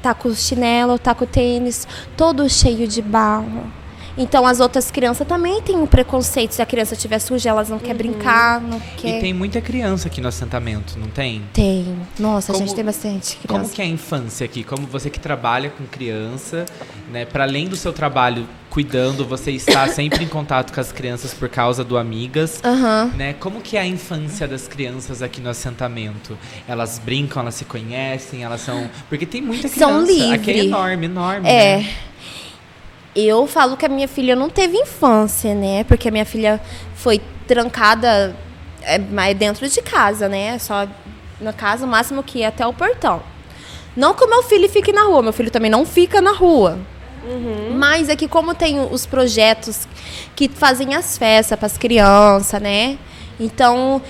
Tá 0.02 0.14
com 0.14 0.28
o 0.28 0.34
chinelo, 0.34 0.98
tá 0.98 1.14
com 1.14 1.24
o 1.24 1.26
tênis, 1.26 1.86
todo 2.16 2.48
cheio 2.48 2.86
de 2.86 3.02
barro. 3.02 3.70
Então 4.16 4.46
as 4.46 4.60
outras 4.60 4.90
crianças 4.90 5.26
também 5.26 5.62
têm 5.62 5.76
um 5.76 5.86
preconceito. 5.86 6.52
Se 6.52 6.60
a 6.60 6.66
criança 6.66 6.94
estiver 6.94 7.18
suja, 7.18 7.50
elas 7.50 7.68
não 7.68 7.78
uhum. 7.78 7.82
querem 7.82 7.96
brincar, 7.96 8.60
não 8.60 8.80
quer. 8.96 9.18
E 9.18 9.20
tem 9.20 9.32
muita 9.32 9.60
criança 9.60 10.08
aqui 10.08 10.20
no 10.20 10.28
assentamento, 10.28 10.98
não 10.98 11.08
tem? 11.08 11.42
Tem. 11.52 11.96
Nossa, 12.18 12.52
como, 12.52 12.62
a 12.62 12.66
gente 12.66 12.76
tem 12.76 12.84
bastante 12.84 13.36
criança. 13.36 13.48
Como 13.48 13.68
que 13.68 13.80
é 13.80 13.84
a 13.84 13.88
infância 13.88 14.44
aqui? 14.44 14.64
Como 14.64 14.86
você 14.86 15.08
que 15.08 15.18
trabalha 15.18 15.70
com 15.70 15.86
criança, 15.86 16.66
né? 17.10 17.24
Para 17.24 17.44
além 17.44 17.68
do 17.68 17.76
seu 17.76 17.92
trabalho 17.92 18.46
cuidando, 18.70 19.26
você 19.26 19.50
está 19.50 19.88
sempre 19.88 20.24
em 20.24 20.28
contato 20.28 20.72
com 20.72 20.80
as 20.80 20.92
crianças 20.92 21.34
por 21.34 21.48
causa 21.48 21.82
do 21.82 21.98
Amigas, 21.98 22.62
uhum. 22.64 23.08
né? 23.16 23.34
Como 23.34 23.60
que 23.60 23.76
é 23.76 23.80
a 23.80 23.86
infância 23.86 24.46
das 24.46 24.68
crianças 24.68 25.20
aqui 25.20 25.40
no 25.40 25.50
assentamento? 25.50 26.38
Elas 26.66 26.98
brincam, 26.98 27.42
elas 27.42 27.56
se 27.56 27.64
conhecem, 27.64 28.44
elas 28.44 28.60
são... 28.60 28.88
Porque 29.08 29.26
tem 29.26 29.42
muita 29.42 29.68
criança. 29.68 29.92
São 29.92 30.04
livres. 30.04 30.32
Aqui 30.32 30.50
é 30.52 30.64
enorme, 30.64 31.06
enorme, 31.06 31.48
É. 31.48 31.78
Né? 31.78 31.90
Eu 33.14 33.44
falo 33.48 33.76
que 33.76 33.84
a 33.84 33.88
minha 33.88 34.06
filha 34.06 34.36
não 34.36 34.48
teve 34.48 34.76
infância, 34.76 35.52
né? 35.52 35.82
Porque 35.82 36.08
a 36.08 36.12
minha 36.12 36.24
filha 36.24 36.60
foi 36.94 37.20
trancada 37.44 38.36
é, 38.82 38.98
mais 38.98 39.36
dentro 39.36 39.68
de 39.68 39.82
casa, 39.82 40.28
né? 40.28 40.56
Só 40.60 40.86
na 41.40 41.52
casa, 41.52 41.84
o 41.84 41.88
máximo 41.88 42.22
que 42.22 42.38
ia 42.38 42.48
até 42.48 42.64
o 42.64 42.72
portão. 42.72 43.20
Não 43.96 44.14
que 44.14 44.22
o 44.22 44.28
meu 44.28 44.44
filho 44.44 44.68
fique 44.68 44.92
na 44.92 45.02
rua, 45.02 45.22
meu 45.22 45.32
filho 45.32 45.50
também 45.50 45.70
não 45.70 45.84
fica 45.84 46.20
na 46.20 46.32
rua. 46.32 46.78
Uhum. 47.24 47.76
Mas 47.76 48.08
é 48.08 48.16
que 48.16 48.26
como 48.26 48.54
tem 48.54 48.80
os 48.80 49.06
projetos 49.06 49.86
que 50.34 50.48
fazem 50.48 50.94
as 50.94 51.18
festas 51.18 51.58
para 51.58 51.66
as 51.66 51.76
crianças, 51.76 52.60
né? 52.60 52.98
Então 53.38 54.00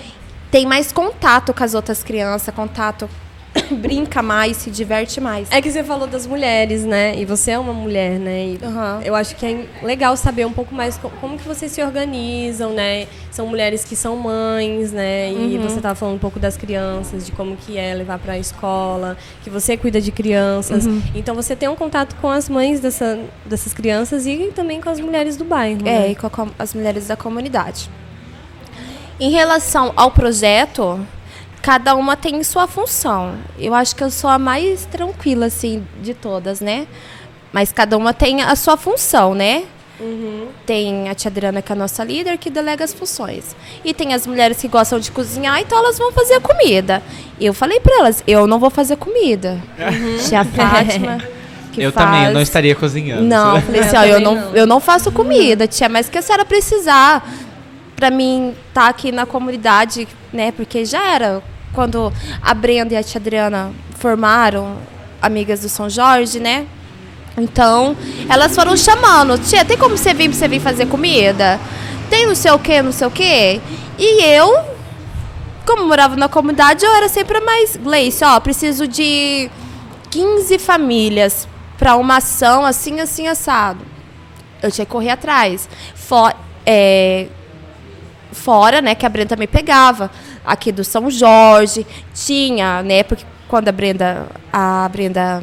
tem 0.50 0.66
mais 0.66 0.92
contato 0.92 1.54
com 1.54 1.62
as 1.62 1.74
outras 1.74 2.02
crianças, 2.02 2.54
contato 2.54 3.08
brinca 3.70 4.22
mais, 4.22 4.58
se 4.58 4.70
diverte 4.70 5.20
mais. 5.20 5.50
É 5.50 5.60
que 5.60 5.70
você 5.70 5.82
falou 5.82 6.06
das 6.06 6.26
mulheres, 6.26 6.84
né? 6.84 7.14
E 7.16 7.24
você 7.24 7.52
é 7.52 7.58
uma 7.58 7.72
mulher, 7.72 8.18
né? 8.18 8.46
E 8.46 8.58
uhum. 8.62 9.02
Eu 9.02 9.14
acho 9.14 9.34
que 9.36 9.46
é 9.46 9.66
legal 9.82 10.16
saber 10.16 10.46
um 10.46 10.52
pouco 10.52 10.74
mais 10.74 10.98
como 11.20 11.36
que 11.36 11.46
vocês 11.46 11.72
se 11.72 11.82
organizam, 11.82 12.72
né? 12.72 13.06
São 13.30 13.46
mulheres 13.46 13.84
que 13.84 13.96
são 13.96 14.16
mães, 14.16 14.92
né? 14.92 15.30
E 15.32 15.56
uhum. 15.56 15.62
você 15.62 15.76
estava 15.76 15.94
falando 15.94 16.16
um 16.16 16.18
pouco 16.18 16.38
das 16.38 16.56
crianças, 16.56 17.26
de 17.26 17.32
como 17.32 17.56
que 17.56 17.76
é 17.76 17.94
levar 17.94 18.18
para 18.18 18.34
a 18.34 18.38
escola, 18.38 19.16
que 19.42 19.50
você 19.50 19.76
cuida 19.76 20.00
de 20.00 20.12
crianças. 20.12 20.86
Uhum. 20.86 21.02
Então 21.14 21.34
você 21.34 21.56
tem 21.56 21.68
um 21.68 21.76
contato 21.76 22.14
com 22.16 22.30
as 22.30 22.48
mães 22.48 22.80
dessa, 22.80 23.18
dessas 23.44 23.72
crianças 23.72 24.26
e 24.26 24.52
também 24.54 24.80
com 24.80 24.90
as 24.90 25.00
mulheres 25.00 25.36
do 25.36 25.44
bairro. 25.44 25.80
É, 25.80 26.00
né? 26.00 26.10
e 26.10 26.14
com 26.14 26.26
a, 26.26 26.48
as 26.58 26.74
mulheres 26.74 27.06
da 27.08 27.16
comunidade. 27.16 27.90
Em 29.18 29.30
relação 29.30 29.92
ao 29.96 30.10
projeto, 30.10 30.98
cada 31.62 31.94
uma 31.94 32.16
tem 32.16 32.42
sua 32.42 32.66
função. 32.66 33.34
Eu 33.58 33.74
acho 33.74 33.94
que 33.94 34.02
eu 34.02 34.10
sou 34.10 34.30
a 34.30 34.38
mais 34.38 34.84
tranquila, 34.86 35.46
assim, 35.46 35.86
de 36.02 36.14
todas, 36.14 36.60
né? 36.60 36.86
Mas 37.52 37.72
cada 37.72 37.96
uma 37.96 38.14
tem 38.14 38.42
a 38.42 38.54
sua 38.56 38.76
função, 38.76 39.34
né? 39.34 39.64
Uhum. 40.00 40.46
Tem 40.64 41.10
a 41.10 41.14
tia 41.14 41.30
Adriana, 41.30 41.60
que 41.60 41.70
é 41.70 41.74
a 41.74 41.78
nossa 41.78 42.02
líder, 42.02 42.38
que 42.38 42.48
delega 42.48 42.82
as 42.82 42.94
funções. 42.94 43.54
E 43.84 43.92
tem 43.92 44.14
as 44.14 44.26
mulheres 44.26 44.58
que 44.58 44.68
gostam 44.68 44.98
de 44.98 45.10
cozinhar, 45.10 45.60
então 45.60 45.76
elas 45.76 45.98
vão 45.98 46.10
fazer 46.10 46.34
a 46.34 46.40
comida. 46.40 47.02
Eu 47.38 47.52
falei 47.52 47.78
para 47.80 47.98
elas, 47.98 48.24
eu 48.26 48.46
não 48.46 48.58
vou 48.58 48.70
fazer 48.70 48.96
comida. 48.96 49.60
Uhum. 49.78 50.16
Tia 50.26 50.44
Fátima. 50.56 51.18
eu 51.76 51.92
faz... 51.92 52.06
também, 52.06 52.24
eu 52.28 52.32
não 52.32 52.40
estaria 52.40 52.74
cozinhando. 52.74 53.22
Não, 53.22 53.56
eu 53.56 53.62
falei 53.62 53.80
assim, 53.80 53.96
ó, 53.96 54.04
eu 54.04 54.20
não, 54.20 54.56
eu 54.56 54.66
não 54.66 54.80
faço 54.80 55.12
comida, 55.12 55.66
tia, 55.66 55.88
mas 55.88 56.08
que 56.08 56.16
a 56.16 56.22
senhora 56.22 56.46
precisar 56.46 57.28
para 58.00 58.10
mim 58.10 58.54
estar 58.68 58.84
tá 58.84 58.88
aqui 58.88 59.12
na 59.12 59.26
comunidade, 59.26 60.08
né? 60.32 60.50
Porque 60.52 60.86
já 60.86 61.12
era 61.12 61.42
quando 61.74 62.10
a 62.40 62.54
Brenda 62.54 62.94
e 62.94 62.96
a 62.96 63.02
tia 63.02 63.20
Adriana 63.20 63.70
formaram 63.98 64.78
amigas 65.20 65.60
do 65.60 65.68
São 65.68 65.88
Jorge, 65.88 66.40
né? 66.40 66.66
Então, 67.36 67.94
elas 68.28 68.54
foram 68.54 68.74
chamando, 68.74 69.38
tia, 69.38 69.64
tem 69.66 69.76
como 69.76 69.98
você 69.98 70.14
vir 70.14 70.30
pra 70.30 70.38
você 70.38 70.48
vir 70.48 70.60
fazer 70.60 70.86
comida? 70.86 71.60
Tem 72.08 72.26
não 72.26 72.34
sei 72.34 72.50
o 72.52 72.58
que, 72.58 72.80
não 72.80 72.90
sei 72.90 73.06
o 73.06 73.10
que. 73.10 73.60
E 73.98 74.24
eu, 74.24 74.64
como 75.66 75.84
morava 75.86 76.16
na 76.16 76.28
comunidade, 76.28 76.84
eu 76.84 76.94
era 76.94 77.08
sempre 77.08 77.38
mais 77.40 77.76
Gleice, 77.76 78.24
ó, 78.24 78.40
preciso 78.40 78.88
de 78.88 79.50
15 80.10 80.58
famílias 80.58 81.46
para 81.78 81.96
uma 81.96 82.16
ação 82.16 82.64
assim, 82.64 82.98
assim, 82.98 83.28
assado. 83.28 83.84
Eu 84.62 84.70
tinha 84.70 84.86
que 84.86 84.90
correr 84.90 85.10
atrás. 85.10 85.68
For, 85.94 86.34
é, 86.64 87.28
fora, 88.32 88.80
né, 88.80 88.94
que 88.94 89.04
a 89.04 89.08
Brenda 89.08 89.36
me 89.36 89.46
pegava, 89.46 90.10
aqui 90.44 90.72
do 90.72 90.84
São 90.84 91.10
Jorge, 91.10 91.86
tinha, 92.14 92.82
né, 92.82 93.02
porque 93.02 93.24
quando 93.48 93.68
a 93.68 93.72
Brenda, 93.72 94.28
a 94.52 94.88
Brenda 94.88 95.42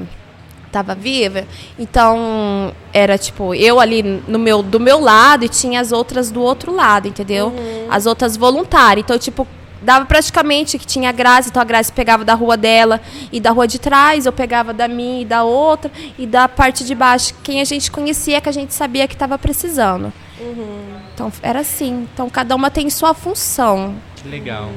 estava 0.65 0.93
viva, 0.93 1.45
então 1.79 2.73
era 2.93 3.17
tipo 3.17 3.53
eu 3.53 3.79
ali 3.79 4.03
no 4.27 4.38
meu 4.38 4.61
do 4.61 4.79
meu 4.79 4.99
lado 4.99 5.43
e 5.45 5.49
tinha 5.49 5.81
as 5.81 5.91
outras 5.91 6.29
do 6.29 6.41
outro 6.41 6.73
lado, 6.73 7.07
entendeu? 7.07 7.47
Uhum. 7.47 7.88
As 7.89 8.05
outras 8.05 8.38
voluntárias. 8.38 9.03
Então 9.03 9.17
tipo 9.17 9.47
dava 9.81 10.05
praticamente 10.05 10.77
que 10.77 10.85
tinha 10.85 11.09
a 11.09 11.11
Grazi, 11.11 11.49
então 11.49 11.61
a 11.61 11.65
Grazi 11.65 11.91
pegava 11.91 12.25
da 12.25 12.33
rua 12.33 12.57
dela 12.57 12.99
e 13.31 13.39
da 13.39 13.51
rua 13.51 13.67
de 13.67 13.79
trás, 13.79 14.25
eu 14.25 14.33
pegava 14.33 14.73
da 14.73 14.88
minha 14.88 15.21
e 15.21 15.25
da 15.25 15.43
outra 15.43 15.91
e 16.17 16.25
da 16.25 16.47
parte 16.47 16.83
de 16.83 16.95
baixo, 16.95 17.33
quem 17.43 17.61
a 17.61 17.65
gente 17.65 17.91
conhecia 17.91 18.41
que 18.41 18.49
a 18.49 18.51
gente 18.51 18.73
sabia 18.73 19.07
que 19.07 19.13
estava 19.13 19.38
precisando. 19.38 20.11
Uhum. 20.39 21.07
Então 21.18 21.32
era 21.41 21.61
assim. 21.61 22.07
Então 22.13 22.30
cada 22.30 22.55
uma 22.55 22.70
tem 22.70 22.91
sua 22.91 23.11
função. 23.15 23.95
Que 24.18 24.28
legal. 24.28 24.70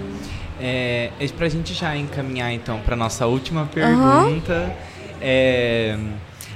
É, 0.59 1.11
é 1.21 1.29
para 1.29 1.45
a 1.45 1.49
gente 1.51 1.75
já 1.75 1.95
encaminhar 1.95 2.51
então 2.51 2.81
para 2.81 2.97
nossa 2.97 3.27
última 3.27 3.67
pergunta. 3.67 4.55
Uhum. 4.55 5.17
É, 5.21 5.99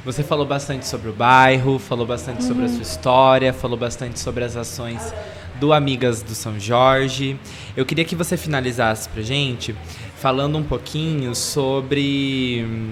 você 0.02 0.22
falou 0.22 0.46
bastante 0.46 0.86
sobre 0.86 1.10
o 1.10 1.12
bairro, 1.12 1.78
falou 1.78 2.06
bastante 2.06 2.40
uhum. 2.40 2.48
sobre 2.48 2.64
a 2.64 2.68
sua 2.70 2.80
história, 2.80 3.52
falou 3.52 3.76
bastante 3.76 4.18
sobre 4.18 4.42
as 4.42 4.56
ações 4.56 5.14
do 5.60 5.70
Amigas 5.70 6.22
do 6.22 6.34
São 6.34 6.58
Jorge. 6.58 7.38
Eu 7.76 7.84
queria 7.84 8.06
que 8.06 8.16
você 8.16 8.38
finalizasse 8.38 9.06
pra 9.10 9.20
gente 9.20 9.76
falando 10.16 10.56
um 10.56 10.64
pouquinho 10.64 11.34
sobre 11.34 12.88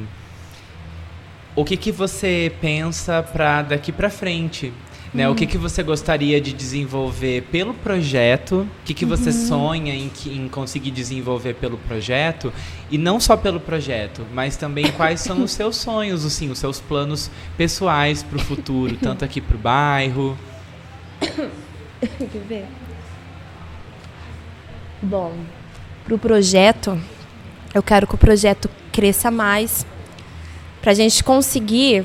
o 1.56 1.64
que, 1.64 1.78
que 1.78 1.90
você 1.90 2.52
pensa 2.60 3.22
para 3.22 3.62
daqui 3.62 3.92
para 3.92 4.10
frente? 4.10 4.74
Né? 5.14 5.28
O 5.28 5.34
que, 5.34 5.46
que 5.46 5.58
você 5.58 5.82
gostaria 5.82 6.40
de 6.40 6.54
desenvolver 6.54 7.42
pelo 7.52 7.74
projeto? 7.74 8.60
O 8.80 8.84
que, 8.84 8.94
que 8.94 9.04
você 9.04 9.30
sonha 9.30 9.94
em, 9.94 10.08
que- 10.08 10.30
em 10.30 10.48
conseguir 10.48 10.90
desenvolver 10.90 11.52
pelo 11.54 11.76
projeto? 11.76 12.50
E 12.90 12.96
não 12.96 13.20
só 13.20 13.36
pelo 13.36 13.60
projeto, 13.60 14.24
mas 14.32 14.56
também 14.56 14.90
quais 14.92 15.20
são 15.20 15.42
os 15.44 15.52
seus 15.52 15.76
sonhos, 15.76 16.24
assim, 16.24 16.50
os 16.50 16.58
seus 16.58 16.80
planos 16.80 17.30
pessoais 17.58 18.22
para 18.22 18.38
o 18.38 18.40
futuro, 18.40 18.96
tanto 18.96 19.22
aqui 19.22 19.38
para 19.38 19.54
o 19.54 19.58
bairro. 19.58 20.38
Quer 21.20 22.40
ver? 22.48 22.66
Bom, 25.02 25.34
pro 26.06 26.16
projeto, 26.16 26.98
eu 27.74 27.82
quero 27.82 28.06
que 28.06 28.14
o 28.14 28.18
projeto 28.18 28.70
cresça 28.90 29.30
mais, 29.30 29.84
pra 30.80 30.94
gente 30.94 31.22
conseguir 31.22 32.04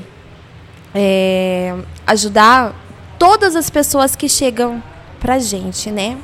é, 0.94 1.74
ajudar 2.06 2.74
todas 3.18 3.56
as 3.56 3.68
pessoas 3.68 4.14
que 4.14 4.28
chegam 4.28 4.82
pra 5.20 5.38
gente, 5.38 5.90
né? 5.90 6.16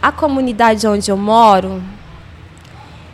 A 0.00 0.12
comunidade 0.12 0.86
onde 0.86 1.10
eu 1.10 1.16
moro, 1.16 1.82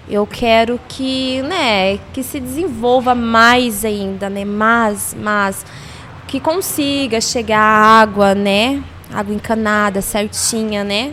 eu 0.08 0.26
quero 0.26 0.78
que, 0.88 1.42
né, 1.42 1.98
que 2.12 2.22
se 2.22 2.38
desenvolva 2.38 3.14
mais 3.14 3.84
ainda, 3.84 4.30
né? 4.30 4.44
Mas, 4.44 5.16
mas 5.18 5.64
que 6.26 6.40
consiga 6.40 7.20
chegar 7.20 7.60
água, 7.60 8.34
né? 8.34 8.82
Água 9.12 9.34
encanada, 9.34 10.02
certinha, 10.02 10.84
né? 10.84 11.12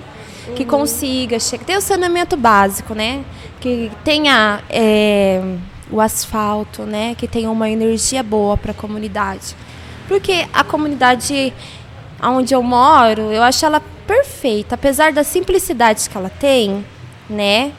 Que 0.55 0.65
consiga 0.65 1.39
chegar. 1.39 1.63
Tem 1.65 1.77
o 1.77 1.81
saneamento 1.81 2.35
básico, 2.35 2.93
né? 2.93 3.23
Que 3.59 3.91
tenha 4.03 4.61
é, 4.69 5.41
o 5.89 6.01
asfalto, 6.01 6.83
né? 6.83 7.15
Que 7.15 7.27
tenha 7.27 7.49
uma 7.49 7.69
energia 7.69 8.21
boa 8.21 8.57
para 8.57 8.71
a 8.71 8.75
comunidade. 8.75 9.55
Porque 10.07 10.47
a 10.53 10.63
comunidade 10.63 11.53
onde 12.21 12.53
eu 12.53 12.63
moro, 12.63 13.31
eu 13.31 13.43
acho 13.43 13.65
ela 13.65 13.81
perfeita. 14.07 14.75
Apesar 14.75 15.11
da 15.11 15.23
simplicidade 15.23 16.09
que 16.09 16.17
ela 16.17 16.29
tem, 16.29 16.85
né? 17.29 17.71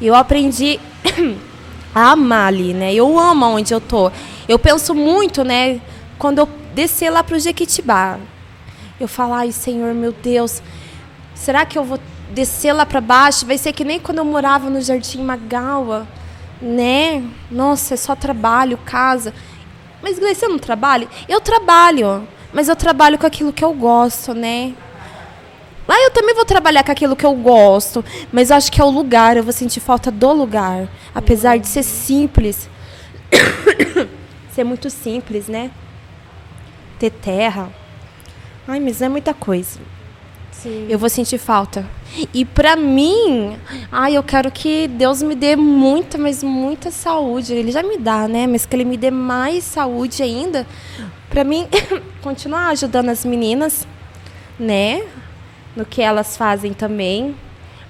Eu 0.00 0.14
aprendi 0.14 0.80
a 1.94 2.10
amar 2.12 2.48
ali, 2.48 2.74
né? 2.74 2.92
Eu 2.92 3.18
amo 3.18 3.46
onde 3.46 3.72
eu 3.72 3.80
tô. 3.80 4.10
Eu 4.48 4.58
penso 4.58 4.94
muito, 4.94 5.44
né? 5.44 5.80
Quando 6.18 6.38
eu 6.38 6.48
descer 6.74 7.10
lá 7.10 7.22
pro 7.22 7.38
Jequitibá, 7.38 8.18
eu 8.98 9.08
falo, 9.08 9.34
ai, 9.34 9.52
Senhor, 9.52 9.94
meu 9.94 10.12
Deus, 10.12 10.62
será 11.34 11.66
que 11.66 11.78
eu 11.78 11.84
vou 11.84 11.98
descer 12.30 12.72
lá 12.72 12.86
para 12.86 13.00
baixo? 13.00 13.46
Vai 13.46 13.58
ser 13.58 13.72
que 13.72 13.84
nem 13.84 14.00
quando 14.00 14.18
eu 14.18 14.24
morava 14.24 14.70
no 14.70 14.80
Jardim 14.80 15.22
Magawa, 15.22 16.06
né? 16.60 17.22
Nossa, 17.50 17.94
é 17.94 17.96
só 17.96 18.14
trabalho, 18.14 18.78
casa. 18.78 19.34
Mas, 20.02 20.18
Gleice, 20.18 20.40
você 20.40 20.48
não 20.48 20.58
trabalha? 20.58 21.08
Eu 21.28 21.40
trabalho, 21.40 22.26
mas 22.52 22.68
eu 22.68 22.76
trabalho 22.76 23.18
com 23.18 23.26
aquilo 23.26 23.52
que 23.52 23.64
eu 23.64 23.72
gosto, 23.72 24.34
né? 24.34 24.74
Lá 25.86 26.00
eu 26.00 26.10
também 26.10 26.34
vou 26.34 26.44
trabalhar 26.44 26.84
com 26.84 26.92
aquilo 26.92 27.16
que 27.16 27.26
eu 27.26 27.34
gosto, 27.34 28.04
mas 28.32 28.50
eu 28.50 28.56
acho 28.56 28.70
que 28.70 28.80
é 28.80 28.84
o 28.84 28.90
lugar, 28.90 29.36
eu 29.36 29.42
vou 29.42 29.52
sentir 29.52 29.80
falta 29.80 30.10
do 30.10 30.32
lugar. 30.32 30.88
Apesar 31.14 31.58
de 31.58 31.66
ser 31.66 31.82
simples. 31.82 32.68
ser 34.54 34.64
muito 34.64 34.88
simples, 34.90 35.48
né? 35.48 35.70
Ter 36.98 37.10
terra. 37.10 37.68
Ai, 38.66 38.80
mas 38.80 39.02
é 39.02 39.08
muita 39.08 39.34
coisa. 39.34 39.80
Sim. 40.52 40.86
Eu 40.88 40.98
vou 40.98 41.08
sentir 41.08 41.38
falta. 41.38 41.84
E 42.32 42.44
pra 42.44 42.76
mim, 42.76 43.58
ai, 43.90 44.16
eu 44.16 44.22
quero 44.22 44.50
que 44.50 44.86
Deus 44.86 45.22
me 45.22 45.34
dê 45.34 45.56
muita, 45.56 46.16
mas 46.18 46.42
muita 46.42 46.90
saúde. 46.90 47.52
Ele 47.54 47.72
já 47.72 47.82
me 47.82 47.98
dá, 47.98 48.28
né? 48.28 48.46
Mas 48.46 48.64
que 48.64 48.76
ele 48.76 48.84
me 48.84 48.96
dê 48.96 49.10
mais 49.10 49.64
saúde 49.64 50.22
ainda. 50.22 50.66
Pra 51.28 51.42
mim, 51.42 51.66
continuar 52.22 52.68
ajudando 52.68 53.08
as 53.08 53.24
meninas, 53.24 53.88
né? 54.60 55.02
No 55.74 55.84
que 55.84 56.02
elas 56.02 56.36
fazem 56.36 56.72
também. 56.72 57.34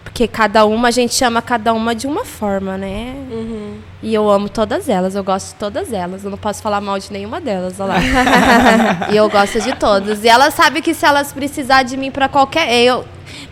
Porque 0.02 0.26
cada 0.26 0.66
uma, 0.66 0.88
a 0.88 0.90
gente 0.90 1.22
ama 1.24 1.40
cada 1.40 1.72
uma 1.72 1.94
de 1.94 2.06
uma 2.06 2.24
forma, 2.24 2.76
né? 2.76 3.14
Uhum. 3.30 3.78
E 4.02 4.12
eu 4.12 4.28
amo 4.28 4.48
todas 4.48 4.88
elas, 4.88 5.14
eu 5.14 5.22
gosto 5.22 5.52
de 5.52 5.54
todas 5.54 5.92
elas. 5.92 6.24
Eu 6.24 6.30
não 6.30 6.36
posso 6.36 6.60
falar 6.60 6.80
mal 6.80 6.98
de 6.98 7.12
nenhuma 7.12 7.40
delas, 7.40 7.78
olha 7.78 7.94
lá. 7.94 9.08
e 9.10 9.16
eu 9.16 9.30
gosto 9.30 9.60
de 9.60 9.72
todas. 9.74 10.24
E 10.24 10.28
elas 10.28 10.54
sabem 10.54 10.82
que 10.82 10.92
se 10.92 11.06
elas 11.06 11.32
precisar 11.32 11.84
de 11.84 11.96
mim 11.96 12.10
para 12.10 12.28
qualquer. 12.28 12.74
Eu, 12.82 13.04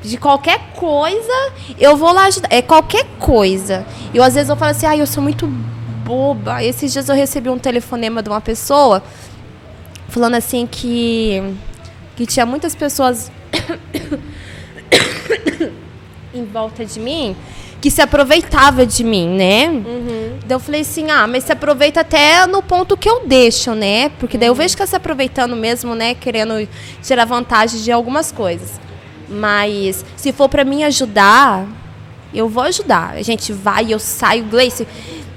de 0.03 0.16
qualquer 0.16 0.59
coisa, 0.74 1.53
eu 1.78 1.96
vou 1.96 2.12
lá 2.12 2.24
ajudar. 2.24 2.48
É 2.51 2.61
qualquer 2.61 3.07
coisa. 3.18 3.86
E 4.12 4.16
eu, 4.16 4.22
às 4.22 4.34
vezes 4.34 4.51
eu 4.51 4.57
falo 4.57 4.72
assim, 4.72 4.86
ai, 4.86 5.01
eu 5.01 5.07
sou 5.07 5.22
muito 5.22 5.46
boba. 6.05 6.64
Esses 6.64 6.92
dias 6.92 7.09
eu 7.09 7.14
recebi 7.14 7.48
um 7.48 7.59
telefonema 7.59 8.22
de 8.22 8.28
uma 8.28 8.40
pessoa 8.40 9.03
falando 10.09 10.34
assim 10.34 10.66
que, 10.66 11.55
que 12.16 12.26
tinha 12.26 12.44
muitas 12.44 12.74
pessoas 12.74 13.30
em 16.41 16.45
volta 16.47 16.84
de 16.84 16.99
mim 16.99 17.36
que 17.80 17.91
se 17.91 18.03
aproveitava 18.03 18.84
de 18.84 19.03
mim, 19.03 19.28
né? 19.28 19.68
Daí 20.47 20.55
eu 20.57 20.61
falei 20.61 20.82
assim, 20.82 21.11
ah, 21.11 21.26
mas 21.26 21.45
se 21.45 21.53
aproveita 21.53 22.01
até 22.01 22.47
no 22.47 22.62
ponto 22.62 22.97
que 22.97 23.09
eu 23.09 23.26
deixo, 23.26 23.74
né? 23.74 24.11
Porque 24.20 24.36
daí 24.36 24.49
eu 24.49 24.55
vejo 24.55 24.76
que 24.76 24.82
ela 24.82 24.86
se 24.86 24.97
aproveitando 24.97 25.57
mesmo, 25.57 25.95
né? 25.95 26.14
Querendo 26.14 26.68
tirar 27.03 27.24
vantagem 27.24 27.80
de 27.80 27.91
algumas 27.91 28.30
coisas. 28.30 28.78
Mas 29.28 30.05
se 30.16 30.32
for 30.32 30.49
pra 30.49 30.64
mim 30.64 30.82
ajudar, 30.82 31.66
eu 32.34 32.49
vou 32.49 32.64
ajudar. 32.64 33.14
A 33.14 33.22
gente 33.22 33.53
vai, 33.53 33.93
eu 33.93 33.99
saio, 33.99 34.45
Gleice, 34.45 34.86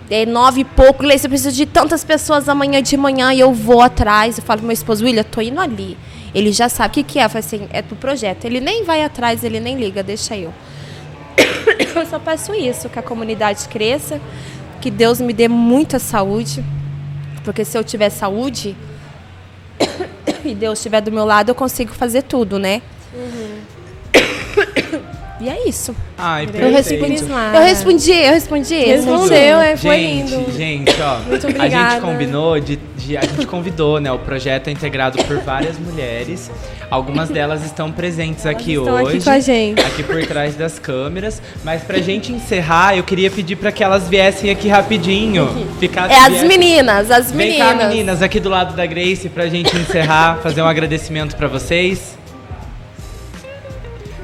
é 0.10 0.26
nove 0.26 0.62
e 0.62 0.66
pouco, 0.66 1.04
Gleice, 1.04 1.26
eu 1.26 1.30
preciso 1.30 1.56
de 1.56 1.66
tantas 1.66 2.04
pessoas 2.04 2.50
amanhã 2.50 2.84
de 2.84 2.98
manhã 2.98 3.34
e 3.34 3.40
eu 3.40 3.54
vou 3.54 3.82
atrás. 3.82 4.38
Eu 4.38 4.44
falo 4.44 4.60
pro 4.60 4.68
meu 4.68 4.74
esposo, 4.74 5.06
William, 5.06 5.24
tô 5.24 5.40
indo 5.40 5.62
ali. 5.62 5.98
Ele 6.36 6.52
já 6.52 6.68
sabe 6.68 6.90
o 6.90 6.94
que, 6.96 7.04
que 7.04 7.20
é. 7.20 7.26
Eu 7.26 7.30
falo 7.30 7.40
assim, 7.40 7.68
é 7.72 7.82
do 7.82 7.96
projeto. 7.96 8.44
Ele 8.44 8.60
nem 8.60 8.84
vai 8.84 9.04
atrás, 9.04 9.44
ele 9.44 9.62
nem 9.62 9.80
liga, 9.80 10.04
deixa 10.04 10.36
eu. 10.36 10.54
Eu 11.96 12.06
só 12.06 12.20
peço 12.20 12.54
isso, 12.54 12.90
que 12.90 13.00
a 13.00 13.04
comunidade 13.04 13.68
cresça, 13.68 14.20
que 14.82 14.90
Deus 14.90 15.22
me 15.22 15.34
dê 15.34 15.48
muita 15.48 16.00
saúde, 16.00 16.64
porque 17.44 17.64
se 17.64 17.78
eu 17.78 17.84
tiver 17.84 18.10
saúde 18.10 18.76
e 20.44 20.54
Deus 20.56 20.80
estiver 20.80 21.02
do 21.02 21.12
meu 21.12 21.26
lado, 21.26 21.50
eu 21.50 21.56
consigo 21.56 21.94
fazer 21.94 22.24
tudo, 22.24 22.58
né? 22.58 22.82
E 25.44 25.50
é 25.50 25.68
isso. 25.68 25.94
Ai, 26.18 26.44
Eu 26.46 26.48
perfeito. 26.72 27.04
respondi, 27.04 27.34
eu 27.54 27.62
respondi, 27.62 28.12
eu 28.14 28.32
respondi. 28.34 28.76
Respondeu, 28.86 29.60
é, 29.60 29.76
foi 29.76 29.98
gente, 30.00 30.32
lindo. 30.36 30.52
gente, 30.54 30.96
ó. 31.02 31.20
Muito 31.28 31.46
a 31.46 31.50
obrigada. 31.50 31.92
gente 31.92 32.02
combinou 32.02 32.60
de, 32.62 32.80
de- 32.96 33.18
a 33.18 33.22
gente 33.26 33.46
convidou, 33.46 34.00
né? 34.00 34.10
O 34.10 34.20
projeto 34.20 34.70
é 34.70 34.72
integrado 34.72 35.22
por 35.26 35.40
várias 35.40 35.78
mulheres. 35.78 36.50
Algumas 36.90 37.28
delas 37.28 37.66
estão 37.66 37.92
presentes 37.92 38.46
aqui 38.46 38.76
estão 38.76 38.96
aqui 38.96 39.08
hoje. 39.18 39.26
com 39.26 39.30
a 39.32 39.40
gente. 39.40 39.82
Aqui 39.82 40.04
por 40.04 40.26
trás 40.26 40.56
das 40.56 40.80
câmeras. 40.80 41.42
Mas 41.64 41.84
pra 41.84 41.98
gente 42.00 42.32
encerrar, 42.32 42.96
eu 42.96 43.04
queria 43.04 43.30
pedir 43.30 43.58
pra 43.58 43.70
que 43.72 43.84
elas 43.84 44.08
viessem 44.08 44.50
aqui 44.50 44.70
rapidinho. 44.70 45.50
Ficar, 45.80 46.10
É 46.10 46.20
as 46.20 46.44
meninas, 46.44 47.12
as 47.12 47.32
Vem 47.32 47.58
cá, 47.58 47.66
meninas. 47.72 47.88
meninas, 47.90 48.22
aqui 48.22 48.40
do 48.40 48.48
lado 48.48 48.76
da 48.76 48.86
Grace 48.86 49.28
pra 49.28 49.48
gente 49.48 49.76
encerrar, 49.76 50.38
fazer 50.42 50.62
um 50.62 50.68
agradecimento 50.68 51.36
pra 51.36 51.50
vocês. 51.50 52.18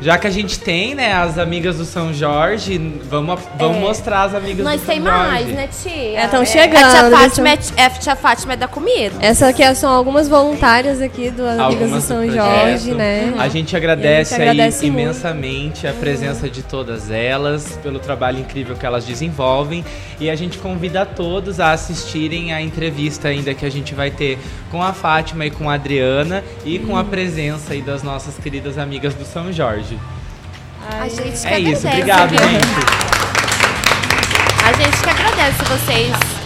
Já 0.02 0.18
que 0.18 0.26
a 0.28 0.30
gente 0.30 0.60
tem, 0.60 0.96
né, 0.96 1.12
as 1.14 1.38
amigas 1.38 1.78
do 1.78 1.84
São 1.86 2.14
Jorge, 2.14 2.78
vamos, 3.10 3.40
vamos 3.58 3.78
É. 3.78 3.80
mostrar 3.82 4.24
as 4.24 4.34
amigas 4.34 4.64
Nós 4.64 4.80
do 4.80 4.86
São 4.86 4.96
tem 4.96 5.04
Jorge. 5.04 5.28
mais, 5.28 5.48
né, 5.48 5.68
tia? 5.68 6.20
É, 6.20 6.28
tão 6.28 6.42
A 6.42 6.46
chegando, 6.46 6.90
tia 6.92 7.00
eles 7.06 7.20
Fátima, 7.20 7.50
é, 7.50 7.60
é, 7.76 7.86
a 7.86 7.90
tia 7.90 8.16
Fátima 8.16 8.54
é 8.54 8.56
da 8.56 8.68
comida. 8.68 9.16
Essa 9.20 9.48
aqui 9.50 9.76
são 9.76 9.92
algumas 9.92 10.30
voluntárias 10.30 11.02
aqui 11.02 11.30
do 11.30 11.44
Amigas 11.46 11.58
do 11.58 11.62
Algumas 11.64 12.04
do 12.04 12.08
São 12.08 12.18
projeto. 12.24 12.46
Jorge, 12.46 12.92
né? 12.94 13.34
A 13.38 13.48
gente 13.50 13.76
agradece, 13.76 14.36
a 14.36 14.38
gente 14.38 14.50
agradece 14.50 14.86
aí 14.86 14.92
muito. 14.92 15.04
imensamente 15.04 15.86
a 15.88 15.92
presença 15.94 16.50
de 16.50 16.64
todas 16.64 17.12
elas, 17.12 17.78
pelo 17.84 18.00
trabalho 18.00 18.40
incrível 18.40 18.76
que 18.76 18.86
elas 18.86 19.06
desenvolvem. 19.06 19.84
E 20.20 20.30
a 20.30 20.36
gente 20.36 20.58
convida 20.58 21.02
a 21.02 21.06
todos 21.06 21.60
a 21.60 21.72
assistirem 21.72 22.54
a 22.54 22.62
entrevista 22.62 23.28
ainda 23.28 23.54
que 23.54 23.66
a 23.66 23.70
gente 23.72 23.94
vai 23.94 24.12
ter 24.12 24.38
com 24.72 24.82
a 24.82 24.94
Fátima 24.94 25.46
e 25.46 25.52
com 25.52 25.70
a 25.70 25.74
Adriana 25.74 26.44
e 26.66 26.80
com 26.80 26.96
a 26.98 27.04
presença 27.04 27.74
aí 27.74 27.82
das 27.82 28.02
nossas 28.04 28.36
queridas 28.38 28.78
amigas 28.78 29.14
do 29.14 29.26
São 29.26 29.52
Jorge. 29.52 29.89
A 31.00 31.08
gente 31.08 31.42
que 31.42 31.48
É 31.48 31.60
isso, 31.60 31.88
agradece, 31.88 31.88
obrigado, 31.88 32.30
viu? 32.30 32.40
gente. 32.40 32.66
A 34.66 34.74
gente 34.74 34.98
que 35.02 35.10
agradece 35.10 35.64
vocês 35.64 36.39